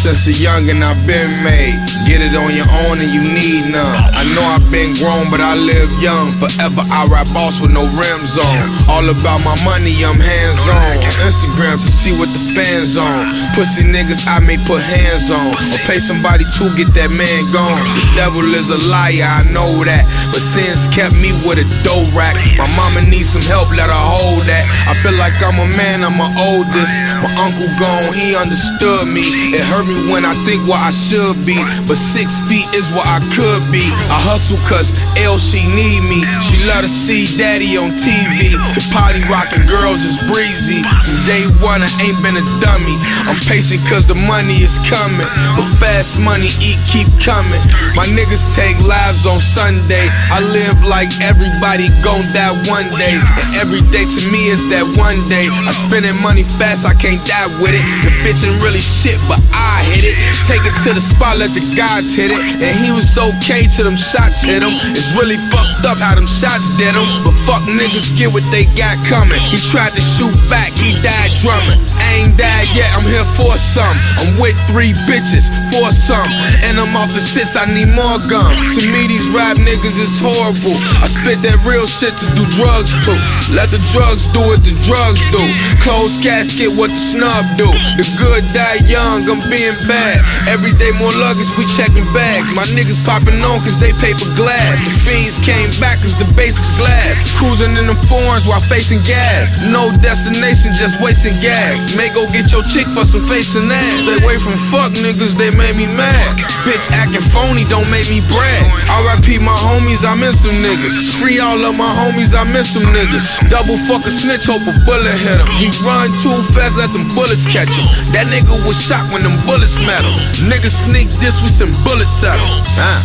Since 0.02 0.26
a 0.26 0.32
youngin' 0.32 0.82
I've 0.82 1.06
been 1.06 1.44
made. 1.44 1.91
Get 2.06 2.18
it 2.20 2.34
on 2.34 2.50
your 2.50 2.66
own 2.86 2.98
and 2.98 3.10
you 3.14 3.22
need 3.22 3.70
none. 3.70 3.96
I 4.12 4.26
know 4.34 4.42
I've 4.42 4.66
been 4.74 4.92
grown, 4.98 5.30
but 5.30 5.40
I 5.40 5.54
live 5.54 5.88
young. 6.02 6.34
Forever 6.36 6.82
I 6.90 7.06
ride 7.06 7.30
boss 7.32 7.62
with 7.62 7.70
no 7.70 7.86
rims 7.94 8.34
on. 8.36 8.56
All 8.90 9.06
about 9.06 9.40
my 9.46 9.54
money, 9.64 9.94
I'm 10.02 10.18
hands 10.18 10.64
on. 10.66 10.92
Instagram 11.22 11.78
to 11.78 11.90
see 11.90 12.12
what 12.18 12.28
the 12.34 12.42
fans 12.52 12.98
on. 12.98 13.30
Pussy 13.54 13.86
niggas 13.86 14.26
I 14.26 14.42
may 14.42 14.58
put 14.66 14.82
hands 14.82 15.30
on. 15.30 15.54
Or 15.54 15.80
pay 15.86 16.02
somebody 16.02 16.44
to 16.44 16.64
get 16.76 16.90
that 16.98 17.14
man 17.14 17.40
gone. 17.54 17.80
The 17.94 18.04
devil 18.18 18.44
is 18.54 18.68
a 18.68 18.80
liar, 18.90 19.22
I 19.22 19.46
know 19.54 19.70
that. 19.86 20.04
But 20.34 20.42
sin's 20.42 20.90
kept 20.90 21.14
me 21.16 21.32
with 21.46 21.62
a 21.62 21.66
dough 21.86 22.08
rack. 22.12 22.34
My 22.58 22.68
mama 22.76 23.06
needs 23.08 23.30
some 23.30 23.46
help, 23.46 23.70
let 23.72 23.88
her 23.88 24.04
hold 24.12 24.44
that. 24.50 24.64
I 24.90 24.92
feel 25.00 25.16
like 25.16 25.38
I'm 25.40 25.56
a 25.56 25.68
man, 25.78 26.04
I'm 26.04 26.18
my 26.18 26.28
oldest. 26.50 26.94
My 27.24 27.30
uncle 27.46 27.70
gone, 27.78 28.10
he 28.12 28.34
understood 28.36 29.08
me. 29.08 29.54
It 29.54 29.64
hurt 29.70 29.86
me 29.86 30.12
when 30.12 30.26
I 30.26 30.34
think 30.44 30.66
what 30.68 30.82
I 30.82 30.90
should 30.90 31.38
be. 31.46 31.56
But 31.86 31.91
six 31.96 32.40
feet 32.48 32.66
is 32.72 32.88
what 32.92 33.04
I 33.04 33.20
could 33.32 33.62
be. 33.72 33.84
I 34.08 34.18
hustle 34.22 34.60
cause 34.68 34.92
L 35.20 35.36
she 35.36 35.64
need 35.72 36.02
me. 36.06 36.24
She 36.40 36.56
love 36.68 36.84
to 36.84 36.90
see 36.90 37.26
daddy 37.36 37.76
on 37.76 37.92
TV. 37.98 38.54
The 38.76 38.82
party 38.92 39.20
rocking 39.28 39.64
girls 39.66 40.04
is 40.04 40.16
breezy. 40.30 40.80
From 40.82 41.18
day 41.28 41.44
one 41.60 41.82
I 41.82 41.90
ain't 42.04 42.18
been 42.24 42.36
a 42.38 42.44
dummy. 42.62 42.96
I'm 43.28 43.38
patient 43.44 43.82
cause 43.88 44.06
the 44.06 44.18
money 44.28 44.62
is 44.62 44.78
coming. 44.88 45.28
But 45.58 45.68
fast 45.82 46.20
money 46.20 46.48
eat 46.62 46.80
keep 46.88 47.08
coming. 47.20 47.62
My 47.92 48.06
niggas 48.12 48.52
take 48.54 48.78
lives 48.84 49.26
on 49.26 49.40
Sunday. 49.40 50.08
I 50.32 50.40
live 50.52 50.80
like 50.84 51.10
everybody 51.20 51.88
gon' 52.00 52.24
die 52.32 52.54
one 52.70 52.88
day. 52.96 53.16
And 53.18 53.50
every 53.58 53.82
day 53.92 54.04
to 54.04 54.22
me 54.30 54.48
is 54.48 54.64
that 54.72 54.86
one 54.96 55.20
day. 55.28 55.48
I 55.50 55.72
spending 55.72 56.16
money 56.22 56.44
fast, 56.58 56.86
I 56.86 56.94
can't 56.94 57.20
die 57.26 57.50
with 57.60 57.74
it. 57.74 57.84
The 58.04 58.10
bitch 58.24 58.44
ain't 58.44 58.60
really 58.62 58.82
shit, 58.82 59.18
but 59.28 59.40
I 59.52 59.84
hit 59.92 60.04
it. 60.12 60.16
Take 60.48 60.64
it 60.64 60.74
to 60.86 60.94
the 60.94 61.02
spot, 61.02 61.38
let 61.38 61.50
the 61.52 61.62
guys 61.82 62.14
hit 62.14 62.30
it. 62.30 62.38
And 62.38 62.74
he 62.78 62.94
was 62.94 63.10
okay 63.18 63.66
till 63.66 63.90
them 63.90 63.98
shots 63.98 64.46
hit 64.46 64.62
him. 64.62 64.74
It's 64.94 65.10
really 65.18 65.38
fucked 65.50 65.82
up 65.82 65.98
how 65.98 66.14
them 66.14 66.30
shots 66.30 66.62
did 66.78 66.94
him. 66.94 67.06
But 67.26 67.34
fuck 67.42 67.66
niggas 67.66 68.14
get 68.14 68.30
what 68.30 68.46
they 68.54 68.70
got 68.78 68.94
coming. 69.10 69.42
He 69.50 69.58
tried 69.58 69.90
to 69.98 70.02
shoot 70.02 70.34
back, 70.46 70.70
he 70.78 70.94
died 71.02 71.34
drumming. 71.42 71.82
I 71.98 72.22
ain't 72.22 72.38
died 72.38 72.70
yet, 72.78 72.86
I'm 72.94 73.06
here 73.06 73.26
for 73.34 73.50
some. 73.58 73.96
I'm 74.22 74.38
with 74.38 74.54
three 74.70 74.94
bitches, 75.10 75.50
for 75.74 75.90
some. 75.90 76.30
And 76.62 76.78
I'm 76.78 76.94
off 76.94 77.10
the 77.10 77.22
shits, 77.22 77.58
I 77.58 77.66
need 77.74 77.90
more 77.90 78.18
gum. 78.30 78.46
To 78.46 78.80
me, 78.94 79.10
these 79.10 79.26
rap 79.34 79.58
niggas 79.58 79.98
is 79.98 80.22
horrible. 80.22 80.78
I 81.02 81.10
spit 81.10 81.42
that 81.42 81.58
real 81.66 81.90
shit 81.90 82.14
to 82.22 82.26
do 82.38 82.46
drugs 82.54 82.94
too. 83.02 83.18
Let 83.50 83.74
the 83.74 83.82
drugs 83.90 84.30
do 84.30 84.40
what 84.46 84.62
the 84.62 84.76
drugs 84.86 85.22
do. 85.34 85.42
Closed 85.82 86.22
casket, 86.22 86.70
what 86.78 86.94
the 86.94 87.00
snub 87.00 87.44
do. 87.58 87.66
The 87.98 88.06
good 88.22 88.46
die 88.54 88.84
young, 88.86 89.26
I'm 89.26 89.42
being 89.50 89.78
bad. 89.90 90.22
Every 90.46 90.76
day 90.78 90.94
more 91.00 91.12
luggage, 91.18 91.50
we 91.58 91.66
checking 91.72 92.04
bags. 92.12 92.52
My 92.52 92.64
niggas 92.76 93.00
popping 93.04 93.40
on 93.40 93.64
cause 93.64 93.80
they 93.80 93.96
paper 93.96 94.28
glass. 94.36 94.80
The 94.84 94.92
fiends 94.92 95.40
came 95.40 95.72
back 95.80 96.00
cause 96.04 96.12
the 96.20 96.28
base 96.36 96.56
is 96.56 96.72
glass. 96.76 97.16
Cruising 97.40 97.72
in 97.80 97.88
them 97.88 97.98
foreigns 98.06 98.44
while 98.44 98.62
facing 98.68 99.00
gas. 99.08 99.56
No 99.72 99.88
destination, 100.04 100.76
just 100.76 101.00
wasting 101.00 101.36
gas. 101.40 101.96
May 101.96 102.12
go 102.12 102.28
get 102.30 102.52
your 102.52 102.64
chick 102.68 102.84
for 102.92 103.08
some 103.08 103.24
face 103.24 103.56
and 103.56 103.72
ass. 103.72 104.04
Stay 104.04 104.20
away 104.20 104.36
from 104.36 104.56
fuck 104.68 104.92
niggas, 105.00 105.32
they 105.40 105.48
made 105.48 105.74
me 105.80 105.88
mad. 105.96 106.36
Bitch 106.68 106.84
acting 106.92 107.24
phony, 107.32 107.64
don't 107.72 107.88
make 107.88 108.06
me 108.12 108.20
brag. 108.28 108.68
RIP 108.92 109.40
my 109.40 109.56
homies, 109.64 110.04
I 110.04 110.12
miss 110.14 110.44
them 110.44 110.54
niggas. 110.60 111.16
Free 111.16 111.40
all 111.40 111.58
of 111.64 111.74
my 111.74 111.88
homies, 111.88 112.36
I 112.36 112.44
miss 112.52 112.76
them 112.76 112.84
niggas. 112.92 113.48
Double 113.48 113.80
fuck 113.88 114.04
a 114.04 114.12
snitch, 114.12 114.46
hope 114.46 114.62
a 114.68 114.74
bullet 114.84 115.16
hit 115.24 115.40
him. 115.40 115.48
He 115.56 115.72
run 115.80 116.12
too 116.20 116.36
fast, 116.52 116.76
let 116.76 116.92
them 116.92 117.08
bullets 117.16 117.48
catch 117.48 117.72
him. 117.72 117.88
That 118.12 118.28
nigga 118.28 118.60
was 118.68 118.76
shot 118.76 119.08
when 119.08 119.24
them 119.24 119.40
bullets 119.48 119.80
met 119.80 120.04
him. 120.04 120.14
Niggas 120.52 120.84
sneak 120.84 121.08
this 121.18 121.40
with 121.40 121.61
some 121.62 121.84
bullets 121.84 122.24
at 122.24 122.40
him. 122.40 122.62
Ah. 122.76 123.00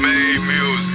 Made 0.00 0.38
music. 0.46 0.94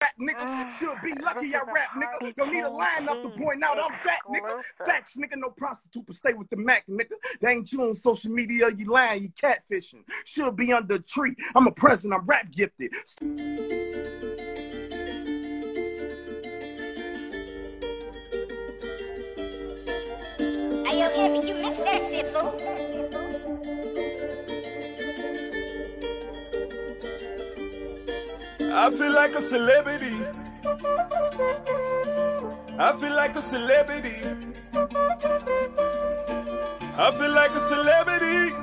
Rap 0.00 0.14
nigga 0.18 0.78
should 0.78 1.02
be 1.04 1.12
lucky 1.22 1.54
I 1.54 1.60
rap 1.60 1.90
nigga. 1.94 2.34
Don't 2.36 2.50
need 2.50 2.60
a 2.60 2.70
line 2.70 3.06
up 3.06 3.22
to 3.22 3.28
point 3.28 3.62
out 3.62 3.78
I'm 3.78 3.90
back 4.02 4.22
nigga. 4.26 4.62
Facts 4.86 5.16
nigga, 5.16 5.36
no 5.36 5.50
prostitute, 5.50 6.06
but 6.06 6.16
stay 6.16 6.32
with 6.32 6.48
the 6.48 6.56
Mac 6.56 6.86
nigga. 6.86 7.16
They 7.42 7.50
ain't 7.50 7.70
you 7.70 7.82
on 7.82 7.94
social 7.94 8.30
media, 8.30 8.70
you 8.74 8.90
lying, 8.90 9.24
you 9.24 9.28
catfishing. 9.28 10.04
Should 10.24 10.56
be 10.56 10.72
under 10.72 10.94
a 10.94 11.00
tree. 11.00 11.36
I'm 11.54 11.66
a 11.66 11.72
president, 11.72 12.18
I'm 12.18 12.24
rap 12.24 12.50
gifted. 12.50 12.94
I 28.78 28.90
feel 28.90 29.12
like 29.12 29.34
a 29.34 29.42
celebrity. 29.42 30.16
I 32.78 32.92
feel 32.98 33.14
like 33.14 33.36
a 33.36 33.42
celebrity. 33.42 34.16
I 36.98 37.10
feel 37.18 37.32
like 37.32 37.50
a 37.50 37.60
celebrity. 37.68 38.54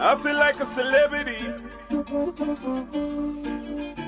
I 0.00 0.16
feel 0.22 0.36
like 0.36 0.60
a 0.60 0.66
celebrity. 0.66 1.52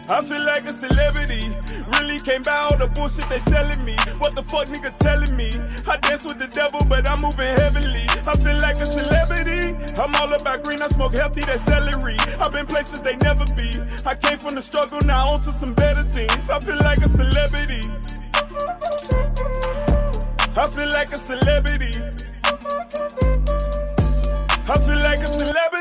I 0.07 0.21
feel 0.23 0.45
like 0.45 0.67
a 0.67 0.73
celebrity. 0.73 1.49
Really 1.97 2.19
came 2.21 2.43
by 2.43 2.53
all 2.69 2.77
the 2.77 2.93
bullshit 2.93 3.25
they 3.33 3.39
selling 3.49 3.85
me. 3.85 3.97
What 4.21 4.37
the 4.37 4.43
fuck 4.45 4.69
nigga 4.69 4.93
telling 4.99 5.33
me? 5.33 5.49
I 5.89 5.97
dance 5.97 6.25
with 6.25 6.39
the 6.39 6.49
devil, 6.53 6.81
but 6.89 7.09
I'm 7.09 7.25
moving 7.25 7.57
heavenly. 7.57 8.05
I 8.29 8.37
feel 8.37 8.59
like 8.61 8.77
a 8.77 8.87
celebrity. 8.87 9.73
I'm 9.97 10.13
all 10.21 10.29
about 10.29 10.63
green, 10.65 10.77
I 10.85 10.89
smoke 10.93 11.17
healthy, 11.17 11.41
that 11.49 11.65
celery. 11.65 12.17
I've 12.37 12.53
been 12.53 12.67
places 12.67 13.01
they 13.01 13.17
never 13.25 13.49
be. 13.57 13.73
I 14.05 14.15
came 14.15 14.37
from 14.37 14.55
the 14.57 14.63
struggle, 14.63 15.01
now 15.09 15.33
on 15.33 15.41
to 15.43 15.53
some 15.53 15.73
better 15.73 16.03
things. 16.03 16.51
I 16.51 16.61
feel 16.61 16.77
like 16.85 17.01
a 17.01 17.09
celebrity. 17.09 17.81
I 20.53 20.65
feel 20.69 20.91
like 20.93 21.13
a 21.13 21.17
celebrity. 21.17 21.93
I 24.69 24.77
feel 24.85 25.01
like 25.01 25.21
a 25.21 25.27
celebrity. 25.27 25.74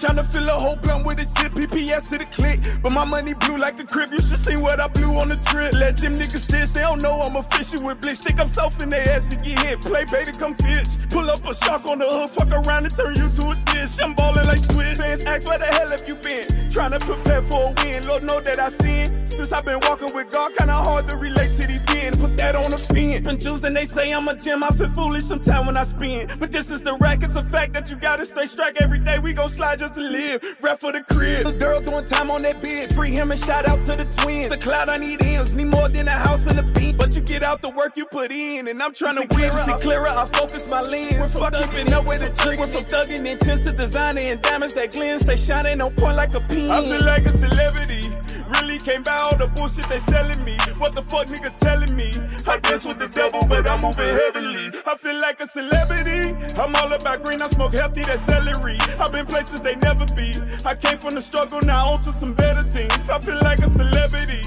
Tryna 0.00 0.24
fill 0.24 0.48
a 0.48 0.56
whole 0.56 0.76
blunt 0.76 1.04
with 1.04 1.20
a 1.20 1.28
zip. 1.36 1.52
PPS 1.52 2.08
to 2.08 2.18
the 2.18 2.26
click. 2.32 2.60
But 2.82 2.92
my 2.92 3.04
money 3.04 3.34
blue 3.34 3.58
like 3.58 3.78
a 3.78 3.84
crib. 3.84 4.12
You 4.12 4.18
should 4.18 4.40
see 4.40 4.56
what 4.56 4.80
I 4.80 4.88
blew 4.88 5.12
on 5.20 5.28
the 5.28 5.36
trip. 5.44 5.74
Let 5.74 5.98
them 5.98 6.16
niggas 6.16 6.48
diss. 6.48 6.72
They 6.72 6.80
don't 6.80 7.02
know 7.02 7.20
I'm 7.20 7.36
official 7.36 7.84
with 7.86 8.00
blitz. 8.00 8.24
I'm 8.40 8.48
soft 8.48 8.82
in 8.82 8.90
their 8.90 9.04
ass 9.12 9.28
to 9.34 9.36
get 9.40 9.58
hit. 9.60 9.82
Play 9.82 10.04
beta, 10.10 10.32
come 10.32 10.54
fish. 10.54 10.96
Pull 11.10 11.28
up 11.28 11.44
a 11.44 11.54
shark 11.54 11.84
on 11.90 11.98
the 11.98 12.08
hood, 12.08 12.30
fuck 12.30 12.48
around 12.48 12.88
and 12.88 12.94
turn 12.96 13.12
you 13.20 13.28
to 13.28 13.52
a 13.52 13.56
dish. 13.68 14.00
I'm 14.00 14.14
ballin' 14.14 14.46
like 14.48 14.64
Swiss. 14.64 14.96
Fans 14.96 15.26
ask 15.26 15.46
where 15.48 15.58
the 15.58 15.68
hell 15.76 15.90
have 15.90 16.06
you 16.08 16.16
been? 16.16 16.46
Tryna 16.72 17.00
prepare 17.00 17.42
for 17.42 17.68
a 17.68 17.84
win. 17.84 18.06
Lord 18.08 18.24
know 18.24 18.40
that 18.40 18.58
I 18.58 18.70
sin. 18.70 19.04
Since 19.28 19.52
I've 19.52 19.64
been 19.64 19.80
walking 19.84 20.14
with 20.14 20.32
God, 20.32 20.52
kinda 20.56 20.72
hard 20.72 21.08
to 21.10 21.18
relate 21.18 21.52
to 21.60 21.66
these 21.66 21.79
men. 22.00 22.12
win. 22.12 22.20
Put 22.20 22.36
that 22.38 22.54
on 22.56 22.70
the 22.70 22.78
fin. 22.92 23.22
Been 23.22 23.38
choosing, 23.38 23.74
they 23.74 23.86
say 23.86 24.12
I'm 24.12 24.28
a 24.28 24.34
gem. 24.34 24.62
I 24.62 24.68
feel 24.68 24.88
foolish 24.90 25.24
sometimes 25.24 25.66
when 25.66 25.76
I 25.76 25.84
spin. 25.84 26.28
But 26.38 26.52
this 26.52 26.70
is 26.70 26.82
the 26.82 26.96
rack. 27.00 27.22
It's 27.22 27.36
a 27.36 27.44
fact 27.44 27.72
that 27.74 27.90
you 27.90 27.96
gotta 27.96 28.24
stay 28.24 28.44
strack 28.44 28.80
every 28.80 28.98
day. 28.98 29.18
We 29.18 29.32
gon' 29.32 29.50
slide 29.50 29.78
just 29.78 29.94
to 29.94 30.00
live. 30.00 30.42
Rap 30.60 30.78
for 30.78 30.92
the 30.92 31.02
crib. 31.02 31.44
The 31.44 31.52
girl 31.52 31.80
doing 31.80 32.04
time 32.04 32.30
on 32.30 32.42
that 32.42 32.62
bed. 32.62 32.94
Free 32.94 33.10
him 33.10 33.30
and 33.30 33.40
shout 33.40 33.68
out 33.68 33.82
to 33.84 33.92
the 33.92 34.06
twins. 34.22 34.48
The 34.48 34.58
cloud 34.58 34.88
I 34.88 34.96
need 34.98 35.22
M's. 35.24 35.54
Need 35.54 35.66
more 35.66 35.88
than 35.88 36.08
a 36.08 36.18
house 36.28 36.46
and 36.46 36.58
a 36.58 36.62
beat. 36.78 36.96
But 36.96 37.14
you 37.14 37.20
get 37.20 37.42
out 37.42 37.62
the 37.62 37.70
work 37.70 37.96
you 37.96 38.06
put 38.06 38.30
in. 38.30 38.68
And 38.68 38.82
I'm 38.82 38.94
trying 38.94 39.16
to 39.16 39.26
win. 39.36 39.50
See 39.50 39.72
clearer. 39.80 40.08
I 40.08 40.26
focus 40.32 40.66
my 40.66 40.80
lens. 40.80 41.16
We're 41.18 41.28
from 41.28 41.50
know 41.90 42.02
where 42.02 42.18
to 42.18 42.30
trick. 42.36 42.58
We're 42.58 42.66
from 42.66 42.84
thugging 42.84 43.26
intense 43.26 43.68
to 43.70 43.76
designer 43.76 44.20
and 44.22 44.40
diamonds 44.42 44.74
that 44.74 44.92
glint. 44.92 45.22
Stay 45.22 45.36
shining 45.36 45.80
on 45.80 45.94
point 45.94 46.16
like 46.16 46.34
a 46.34 46.40
pin. 46.40 46.70
I 46.70 46.82
feel 46.82 47.04
like 47.04 47.24
a 47.26 47.36
celebrity. 47.36 48.29
Really 48.54 48.78
came 48.78 49.02
by 49.02 49.16
all 49.24 49.36
the 49.36 49.46
bullshit 49.54 49.86
they 49.88 49.98
selling 50.10 50.42
me. 50.44 50.56
What 50.78 50.94
the 50.94 51.02
fuck 51.02 51.26
nigga 51.28 51.54
telling 51.58 51.94
me? 51.96 52.10
I 52.46 52.58
dance 52.58 52.84
with 52.84 52.98
the 52.98 53.08
devil, 53.08 53.40
but 53.48 53.68
I'm 53.70 53.80
moving 53.80 54.10
heavily. 54.10 54.74
I 54.86 54.96
feel 54.96 55.20
like 55.20 55.40
a 55.40 55.46
celebrity. 55.46 56.34
I'm 56.58 56.74
all 56.76 56.92
about 56.92 57.22
green, 57.24 57.40
I 57.40 57.46
smoke 57.46 57.74
healthy, 57.74 58.02
that 58.02 58.18
celery. 58.26 58.78
I've 58.98 59.12
been 59.12 59.26
places 59.26 59.62
they 59.62 59.76
never 59.76 60.06
be. 60.16 60.34
I 60.66 60.74
came 60.74 60.98
from 60.98 61.14
the 61.14 61.22
struggle, 61.22 61.60
now 61.62 61.94
on 61.94 62.02
to 62.02 62.12
some 62.12 62.34
better 62.34 62.62
things. 62.62 63.08
I 63.08 63.18
feel 63.20 63.38
like 63.42 63.60
a 63.60 63.70
celebrity. 63.70 64.42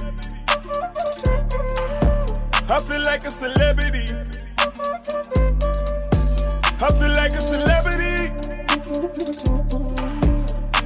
I 2.67 2.79
feel 2.79 3.03
like 3.03 3.23
a 3.25 3.31
celebrity. 3.31 4.05
I 6.79 6.89
feel 6.91 7.13
like 7.15 7.33
a 7.33 7.41
celebrity. 7.41 8.33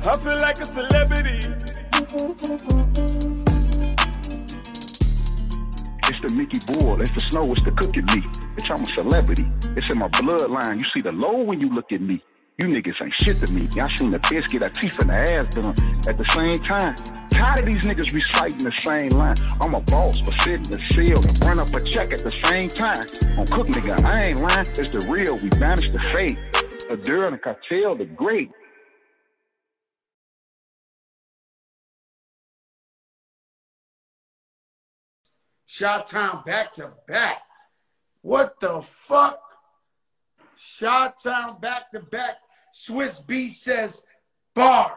I 0.06 0.18
feel 0.18 0.38
like 0.40 0.60
a 0.62 0.66
celebrity. 0.66 1.67
It's 2.10 2.22
the 6.22 6.36
Mickey 6.38 6.58
Boyle, 6.80 7.02
it's 7.02 7.12
the 7.12 7.20
snow, 7.32 7.52
it's 7.52 7.64
the 7.64 7.72
cooking 7.72 8.06
meat. 8.16 8.24
Bitch, 8.56 8.72
I'm 8.72 8.82
a 8.82 8.86
celebrity. 8.86 9.46
It's 9.76 9.92
in 9.92 9.98
my 9.98 10.08
bloodline. 10.08 10.78
You 10.78 10.86
see 10.86 11.02
the 11.02 11.12
low 11.12 11.42
when 11.42 11.60
you 11.60 11.68
look 11.68 11.92
at 11.92 12.00
me. 12.00 12.24
You 12.58 12.68
niggas 12.68 13.02
ain't 13.04 13.14
shit 13.14 13.36
to 13.38 13.54
me. 13.54 13.68
I 13.82 13.94
seen 13.98 14.12
the 14.12 14.20
bitch 14.20 14.48
get 14.48 14.62
her 14.62 14.70
teeth 14.70 15.02
in 15.02 15.08
the 15.10 15.16
ass 15.16 15.48
done 15.54 15.76
at 16.08 16.18
the 16.18 16.26
same 16.30 16.56
time. 16.64 16.96
Tired 17.30 17.60
of 17.60 17.66
these 17.66 17.84
niggas 17.86 18.14
reciting 18.14 18.60
the 18.60 18.72
same 18.86 19.10
line. 19.10 19.36
I'm 19.62 19.76
a 19.76 19.82
boss 19.82 20.20
for 20.20 20.32
sitting 20.40 20.64
in 20.64 20.80
the 20.80 20.84
seal 20.92 21.18
and 21.20 21.44
run 21.44 21.60
up 21.60 21.68
a 21.74 21.84
check 21.84 22.14
at 22.14 22.20
the 22.20 22.32
same 22.46 22.70
time. 22.70 22.96
On 23.38 23.46
cook 23.48 23.68
nigga, 23.68 24.02
I 24.06 24.30
ain't 24.30 24.40
lying. 24.40 24.66
It's 24.66 24.80
the 24.80 25.06
real. 25.12 25.36
We 25.36 25.50
banish 25.60 25.92
the 25.92 26.00
fake. 26.14 26.38
Durham 27.04 27.34
the 27.34 27.38
cartel, 27.38 27.96
the 27.96 28.06
great. 28.06 28.50
Shot 35.78 36.08
time 36.08 36.42
back 36.44 36.74
to 36.74 36.92
back. 37.08 37.44
What 38.24 38.60
the 38.60 38.82
fuck? 38.82 39.40
Shot 40.56 41.22
time 41.22 41.60
back 41.60 41.92
to 41.92 42.00
back. 42.00 42.38
Swiss 42.74 43.20
B 43.20 43.50
says 43.50 44.02
bars. 44.56 44.94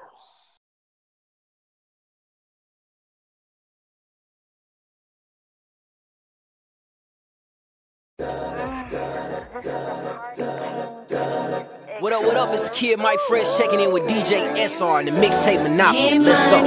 What 11.99 12.14
up, 12.14 12.22
what 12.22 12.39
up? 12.39 12.55
It's 12.55 12.62
the 12.62 12.70
kid 12.72 12.99
Mike 12.99 13.20
Fresh 13.28 13.59
checking 13.59 13.81
in 13.81 13.93
with 13.93 14.05
DJ 14.05 14.57
SR 14.57 15.01
and 15.01 15.09
the 15.09 15.12
mixtape 15.12 15.62
Monopoly. 15.62 16.20
Let's 16.20 16.41
go. 16.41 16.62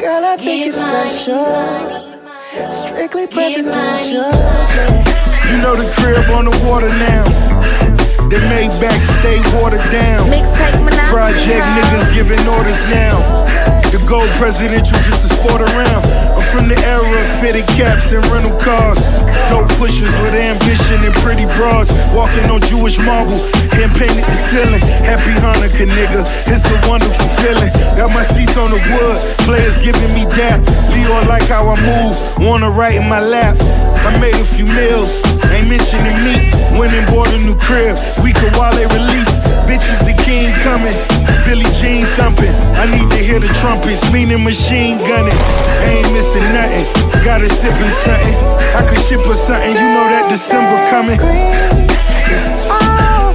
Girl, 0.00 0.24
I 0.24 0.36
think 0.36 0.66
it's 0.66 0.78
special. 0.78 2.13
Strictly 2.54 3.26
presidential. 3.26 4.30
You 5.50 5.58
know 5.58 5.74
the 5.74 5.90
crib 5.98 6.30
on 6.30 6.44
the 6.44 6.54
water 6.62 6.88
now. 6.88 7.24
The 8.30 8.38
Maybach 8.46 9.02
stay 9.18 9.42
watered 9.58 9.82
down. 9.90 10.30
Project 11.10 11.66
niggas 11.74 12.14
giving 12.14 12.38
orders 12.46 12.84
now. 12.84 13.18
The 13.90 13.98
gold 14.08 14.30
presidential 14.38 14.98
just 15.02 15.28
to 15.28 15.33
sport 15.44 15.60
around. 15.60 16.02
I'm 16.32 16.46
from 16.48 16.68
the 16.68 16.78
era 16.88 17.04
of 17.04 17.28
fitted 17.40 17.68
caps 17.76 18.12
and 18.12 18.24
rental 18.32 18.56
cars. 18.56 19.04
Dope 19.52 19.68
pushers 19.76 20.16
with 20.24 20.32
ambition 20.32 21.04
and 21.04 21.14
pretty 21.20 21.44
broads. 21.60 21.92
Walking 22.16 22.48
on 22.48 22.60
Jewish 22.64 22.98
marble 22.98 23.36
and 23.76 23.92
painted 23.92 24.24
the 24.24 24.38
ceiling. 24.48 24.80
Happy 25.04 25.36
Hanukkah, 25.44 25.84
nigga. 25.84 26.24
It's 26.48 26.64
a 26.64 26.78
wonderful 26.88 27.28
feeling. 27.44 27.70
Got 28.00 28.10
my 28.16 28.24
seats 28.24 28.56
on 28.56 28.72
the 28.72 28.80
wood. 28.80 29.16
Players 29.44 29.76
giving 29.78 30.12
me 30.16 30.24
dap. 30.32 30.64
Leo 30.96 31.20
like 31.28 31.44
how 31.52 31.68
I 31.68 31.76
move. 31.76 32.16
Wanna 32.40 32.70
write 32.70 32.96
in 32.96 33.08
my 33.08 33.20
lap. 33.20 33.56
I 34.08 34.16
made 34.20 34.36
a 34.36 34.44
few 34.44 34.66
meals. 34.66 35.20
Ain't 35.52 35.68
mentioning 35.68 36.16
me. 36.24 36.48
Went 36.78 36.92
and 36.96 37.06
bought 37.12 37.28
a 37.28 37.38
new 37.44 37.56
crib. 37.56 37.96
We 38.24 38.32
could 38.32 38.56
while 38.56 38.72
they 38.72 38.88
release. 38.88 39.32
Bitches, 39.68 40.00
the 40.04 40.16
king 40.24 40.52
coming. 40.64 40.96
Billie 41.44 41.68
Jean. 41.76 42.04
I 42.84 42.90
need 42.90 43.08
to 43.12 43.16
hear 43.16 43.40
the 43.40 43.48
trumpets, 43.48 44.12
meaning 44.12 44.44
machine 44.44 44.98
gunning. 44.98 45.32
I 45.32 46.04
ain't 46.04 46.12
missing 46.12 46.44
nothing. 46.52 46.84
Gotta 47.24 47.46
sippin' 47.48 47.88
something. 47.88 48.34
I 48.76 48.84
could 48.86 49.00
ship 49.00 49.24
her 49.24 49.32
something. 49.32 49.70
You 49.72 49.88
know 49.96 50.06
that 50.12 50.28
December 50.28 50.76
coming. 50.92 51.18
It's 52.28 52.48
all 52.68 53.33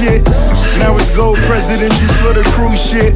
shit. 0.00 0.24
Now 0.80 0.96
it's 0.96 1.14
gold 1.14 1.36
presidentials 1.44 2.14
for 2.24 2.32
the 2.32 2.44
cruise 2.56 2.80
shit. 2.80 3.12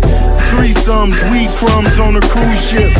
Threesomes, 0.52 1.16
weed 1.32 1.48
crumbs 1.56 1.98
on 1.98 2.16
a 2.16 2.20
cruise 2.28 2.60
ship. 2.60 2.92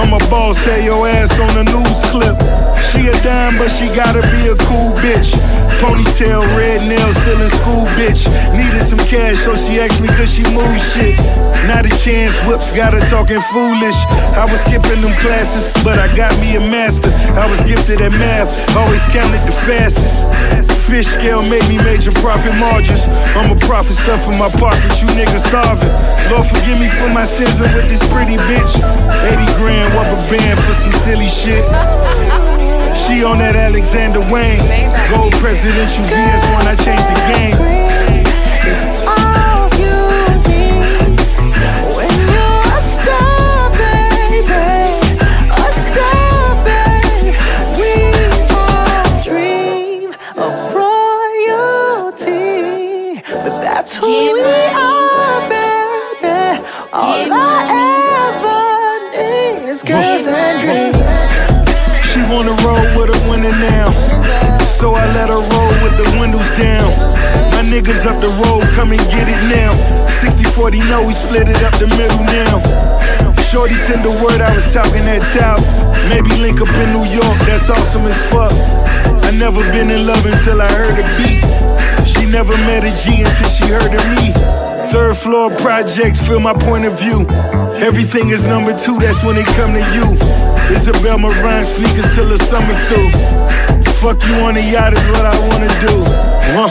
I'm 0.00 0.12
a 0.12 0.20
boss, 0.32 0.56
say 0.58 0.84
your 0.84 1.06
ass 1.06 1.38
on 1.38 1.52
the 1.52 1.64
news 1.68 2.00
clip. 2.08 2.36
She 2.80 3.08
a 3.08 3.16
dime, 3.22 3.58
but 3.58 3.68
she 3.68 3.86
gotta 3.92 4.22
be 4.32 4.48
a 4.48 4.56
cool 4.64 4.96
bitch. 5.04 5.36
Ponytail, 5.80 6.42
red 6.56 6.80
nails, 6.88 7.16
still 7.16 7.40
in 7.40 7.50
school, 7.60 7.84
bitch. 8.00 8.24
Needed 8.56 8.82
some 8.82 9.04
cash, 9.04 9.44
so 9.44 9.54
she 9.54 9.80
asked 9.80 10.00
me 10.00 10.08
could 10.16 10.28
she 10.28 10.42
move 10.56 10.80
shit. 10.80 11.16
Not 11.68 11.84
a 11.84 11.92
chance, 12.00 12.40
whips 12.48 12.74
got 12.74 12.94
her 12.94 13.04
talking 13.12 13.42
foolish. 13.52 13.98
I 14.32 14.48
was 14.48 14.60
skipping 14.64 15.02
them 15.02 15.14
classes, 15.20 15.68
but 15.84 15.98
I 15.98 16.08
got 16.16 16.32
me 16.40 16.56
a 16.56 16.60
master. 16.60 17.12
I 17.36 17.44
was 17.46 17.60
gifted 17.68 18.00
at 18.00 18.12
math, 18.12 18.48
always 18.76 19.04
counted 19.06 19.44
the 19.44 19.56
fastest. 19.68 20.24
Fish 20.86 21.06
scale 21.06 21.42
made 21.42 21.66
me 21.68 21.78
major 21.82 22.12
profit 22.12 22.54
margins. 22.54 23.08
I'm 23.34 23.50
a 23.50 23.58
profit 23.58 23.96
stuff 23.96 24.22
in 24.30 24.38
my 24.38 24.48
pockets, 24.48 25.02
you 25.02 25.08
niggas 25.18 25.42
starving. 25.50 25.90
Lord 26.30 26.46
forgive 26.46 26.78
me 26.78 26.88
for 26.88 27.08
my 27.10 27.24
sins 27.24 27.60
and 27.60 27.74
with 27.74 27.88
this 27.90 28.06
pretty 28.14 28.36
bitch. 28.46 28.78
80 28.78 29.58
grand 29.58 29.92
rubber 29.94 30.14
band 30.30 30.60
for 30.60 30.72
some 30.74 30.92
silly 30.92 31.28
shit. 31.28 31.64
She 32.94 33.24
on 33.24 33.38
that 33.38 33.56
Alexander 33.56 34.20
Wang. 34.20 34.62
Gold 35.10 35.32
presidential 35.42 36.04
VS 36.04 36.42
when 36.54 36.66
I 36.70 36.74
change 36.78 37.02
the 37.10 37.18
game. 37.34 37.56
It's 38.62 38.86
all 39.06 39.45
So 64.86 64.94
I 64.94 65.02
let 65.18 65.26
her 65.34 65.42
roll 65.42 65.74
with 65.82 65.98
the 65.98 66.06
windows 66.14 66.46
down. 66.54 66.86
My 67.50 67.66
niggas 67.66 68.06
up 68.06 68.22
the 68.22 68.30
road, 68.38 68.70
come 68.70 68.94
and 68.94 69.02
get 69.10 69.26
it 69.26 69.42
now. 69.50 69.74
60 70.22 70.46
40, 70.54 70.78
no, 70.86 71.02
we 71.02 71.10
split 71.10 71.50
it 71.50 71.58
up 71.66 71.74
the 71.82 71.90
middle 71.98 72.22
now. 72.22 72.62
Shorty 73.42 73.74
send 73.74 74.06
the 74.06 74.14
word, 74.22 74.38
I 74.38 74.54
was 74.54 74.62
talking 74.70 75.02
that 75.10 75.26
tout. 75.34 75.58
Maybe 76.06 76.30
link 76.38 76.62
up 76.62 76.70
in 76.70 76.94
New 76.94 77.02
York, 77.02 77.34
that's 77.50 77.66
awesome 77.66 78.06
as 78.06 78.14
fuck. 78.30 78.54
I 79.26 79.34
never 79.34 79.58
been 79.74 79.90
in 79.90 80.06
love 80.06 80.22
until 80.22 80.62
I 80.62 80.70
heard 80.70 81.02
a 81.02 81.06
beat. 81.18 81.42
She 82.06 82.22
never 82.30 82.54
met 82.54 82.86
a 82.86 82.92
G 82.94 83.26
until 83.26 83.50
she 83.50 83.66
heard 83.66 83.90
of 83.90 84.06
me. 84.14 84.30
Third 84.94 85.18
floor 85.18 85.50
projects 85.58 86.22
feel 86.22 86.38
my 86.38 86.54
point 86.54 86.86
of 86.86 86.94
view. 86.94 87.26
Everything 87.82 88.30
is 88.30 88.46
number 88.46 88.70
two, 88.70 89.02
that's 89.02 89.26
when 89.26 89.34
it 89.34 89.50
come 89.58 89.74
to 89.74 89.82
you. 89.98 90.14
Isabel 90.70 91.18
Marant 91.18 91.66
sneakers 91.66 92.06
till 92.14 92.30
the 92.30 92.38
summer 92.38 92.78
through. 92.86 93.66
Fuck 94.00 94.22
you 94.28 94.34
on 94.44 94.54
the 94.54 94.62
yacht 94.62 94.92
is 94.92 95.06
what 95.08 95.24
I 95.24 95.36
wanna 95.48 95.72
do. 95.80 95.94
Huh? 96.52 96.70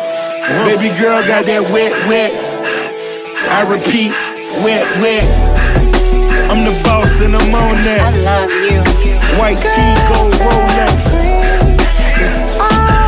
Baby 0.65 0.89
girl 0.99 1.19
got 1.25 1.45
that 1.45 1.61
wet, 1.73 1.91
wet. 2.07 2.31
I 3.49 3.61
repeat, 3.65 4.11
wet, 4.63 4.85
wet. 5.01 5.25
I'm 6.51 6.63
the 6.63 6.71
boss 6.83 7.19
and 7.21 7.35
I'm 7.35 7.53
on 7.53 7.83
that. 7.83 8.01
I 8.01 8.17
love 8.23 8.51
you. 8.51 8.79
White 9.39 9.57
tee, 9.57 9.95
gold 10.07 10.33
Rolex. 10.39 11.25
It's 12.21 12.37
all 12.61 13.04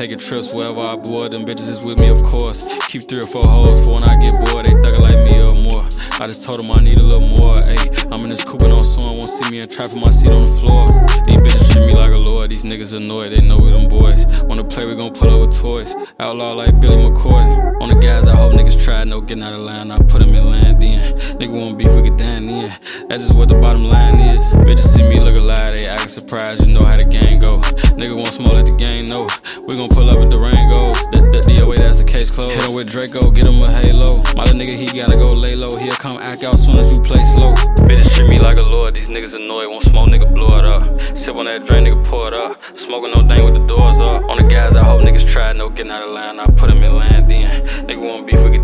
taking 0.00 0.16
trips 0.16 0.54
wherever 0.54 0.80
I 0.80 0.96
board. 0.96 1.32
Them 1.32 1.44
bitches 1.44 1.68
is 1.68 1.84
with 1.84 2.00
me, 2.00 2.08
of 2.08 2.22
course. 2.22 2.64
Keep 2.86 3.02
three 3.02 3.18
or 3.18 3.26
four 3.26 3.44
hoes 3.44 3.84
for 3.84 3.92
when 3.92 4.04
I 4.04 4.16
get 4.16 4.32
bored. 4.48 4.64
They 4.64 4.72
thuggin' 4.72 5.04
like 5.04 5.20
me 5.28 5.36
or 5.44 5.54
more. 5.60 5.84
I 6.18 6.26
just 6.26 6.42
told 6.42 6.58
them 6.58 6.70
I 6.70 6.80
need 6.80 6.96
a 6.96 7.02
little 7.02 7.28
more. 7.28 7.54
Ayy, 7.68 8.10
I'm 8.10 8.24
in 8.24 8.30
this 8.30 8.42
coupe 8.42 8.62
on 8.62 8.80
someone 8.80 9.18
won't 9.18 9.28
see 9.28 9.50
me 9.50 9.58
in 9.58 9.68
trap 9.68 9.92
in 9.92 10.00
my 10.00 10.08
seat 10.08 10.32
on 10.32 10.46
the 10.46 10.52
floor. 10.56 10.86
These 11.28 11.36
bitches 11.44 11.72
treat 11.74 11.84
me 11.84 11.94
like 11.94 12.12
a 12.12 12.16
lord. 12.16 12.50
These 12.50 12.64
niggas 12.64 12.96
annoyed. 12.96 13.32
They 13.32 13.42
know 13.42 13.58
we 13.58 13.72
them 13.72 13.88
boys. 13.88 14.24
Wanna 14.44 14.64
play, 14.64 14.86
we 14.86 14.96
gon' 14.96 15.12
pull 15.12 15.34
up 15.34 15.48
with 15.48 15.60
toys. 15.60 15.94
Outlaw 16.18 16.54
like 16.54 16.80
Billy 16.80 16.96
McCoy. 16.96 17.82
On 17.82 17.90
the 17.90 17.96
guys, 17.96 18.26
I 18.26 18.34
hope 18.34 18.52
niggas 18.52 18.82
try. 18.82 19.04
No 19.04 19.20
getting 19.20 19.44
out 19.44 19.52
of 19.52 19.60
line. 19.60 19.90
I 19.90 19.98
put 19.98 20.20
them 20.20 20.34
in 20.34 20.48
land 20.48 20.82
in. 20.82 20.98
Nigga 21.36 21.52
want 21.52 21.76
beef, 21.76 21.92
we 21.92 22.08
get 22.08 22.16
down 22.16 22.48
in. 22.48 22.72
That's 23.10 23.26
just 23.26 23.34
what 23.36 23.50
the 23.50 23.56
bottom 23.56 23.84
line 23.84 24.18
is. 24.18 24.44
Bitches 24.64 24.88
see 24.96 25.02
me 25.02 25.20
look 25.20 25.36
alive, 25.36 25.76
they 25.76 25.84
acting 25.84 26.08
surprised. 26.08 26.66
You 26.66 26.72
know 26.72 26.86
how 26.86 26.96
the 26.96 27.04
game 27.04 27.38
go. 27.38 27.60
Nigga 28.00 28.16
want 28.16 28.32
smoke, 28.32 28.54
let 28.54 28.64
the 28.64 28.76
game 28.78 29.04
know. 29.04 29.28
We 29.68 29.76
gon' 29.76 29.90
pull 29.90 30.08
up 30.08 30.16
in 30.24 30.30
Durango. 30.30 30.96
The, 31.12 31.20
the 31.36 31.40
DOA, 31.44 31.76
that's 31.76 32.00
the 32.00 32.08
case 32.08 32.30
closed. 32.30 32.56
Hit 32.56 32.64
him 32.64 32.72
with 32.72 32.88
Draco, 32.88 33.30
get 33.30 33.44
him 33.44 33.60
a 33.60 33.68
halo. 33.68 34.24
My 34.32 34.48
little 34.48 34.56
nigga, 34.56 34.72
he 34.72 34.86
gotta 34.88 35.20
go 35.20 35.28
lay 35.34 35.54
low. 35.54 35.68
He'll 35.76 36.00
come 36.00 36.16
act 36.16 36.42
out 36.42 36.58
soon 36.58 36.78
as 36.78 36.90
you 36.90 36.98
play 37.02 37.20
slow. 37.20 37.52
Bitches 37.84 38.16
treat 38.16 38.30
me 38.30 38.38
like 38.38 38.56
a 38.56 38.62
lord. 38.64 38.94
These 38.94 39.08
niggas 39.08 39.34
annoyed. 39.36 39.68
Won't 39.68 39.84
smoke, 39.84 40.08
nigga, 40.08 40.32
blow 40.32 40.56
it 40.56 40.64
up. 40.64 41.14
Sip 41.14 41.36
on 41.36 41.44
that 41.44 41.66
drain, 41.66 41.84
nigga, 41.84 42.02
pour 42.08 42.28
it 42.28 42.32
up. 42.32 42.56
Smoking 42.74 43.12
no 43.12 43.28
thing 43.28 43.44
with 43.44 43.52
the 43.60 43.66
doors 43.66 43.98
up. 43.98 44.24
On 44.30 44.38
the 44.38 44.48
guys, 44.48 44.76
I 44.76 44.82
hope 44.82 45.02
niggas 45.02 45.28
try. 45.28 45.52
No 45.52 45.68
getting 45.68 45.92
out 45.92 46.02
of 46.02 46.14
line. 46.14 46.40
I 46.40 46.46
put 46.46 46.70
him 46.70 46.82
in 46.82 46.96
land 46.96 47.30
then. 47.30 47.86
Nigga 47.86 48.00
want 48.00 48.26
beef, 48.26 48.40
we. 48.40 48.59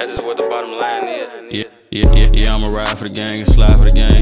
That's 0.00 0.16
just 0.16 0.24
what 0.24 0.38
the 0.38 0.48
bottom 0.48 0.80
line 0.80 1.12
is. 1.12 1.28
Yeah. 1.52 1.68
Yeah, 1.92 2.08
yeah, 2.16 2.32
yeah, 2.32 2.54
I'ma 2.56 2.72
ride 2.72 2.96
for 2.96 3.04
the 3.04 3.12
gang 3.12 3.36
and 3.36 3.44
slide 3.44 3.76
for 3.76 3.84
the 3.84 3.92
gang. 3.92 4.16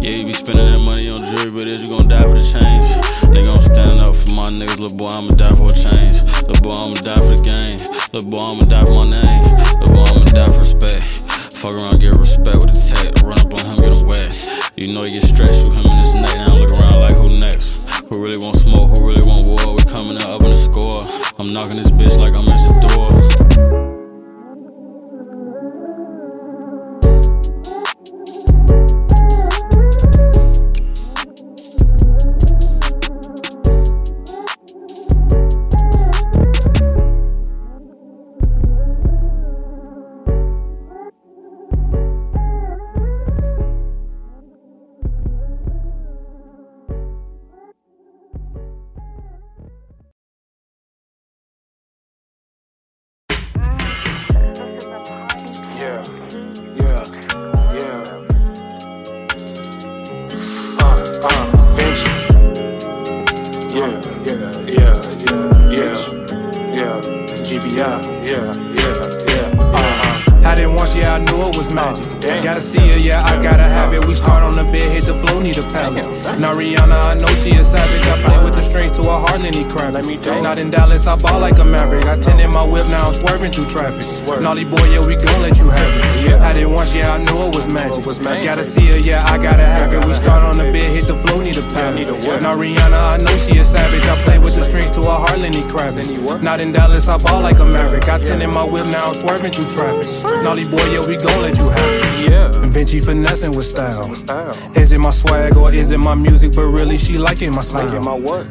Yeah, 0.00 0.16
you 0.16 0.24
be 0.24 0.32
spending 0.32 0.64
that 0.64 0.80
money 0.80 1.12
on 1.12 1.20
jewelry, 1.20 1.52
but 1.52 1.68
is 1.68 1.84
you 1.84 1.92
gon' 1.92 2.08
die 2.08 2.24
for 2.24 2.32
the 2.32 2.40
change? 2.40 2.88
Nigga, 3.28 3.52
I'm 3.52 3.60
standing 3.60 4.00
up 4.00 4.16
for 4.16 4.32
my 4.32 4.48
niggas, 4.48 4.80
little 4.80 4.96
boy, 4.96 5.12
I'ma 5.12 5.36
die 5.36 5.52
for 5.60 5.68
a 5.68 5.76
change. 5.76 6.16
Little 6.48 6.64
boy, 6.64 6.72
I'ma 6.72 6.96
die 7.04 7.20
for 7.20 7.36
the 7.36 7.42
game. 7.44 7.76
Little 8.16 8.32
boy, 8.32 8.40
I'ma 8.40 8.64
die 8.64 8.80
for 8.80 8.96
my 8.96 9.12
name. 9.12 9.44
Little 9.84 9.92
boy, 9.92 10.08
I'ma 10.08 10.24
die 10.32 10.48
for 10.48 10.64
respect. 10.64 11.04
Fuck 11.52 11.76
around, 11.76 12.00
get 12.00 12.16
respect 12.16 12.56
with 12.56 12.72
the 12.72 12.80
tech. 12.80 13.12
Run 13.20 13.36
up 13.44 13.52
on 13.52 13.60
him, 13.60 13.76
get 13.76 13.92
him 13.92 14.08
wet. 14.08 14.32
You 14.80 14.96
know 14.96 15.04
you 15.04 15.20
get 15.20 15.28
stressed, 15.28 15.68
shoot 15.68 15.76
him 15.76 15.84
in 15.84 16.00
his 16.00 16.16
neck. 16.16 16.32
Now 16.48 16.56
look 16.56 16.72
around 16.80 16.96
like 16.96 17.12
who 17.20 17.28
next? 17.36 17.92
Who 18.08 18.24
really 18.24 18.40
want 18.40 18.56
smoke? 18.56 18.96
Who 18.96 19.04
really 19.04 19.26
want 19.28 19.44
war? 19.44 19.76
We 19.76 19.84
coming 19.84 20.16
out 20.16 20.40
up 20.40 20.48
in 20.48 20.48
the 20.48 20.56
score. 20.56 21.04
I'm 21.36 21.52
knocking 21.52 21.76
this 21.76 21.92
bitch 21.92 22.16
like 22.16 22.32
I'm 22.32 22.48
at 22.48 22.56
the 22.56 22.72
door. 22.88 23.89
Dallas, 80.80 81.06
I 81.06 81.14
ball 81.16 81.40
like 81.40 81.58
a 81.58 81.64
maverick. 81.64 82.06
I 82.06 82.16
tend 82.16 82.40
in 82.40 82.50
my 82.50 82.64
whip, 82.64 82.86
now 82.86 83.08
I'm 83.08 83.12
swerving 83.12 83.52
through 83.52 83.66
traffic. 83.66 84.00
Naughty 84.40 84.64
boy, 84.64 84.80
yeah, 84.88 85.04
we 85.04 85.14
gon' 85.14 85.42
let 85.42 85.58
you 85.60 85.68
have 85.68 85.92
it. 85.92 86.24
Yeah. 86.24 86.40
Had 86.40 86.56
it 86.56 86.64
once, 86.64 86.94
yeah, 86.94 87.12
I 87.12 87.18
knew 87.18 87.36
it 87.36 87.54
was 87.54 87.68
magic. 87.70 88.06
was 88.06 88.18
Gotta 88.18 88.64
see 88.64 88.86
her, 88.86 88.96
yeah, 88.96 89.22
I 89.26 89.36
gotta 89.36 89.66
have 89.66 89.92
it. 89.92 90.02
We 90.06 90.14
start 90.14 90.42
on 90.42 90.56
the 90.56 90.64
bed, 90.72 90.88
hit 90.96 91.06
the 91.06 91.14
flow, 91.20 91.42
need 91.42 91.58
a 91.58 91.62
pallet. 91.76 92.06
Now 92.40 92.54
Rihanna, 92.54 92.96
I 92.96 93.18
know 93.18 93.36
she 93.36 93.58
a 93.58 93.64
savage. 93.64 94.08
I 94.08 94.16
play 94.24 94.38
with 94.38 94.54
the 94.54 94.62
strings 94.62 94.90
to 94.92 95.02
heart, 95.02 95.38
Lenny 95.38 95.60
Kravitz. 95.60 96.16
Not 96.42 96.60
in 96.60 96.72
Dallas, 96.72 97.08
I 97.08 97.18
ball 97.18 97.42
like 97.42 97.58
a 97.58 97.66
maverick. 97.66 98.08
I 98.08 98.18
tend 98.18 98.42
in 98.42 98.50
my 98.50 98.64
whip, 98.64 98.86
now 98.86 99.08
I'm 99.08 99.14
swerving 99.14 99.52
through 99.52 99.68
traffic. 99.76 100.08
Naughty 100.42 100.66
boy, 100.66 100.84
yeah, 100.88 101.04
we 101.06 101.18
gon' 101.18 101.42
let 101.42 101.58
you 101.58 101.68
have 101.68 102.24
it. 102.24 102.30
Yeah. 102.30 102.50
Vinci 102.70 103.00
finessing 103.00 103.50
with 103.50 103.66
style. 103.66 104.10
Is 104.76 104.92
it 104.92 104.98
my 104.98 105.10
swag 105.10 105.56
or 105.56 105.72
is 105.72 105.90
it 105.90 105.98
my 105.98 106.14
music? 106.14 106.52
But 106.54 106.68
really, 106.68 106.96
she 106.96 107.18
liking 107.18 107.54
my 107.54 107.60
style. 107.60 107.90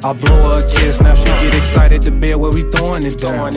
I 0.04 0.14
blow 0.14 0.52
her 0.52 0.60
a 0.60 0.70
kiss, 0.70 1.02
now 1.02 1.16
she 1.16 1.30
get 1.42 1.56
excited 1.56 2.02
to 2.04 2.12
bed 2.20 2.36
where 2.36 2.52
we 2.52 2.64
throwing 2.64 3.06
it 3.06 3.18
down. 3.18 3.52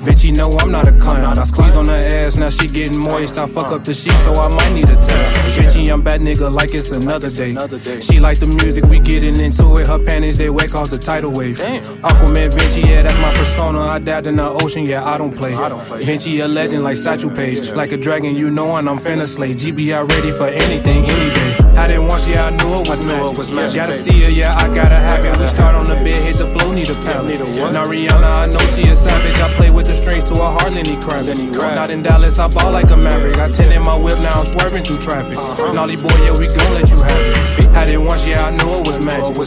Vinci 0.00 0.32
know 0.32 0.50
I'm 0.58 0.70
not 0.70 0.88
a 0.88 0.92
clown. 0.92 1.38
I 1.38 1.44
squeeze 1.44 1.76
on 1.76 1.86
her 1.86 1.94
ass, 1.94 2.36
now 2.36 2.50
she 2.50 2.68
getting 2.68 2.98
moist. 2.98 3.38
I 3.38 3.46
fuck 3.46 3.72
up 3.72 3.84
the 3.84 3.94
sheet, 3.94 4.16
so 4.18 4.34
I 4.34 4.48
might 4.54 4.72
need 4.72 4.88
a 4.88 4.96
towel. 4.96 5.50
Vinci, 5.52 5.88
I'm 5.88 6.02
bad 6.02 6.20
nigga 6.20 6.50
like 6.52 6.74
it's 6.74 6.90
another 6.92 7.30
day. 7.30 7.54
She 8.00 8.20
like 8.20 8.38
the 8.38 8.46
music, 8.46 8.84
we 8.84 8.98
getting 8.98 9.38
into 9.38 9.78
it. 9.78 9.86
Her 9.86 9.98
panties, 9.98 10.38
they 10.38 10.50
wet, 10.50 10.70
cause 10.70 10.90
the 10.90 10.98
tidal 10.98 11.32
wave. 11.32 11.58
Aquaman 11.58 12.52
Vinci, 12.54 12.80
yeah, 12.80 13.02
that's 13.02 13.20
my 13.20 13.32
persona. 13.34 13.80
I 13.80 13.98
died 13.98 14.26
in 14.26 14.36
the 14.36 14.48
ocean, 14.48 14.84
yeah, 14.84 15.04
I 15.04 15.18
don't 15.18 15.36
play. 15.36 15.54
Vinci 16.04 16.40
a 16.40 16.48
legend 16.48 16.82
like 16.84 16.96
Satchel 16.96 17.30
Paige. 17.30 17.72
Like 17.72 17.92
a 17.92 17.96
dragon, 17.96 18.34
you 18.34 18.50
know, 18.50 18.76
and 18.76 18.88
I'm 18.88 18.98
finna 18.98 19.26
slay. 19.26 19.50
GBI 19.54 20.08
ready 20.08 20.30
for 20.30 20.46
anything, 20.46 21.04
any 21.06 21.34
day. 21.34 21.51
I 21.74 21.88
didn't 21.88 22.06
want 22.06 22.26
you, 22.28 22.36
I 22.36 22.50
knew 22.50 22.80
it 22.80 22.88
was 22.88 23.04
magic. 23.04 23.32
It 23.32 23.38
was 23.38 23.50
magic. 23.50 23.76
Gotta 23.76 23.92
see 23.92 24.22
her, 24.22 24.30
yeah, 24.30 24.54
I 24.54 24.68
gotta 24.74 24.96
have 24.96 25.24
it. 25.24 25.38
We 25.38 25.46
start 25.46 25.74
on 25.74 25.84
the 25.84 25.96
bed, 25.96 26.20
hit 26.22 26.36
the 26.36 26.46
flow, 26.46 26.72
need 26.72 26.90
a 26.90 26.94
pallet. 26.94 27.40
Now 27.72 27.84
Rihanna, 27.84 28.22
I 28.22 28.46
know 28.46 28.60
she 28.70 28.88
a 28.88 28.94
savage. 28.94 29.40
I 29.40 29.50
play 29.50 29.70
with 29.70 29.86
the 29.86 29.94
strings 29.94 30.22
to 30.24 30.34
her 30.34 30.52
heart, 30.52 30.70
Lenny 30.72 30.94
Kravitz. 30.94 31.50
Not 31.50 31.90
in 31.90 32.02
Dallas, 32.02 32.38
I 32.38 32.48
ball 32.48 32.72
like 32.72 32.90
a 32.90 32.96
maverick. 32.96 33.38
I 33.38 33.50
ten 33.50 33.72
in 33.72 33.82
my 33.82 33.96
whip, 33.96 34.18
now 34.18 34.40
I'm 34.40 34.46
swerving 34.46 34.84
through 34.84 34.98
traffic. 34.98 35.36
Naughty 35.74 35.96
boy, 35.96 36.14
yeah, 36.22 36.36
we 36.36 36.46
gon' 36.54 36.74
let 36.74 36.90
you 36.90 37.02
have 37.02 37.18
it. 37.18 37.72
I 37.74 37.84
didn't 37.86 38.04
want 38.04 38.26
you, 38.26 38.34
I 38.34 38.50
knew 38.50 38.68
it 38.78 38.86
was 38.86 39.00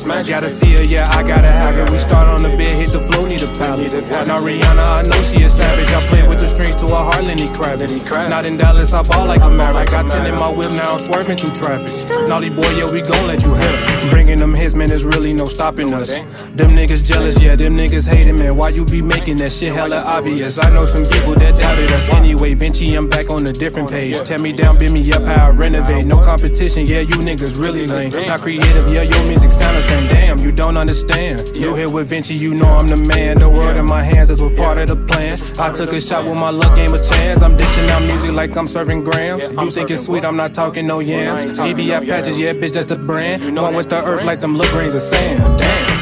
magic. 0.04 0.34
Gotta 0.34 0.50
see 0.50 0.74
her, 0.74 0.84
yeah, 0.84 1.08
I 1.12 1.22
gotta 1.22 1.52
have 1.52 1.78
it. 1.78 1.90
We 1.92 2.00
start 2.00 2.28
on 2.28 2.42
the 2.42 2.50
bed, 2.50 2.74
hit 2.76 2.92
the 2.92 3.00
flow, 3.00 3.26
need 3.26 3.44
a 3.44 3.52
pallet. 3.54 3.94
Now 4.28 4.42
Rihanna, 4.42 4.82
I 4.82 5.04
know 5.04 5.22
she 5.22 5.44
a 5.44 5.50
savage. 5.50 5.94
I 5.94 6.04
play 6.08 6.28
with 6.28 6.40
the 6.40 6.48
strings 6.48 6.76
to 6.78 6.88
her 6.88 7.06
heart, 7.06 7.24
Lenny 7.24 7.46
Kravitz. 7.48 7.96
Not 8.30 8.46
in 8.46 8.58
Dallas, 8.58 8.94
I 8.94 9.04
ball 9.04 9.28
like 9.28 9.44
a 9.44 9.50
maverick. 9.50 9.94
I 9.94 10.04
ten 10.04 10.26
in 10.26 10.36
my 10.36 10.52
whip, 10.52 10.72
now 10.72 10.94
I'm 10.94 11.00
swerving 11.00 11.38
through 11.38 11.54
traffic. 11.54 11.94
Naughty 12.28 12.50
boy, 12.50 12.70
yeah, 12.72 12.90
we 12.92 13.02
gon' 13.02 13.28
let 13.28 13.44
you 13.44 13.54
it. 13.56 14.10
Bringing 14.10 14.40
them 14.40 14.54
hits, 14.54 14.74
man, 14.74 14.88
there's 14.88 15.06
really 15.06 15.34
no 15.34 15.46
stopping 15.46 15.94
us. 15.94 16.16
Them 16.56 16.72
niggas 16.72 17.06
jealous, 17.06 17.40
yeah, 17.40 17.56
them 17.56 17.74
niggas 17.76 18.08
hating, 18.08 18.38
man. 18.40 18.56
Why 18.56 18.70
you 18.70 18.86
be 18.86 19.02
making 19.02 19.38
that 19.38 19.52
shit 19.52 19.74
hella 19.74 19.98
obvious? 20.06 20.58
I 20.58 20.70
know 20.72 20.86
some 20.86 21.04
people 21.04 21.36
that 21.36 21.60
doubted 21.60 21.92
us. 21.92 22.10
Anyway, 22.10 22.54
Vinci, 22.54 22.96
I'm 22.96 23.10
back 23.10 23.30
on 23.30 23.46
a 23.46 23.54
different 23.54 23.90
page. 23.90 24.20
Tear 24.22 24.40
me 24.40 24.54
down, 24.54 24.78
bend 24.78 24.94
me 24.94 25.12
up, 25.12 25.22
how 25.24 25.48
I 25.48 25.50
renovate. 25.52 26.06
No 26.06 26.18
competition, 26.24 26.88
yeah, 26.88 27.02
you 27.02 27.16
niggas 27.16 27.62
really 27.62 27.86
lame. 27.86 28.12
Not 28.28 28.42
creative, 28.42 28.90
yeah, 28.90 29.04
your 29.04 29.24
music 29.26 29.52
sound 29.52 29.76
the 29.76 29.82
same. 29.82 30.04
Damn, 30.06 30.40
you 30.40 30.52
don't 30.52 30.78
understand. 30.78 31.52
You 31.56 31.76
here 31.76 31.90
with 31.90 32.08
Vinci, 32.10 32.34
you 32.36 32.54
know 32.54 32.68
I'm 32.68 32.88
the 32.88 32.98
man. 32.98 33.40
The 33.40 33.50
world 33.50 33.78
in 33.78 33.86
my 33.86 34.02
hands, 34.02 34.30
this 34.30 34.42
was 34.42 34.58
part 34.58 34.78
of 34.78 34.88
the 34.88 34.96
plan. 34.96 35.38
I 35.60 35.72
took 35.72 35.92
a 35.92 36.00
shot 36.00 36.26
with 36.26 36.40
my 36.40 36.50
luck, 36.50 36.76
game 36.76 36.94
a 36.94 37.02
chance. 37.02 37.42
I'm 37.42 37.56
dishing 37.58 37.90
out 37.90 38.02
music 38.02 38.32
like 38.32 38.56
I'm 38.56 38.68
serving 38.68 39.04
grams. 39.04 39.50
You 39.50 39.70
think 39.70 39.92
it's 39.92 40.06
sweet, 40.06 40.24
I'm 40.24 40.38
not 40.38 40.54
talking 40.54 40.88
no 40.88 41.00
yams. 41.00 41.58
GBI 41.58 42.05
patches, 42.06 42.40
yeah, 42.40 42.54
bitch, 42.54 42.74
that's 42.74 42.88
the 42.88 42.96
brand. 42.96 43.54
No 43.54 43.64
one 43.64 43.76
with 43.76 43.90
the 43.90 44.04
earth 44.04 44.24
like 44.26 44.40
them 44.40 44.56
little 44.58 44.74
grains 44.74 44.94
of 44.94 45.02
sand. 45.02 45.60
Damn. 45.60 45.95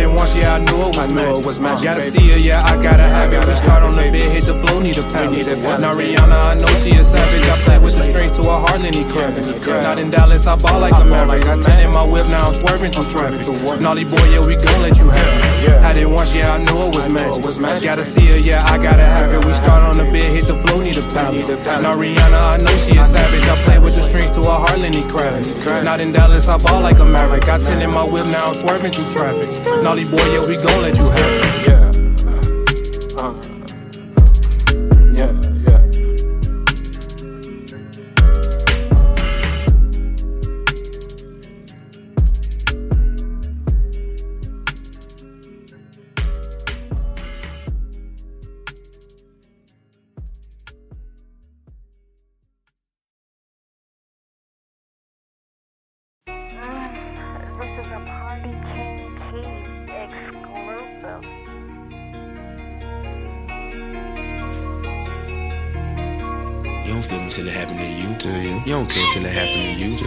I 0.00 0.08
didn't 0.08 0.16
want 0.16 0.32
you, 0.32 0.48
I 0.48 0.56
knew 0.56 0.80
it 0.88 0.96
was 0.96 1.12
magic. 1.12 1.28
It 1.28 1.44
was 1.44 1.60
magic. 1.60 1.84
Gotta 1.84 2.00
see 2.00 2.32
her, 2.32 2.40
yeah, 2.40 2.64
I 2.64 2.80
gotta 2.80 3.04
have 3.04 3.28
it. 3.36 3.44
We 3.44 3.52
start 3.52 3.84
on 3.84 3.92
the 3.92 4.08
bed, 4.08 4.32
hit 4.32 4.48
the 4.48 4.56
flow, 4.56 4.80
need 4.80 4.96
a 4.96 5.04
pallet. 5.04 5.44
Now 5.76 5.92
Rihanna, 5.92 6.40
I 6.40 6.56
know 6.56 6.72
she 6.80 6.96
a 6.96 7.04
savage. 7.04 7.44
I 7.44 7.52
play 7.60 7.76
with 7.76 7.92
the 7.92 8.00
strings 8.00 8.32
to 8.40 8.48
her 8.48 8.64
heart, 8.64 8.80
Lenny 8.80 9.04
Kravitz. 9.04 9.52
Not 9.60 9.98
in 10.00 10.08
Dallas, 10.08 10.46
I 10.46 10.56
ball 10.56 10.80
like 10.80 10.96
a 10.96 11.04
maverick. 11.04 11.44
I 11.44 11.60
ten 11.60 11.84
in 11.84 11.92
my 11.92 12.00
whip, 12.00 12.24
now 12.32 12.48
I'm 12.48 12.56
swerving 12.56 12.96
through 12.96 13.12
traffic. 13.12 13.44
Naughty 13.76 14.08
boy, 14.08 14.24
yeah, 14.32 14.40
we 14.40 14.56
gon' 14.56 14.80
let 14.80 14.96
you 14.96 15.12
have 15.12 15.36
it. 15.36 15.68
I 15.84 15.92
didn't 15.92 16.16
want 16.16 16.32
you, 16.32 16.48
I 16.48 16.56
knew 16.56 16.80
it 16.88 16.96
was 16.96 17.60
magic. 17.60 17.84
Gotta 17.84 18.04
see 18.04 18.24
her, 18.32 18.40
yeah, 18.40 18.64
I 18.64 18.80
gotta 18.80 19.04
have 19.04 19.28
it. 19.28 19.44
We 19.44 19.52
start 19.52 19.84
on 19.84 20.00
the 20.00 20.08
bed, 20.08 20.32
hit 20.32 20.48
the 20.48 20.56
flow, 20.64 20.80
need 20.80 20.96
a 20.96 21.04
pallet. 21.12 21.44
Now 21.84 21.92
Rihanna, 21.92 22.40
I 22.40 22.56
know 22.56 22.72
she 22.80 22.96
a 22.96 23.04
savage. 23.04 23.44
I 23.44 23.54
play 23.68 23.78
with 23.78 24.00
the 24.00 24.02
strings 24.02 24.32
to 24.32 24.40
her 24.48 24.64
heart, 24.64 24.80
Lenny 24.80 25.04
Kravitz. 25.04 25.52
Not 25.84 26.00
in 26.00 26.12
Dallas, 26.12 26.48
I 26.48 26.56
ball 26.56 26.80
like 26.80 27.00
a 27.00 27.04
maverick. 27.04 27.52
I 27.52 27.60
in 27.60 27.92
my 27.92 28.04
whip, 28.08 28.24
now 28.24 28.48
I'm 28.48 28.54
swerving 28.54 28.92
through 28.96 29.12
traffic. 29.12 29.50
Naughty 29.90 30.08
boy, 30.08 30.18
yeah, 30.18 30.46
we 30.46 30.56
gon' 30.62 30.82
let 30.82 30.96
you 30.96 31.10
have 31.10 31.69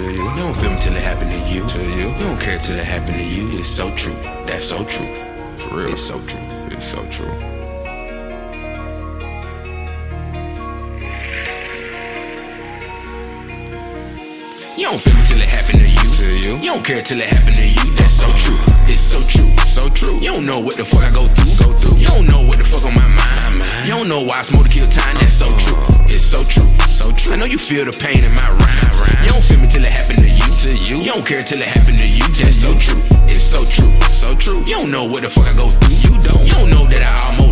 to 0.04 0.12
you. 0.14 0.24
You. 0.24 0.36
Don't 0.36 0.56
feel 0.56 0.72
me 0.72 0.80
till 0.80 0.96
it 0.96 1.04
happen 1.04 1.30
to 1.30 1.38
you. 1.50 1.66
To 1.68 1.80
you. 1.80 2.10
You 2.10 2.20
don't 2.20 2.40
care 2.40 2.58
till 2.60 2.78
it 2.78 2.84
happen 2.84 3.14
to 3.14 3.24
you. 3.24 3.60
It's 3.60 3.70
so 3.70 3.90
true. 3.96 4.16
That's 4.46 4.66
so 4.66 4.84
true. 4.86 5.08
For 5.58 5.78
real. 5.78 5.94
It's 5.94 6.02
so 6.02 6.20
true. 6.28 6.40
It's 6.72 6.86
so 6.86 7.06
true. 7.10 7.32
You 14.76 14.90
don't 14.90 15.02
feel 15.02 15.16
me 15.16 15.26
till 15.26 15.42
it 15.42 15.50
happen 15.50 15.80
to 15.80 15.88
you. 15.88 16.04
To 16.20 16.50
you. 16.50 16.58
You 16.58 16.74
don't 16.74 16.84
care 16.84 17.02
till 17.02 17.20
it 17.20 17.28
happen 17.28 17.54
to 17.54 17.68
you. 17.68 17.96
That's 17.96 18.14
so 18.14 18.32
true. 18.34 18.60
It's 18.88 19.02
so 19.02 19.20
true. 19.30 19.63
So 19.74 19.90
true. 19.90 20.22
You 20.22 20.30
don't 20.30 20.46
know 20.46 20.60
what 20.60 20.78
the 20.78 20.86
fuck 20.86 21.02
I 21.02 21.10
go 21.18 21.26
through. 21.26 21.66
Go 21.66 21.74
through. 21.74 21.98
You 21.98 22.06
don't 22.06 22.30
know 22.30 22.46
what 22.46 22.62
the 22.62 22.64
fuck 22.64 22.86
on 22.86 22.94
my 22.94 23.10
mind. 23.10 23.66
You 23.90 23.98
don't 23.98 24.08
know 24.08 24.22
why 24.22 24.38
I 24.38 24.44
smoke 24.44 24.70
to 24.70 24.70
kill 24.70 24.86
time. 24.86 25.18
That's 25.18 25.34
so 25.34 25.50
true. 25.58 25.82
It's 26.06 26.22
so 26.22 26.46
true. 26.46 26.70
So 26.86 27.10
true. 27.10 27.34
I 27.34 27.38
know 27.38 27.50
you 27.50 27.58
feel 27.58 27.84
the 27.84 27.92
pain 27.92 28.22
in 28.22 28.30
my 28.38 28.54
rhymes. 28.54 29.26
You 29.26 29.34
don't 29.34 29.42
feel 29.42 29.58
me 29.58 29.66
till 29.66 29.82
it 29.82 29.90
happen 29.90 30.22
to 30.22 30.30
you. 30.30 30.46
To 30.46 30.78
you. 30.78 31.02
You 31.02 31.12
don't 31.18 31.26
care 31.26 31.42
till 31.42 31.58
it 31.58 31.66
happen 31.66 31.98
to 31.98 32.06
you. 32.06 32.22
That's 32.38 32.62
so 32.62 32.78
true. 32.78 33.02
It's 33.26 33.42
so 33.42 33.66
true. 33.66 33.90
So 34.14 34.38
true. 34.38 34.62
You 34.62 34.78
don't 34.78 34.92
know 34.94 35.10
what 35.10 35.26
the 35.26 35.30
fuck 35.34 35.50
I 35.50 35.58
go 35.58 35.74
through. 35.74 36.06
You 36.06 36.22
don't. 36.22 36.46
You 36.46 36.54
don't 36.54 36.70
know 36.70 36.86
that 36.86 37.02
I 37.02 37.18
almost 37.34 37.43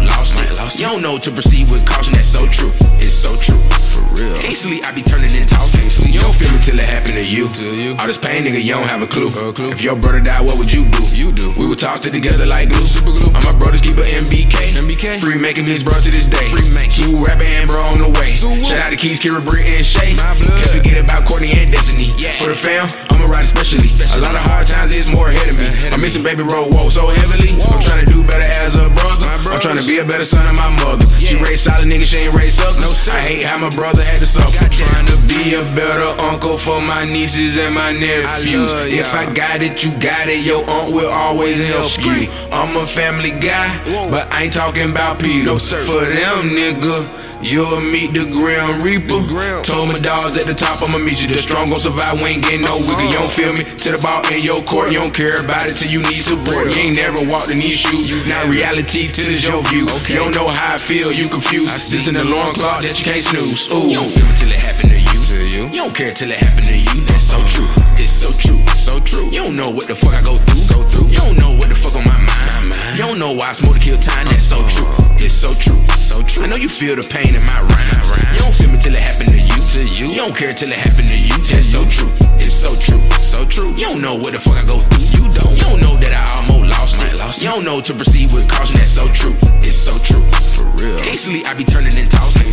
lost 0.58 0.76
it. 0.76 0.82
You 0.82 0.88
don't 0.88 1.02
know 1.02 1.18
to 1.18 1.32
proceed 1.32 1.72
with 1.72 1.86
caution. 1.86 2.14
That's 2.14 2.28
so 2.28 2.48
true. 2.48 2.72
It's 3.00 3.14
so 3.14 3.32
true. 3.42 3.60
For 3.92 4.06
real. 4.16 4.40
Hastily, 4.40 4.80
I 4.84 4.94
be 4.94 5.02
turning 5.02 5.32
and 5.36 5.48
tossing. 5.48 5.90
You 6.12 6.20
don't 6.20 6.36
feel 6.36 6.52
me 6.52 6.60
till 6.64 6.80
it 6.80 6.86
happen 6.88 7.14
to 7.14 7.24
you. 7.24 7.50
To 7.54 7.64
you. 7.64 7.96
All 7.98 8.08
this 8.08 8.18
pain, 8.18 8.46
nigga, 8.46 8.62
you 8.64 8.74
don't 8.74 8.88
have 8.88 9.02
a 9.02 9.08
clue. 9.08 9.32
If 9.72 9.82
your 9.82 9.96
brother 9.96 10.20
died, 10.20 10.48
what 10.48 10.58
would 10.58 10.72
you 10.72 10.88
do? 10.90 11.04
You 11.14 11.32
do. 11.32 11.52
We 11.58 11.66
would 11.66 11.80
toss 11.80 12.06
it 12.06 12.12
together 12.12 12.46
like 12.46 12.70
glue. 12.70 12.80
Super 12.80 13.12
glue. 13.12 13.34
All 13.36 13.44
my 13.44 13.56
brothers 13.58 13.82
keeper, 13.82 14.04
MBK. 14.04 14.80
MBK. 14.80 15.20
Free 15.20 15.38
making 15.38 15.66
this 15.66 15.84
bro 15.84 15.94
to 15.94 16.12
this 16.12 16.28
day. 16.28 16.48
Free 16.50 16.72
make. 16.74 16.92
Smooth 16.92 17.28
rapper 17.28 17.44
and 17.44 17.70
bro 17.70 17.80
on 17.92 18.00
the 18.00 18.10
way. 18.20 18.30
Shout 18.60 18.80
out 18.80 18.90
to 18.92 18.98
Keys, 18.98 19.20
Kira, 19.20 19.44
Britt, 19.44 19.66
and 19.66 19.86
Shay. 19.86 20.16
Can't 20.16 20.72
forget 20.72 20.98
about 20.98 21.28
Courtney 21.28 21.52
and 21.54 21.72
Destiny. 21.72 22.12
For 22.40 22.48
the 22.48 22.56
fam, 22.56 22.88
ride 23.32 23.48
especially. 23.48 23.88
A 24.12 24.20
lot 24.20 24.36
of 24.36 24.44
hard 24.44 24.68
times 24.68 24.92
is 24.92 25.08
more 25.08 25.32
ahead 25.32 25.48
of 25.48 25.56
me. 25.56 25.72
I'm 25.90 26.02
missing 26.04 26.24
baby 26.24 26.44
bro, 26.44 26.68
whoa, 26.68 26.92
so 26.92 27.08
heavily. 27.08 27.56
I'm 27.72 27.80
trying 27.80 28.06
to 28.06 28.10
do 28.12 28.22
better 28.28 28.44
as 28.44 28.76
a 28.76 28.92
brother. 28.92 29.32
I'm 29.32 29.60
trying 29.60 29.80
to 29.80 29.88
be 29.88 30.00
a 30.00 30.06
better 30.06 30.28
son 30.28 30.44
of 30.44 30.56
my 30.60 30.70
mother. 30.84 31.06
She 31.08 31.40
raised 31.40 31.64
solid 31.64 31.88
niggas, 31.88 32.12
she 32.12 32.28
ain't 32.28 32.36
raised 32.36 32.60
suckers. 32.60 33.08
I 33.08 33.20
hate 33.20 33.44
how 33.44 33.58
my 33.58 33.70
brother 33.70 34.04
had 34.04 34.20
to 34.20 34.28
suffer. 34.28 34.68
Trying 34.70 35.08
to 35.08 35.18
be 35.32 35.56
a 35.56 35.64
better 35.76 36.12
uncle 36.22 36.58
for 36.58 36.82
my 36.82 37.06
nieces 37.06 37.58
and 37.58 37.74
my 37.74 37.92
nephews. 37.92 38.72
If 38.92 39.14
I 39.16 39.32
got 39.34 39.62
it, 39.62 39.84
you 39.84 39.92
got 40.00 40.28
it. 40.28 40.44
Your 40.44 40.68
aunt 40.70 40.94
will 40.94 41.10
always 41.10 41.58
help 41.58 41.98
you. 42.04 42.28
I'm 42.52 42.76
a 42.76 42.86
family 42.86 43.32
guy, 43.32 43.70
but 44.10 44.32
I 44.34 44.44
ain't 44.44 44.54
talking 44.54 44.90
about 44.92 45.20
Peter. 45.20 45.58
For 45.60 46.06
them, 46.06 46.52
nigga. 46.52 47.21
You'll 47.42 47.82
meet 47.82 48.14
the 48.14 48.26
Grim 48.26 48.82
Reaper. 48.86 49.18
Told 49.66 49.90
my 49.90 49.98
dogs 49.98 50.38
at 50.38 50.46
the 50.46 50.54
top, 50.54 50.78
I'ma 50.86 51.02
meet 51.02 51.26
you. 51.26 51.28
The 51.28 51.42
strong 51.42 51.74
gon' 51.74 51.82
survive, 51.82 52.22
we 52.22 52.38
ain't 52.38 52.44
getting 52.46 52.62
no 52.62 52.78
weaker. 52.86 53.02
You 53.02 53.18
don't 53.18 53.34
feel 53.34 53.52
me? 53.54 53.66
To 53.66 53.88
the 53.90 53.98
ball 53.98 54.22
in 54.30 54.46
your 54.46 54.62
court, 54.62 54.94
you 54.94 55.02
don't 55.02 55.14
care 55.14 55.34
about 55.42 55.66
it 55.66 55.74
till 55.74 55.90
you 55.90 56.06
need 56.06 56.22
support. 56.22 56.70
You 56.70 56.94
ain't 56.94 56.98
never 57.02 57.18
walked 57.26 57.50
in 57.50 57.58
these 57.58 57.82
shoes. 57.82 58.14
Now 58.30 58.46
reality 58.46 59.10
till 59.10 59.26
it's 59.26 59.42
your 59.42 59.66
view. 59.74 59.90
You 60.06 60.22
don't 60.22 60.38
know 60.38 60.54
how 60.54 60.76
I 60.76 60.78
feel, 60.78 61.10
you 61.10 61.26
confused. 61.34 61.74
This 61.74 62.06
is 62.06 62.08
an 62.08 62.22
alarm 62.22 62.54
clock 62.56 62.86
that 62.86 62.94
you 62.94 63.06
can't 63.10 63.26
snooze. 63.26 63.74
Ooh. 63.74 63.90
You 63.90 64.06
don't 64.06 64.14
feel 64.14 64.30
it 64.30 64.38
till 64.38 64.52
it 64.54 64.62
happen 64.62 64.94
to 64.94 65.00
you. 65.02 65.20
To 65.34 65.42
you. 65.42 65.64
You 65.74 65.82
don't 65.90 65.96
care 65.98 66.14
till 66.14 66.30
it 66.30 66.38
happen 66.38 66.62
to 66.70 66.78
you. 66.78 67.02
That's 67.10 67.26
so 67.26 67.42
true. 67.50 67.70
It's 67.98 68.14
so 68.14 68.30
true. 68.38 68.62
So 68.78 69.02
true. 69.02 69.34
You 69.34 69.50
don't 69.50 69.58
know 69.58 69.74
what 69.74 69.90
the 69.90 69.96
fuck 69.98 70.14
I 70.14 70.22
go 70.22 70.38
through. 70.38 70.78
Go 70.78 70.86
through. 70.86 71.10
You 71.10 71.18
don't 71.18 71.42
know 71.42 71.58
what 71.58 71.74
the 71.74 71.76
fuck 71.76 71.98
on 71.98 72.06
my 72.06 72.22
mind. 72.22 72.98
You 72.98 73.02
don't 73.02 73.18
know 73.18 73.34
why 73.34 73.50
I 73.50 73.54
smoke 73.58 73.74
to 73.74 73.82
kill 73.82 73.98
time. 73.98 74.30
That's 74.30 74.46
so 74.46 74.62
uh-huh. 74.62 75.10
true. 75.10 75.16
It's 75.18 75.34
so 75.34 75.50
true. 75.58 75.81
I 76.22 76.46
know 76.46 76.56
you 76.56 76.70
feel 76.70 76.96
the 76.96 77.02
pain 77.02 77.34
in 77.34 77.42
my 77.50 77.62
rhymes. 77.66 78.34
You 78.34 78.40
don't 78.46 78.54
feel 78.54 78.70
me 78.70 78.78
till 78.78 78.94
it 78.94 79.02
happen 79.02 79.26
to 79.34 79.42
you. 79.42 79.58
To 79.74 79.82
you. 79.90 80.10
You 80.14 80.22
don't 80.22 80.36
care 80.36 80.54
till 80.54 80.70
it 80.70 80.78
happen 80.78 81.06
to 81.10 81.18
you. 81.18 81.34
That's 81.50 81.66
so 81.66 81.82
true. 81.90 82.14
It's 82.38 82.54
so 82.54 82.70
true. 82.78 83.02
So 83.18 83.46
true. 83.46 83.74
You 83.74 83.90
don't 83.90 84.02
know 84.02 84.16
what 84.16 84.34
the 84.34 84.40
fuck 84.40 84.54
I 84.54 84.66
go 84.70 84.78
through. 84.78 85.18
You 85.18 85.30
don't. 85.34 85.58
You 85.58 85.64
don't 85.66 85.80
know 85.82 85.98
that 85.98 86.14
I 86.14 86.26
almost 86.38 86.70
lost 86.70 87.02
it. 87.02 87.18
Lost 87.18 87.42
you 87.42 87.50
don't 87.50 87.66
know 87.66 87.82
to 87.82 87.94
proceed 87.94 88.30
with 88.34 88.48
caution. 88.50 88.76
That's 88.76 88.94
so 88.94 89.10
true. 89.10 89.34
It's 89.66 89.78
so 89.78 89.98
true. 90.06 90.22
For 90.54 90.70
real. 90.78 91.02
Hastily, 91.02 91.42
I 91.46 91.56
be 91.56 91.66
turning 91.66 91.98
and 91.98 92.10
tossing. 92.12 92.52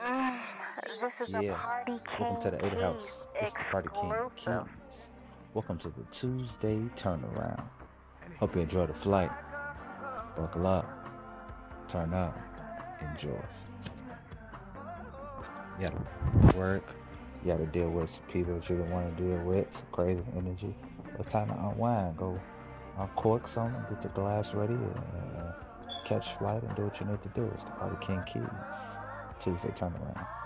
This 0.00 1.28
is 1.28 1.34
a 1.34 1.44
Yeah. 1.44 1.54
Party 1.56 2.00
King 2.06 2.20
Welcome 2.20 2.40
to 2.40 2.50
the 2.52 2.64
Ada 2.64 2.80
House. 2.80 3.26
It's 3.34 3.52
the 3.52 3.58
Party 3.70 3.88
King. 3.92 4.10
Keyz. 4.34 5.10
Welcome 5.52 5.76
to 5.76 5.90
the 5.90 6.04
Tuesday 6.10 6.78
turnaround. 6.96 7.62
Hope 8.38 8.54
you 8.54 8.62
enjoy 8.62 8.86
the 8.86 8.94
flight. 8.94 9.30
Buckle 10.38 10.66
up. 10.66 10.86
Turn 11.86 12.14
up. 12.14 12.34
Enjoy. 13.02 13.42
Yeah. 15.78 15.90
Work. 16.56 16.96
You 17.44 17.52
got 17.52 17.58
to 17.58 17.66
deal 17.66 17.90
with 17.90 18.08
some 18.08 18.24
people 18.24 18.54
that 18.54 18.70
you 18.70 18.78
don't 18.78 18.90
want 18.90 19.14
to 19.14 19.22
deal 19.22 19.38
with, 19.44 19.70
some 19.70 19.86
crazy 19.92 20.22
energy. 20.34 20.74
It's 21.18 21.30
time 21.30 21.48
to 21.48 21.54
unwind. 21.54 22.16
Go 22.16 22.40
uh, 22.98 23.02
uncork 23.02 23.46
something, 23.46 23.82
get 23.90 24.02
your 24.02 24.12
glass 24.14 24.54
ready, 24.54 24.72
and, 24.72 25.02
and 25.36 25.52
catch 26.06 26.36
flight 26.38 26.62
and 26.62 26.74
do 26.74 26.84
what 26.84 26.98
you 26.98 27.06
need 27.06 27.22
to 27.22 27.28
do. 27.30 27.50
It's 27.54 27.64
the 27.64 27.70
Party 27.72 27.96
King 28.00 28.20
Keyz. 28.20 29.09
Tuesday 29.40 29.70
turnaround. 29.70 30.39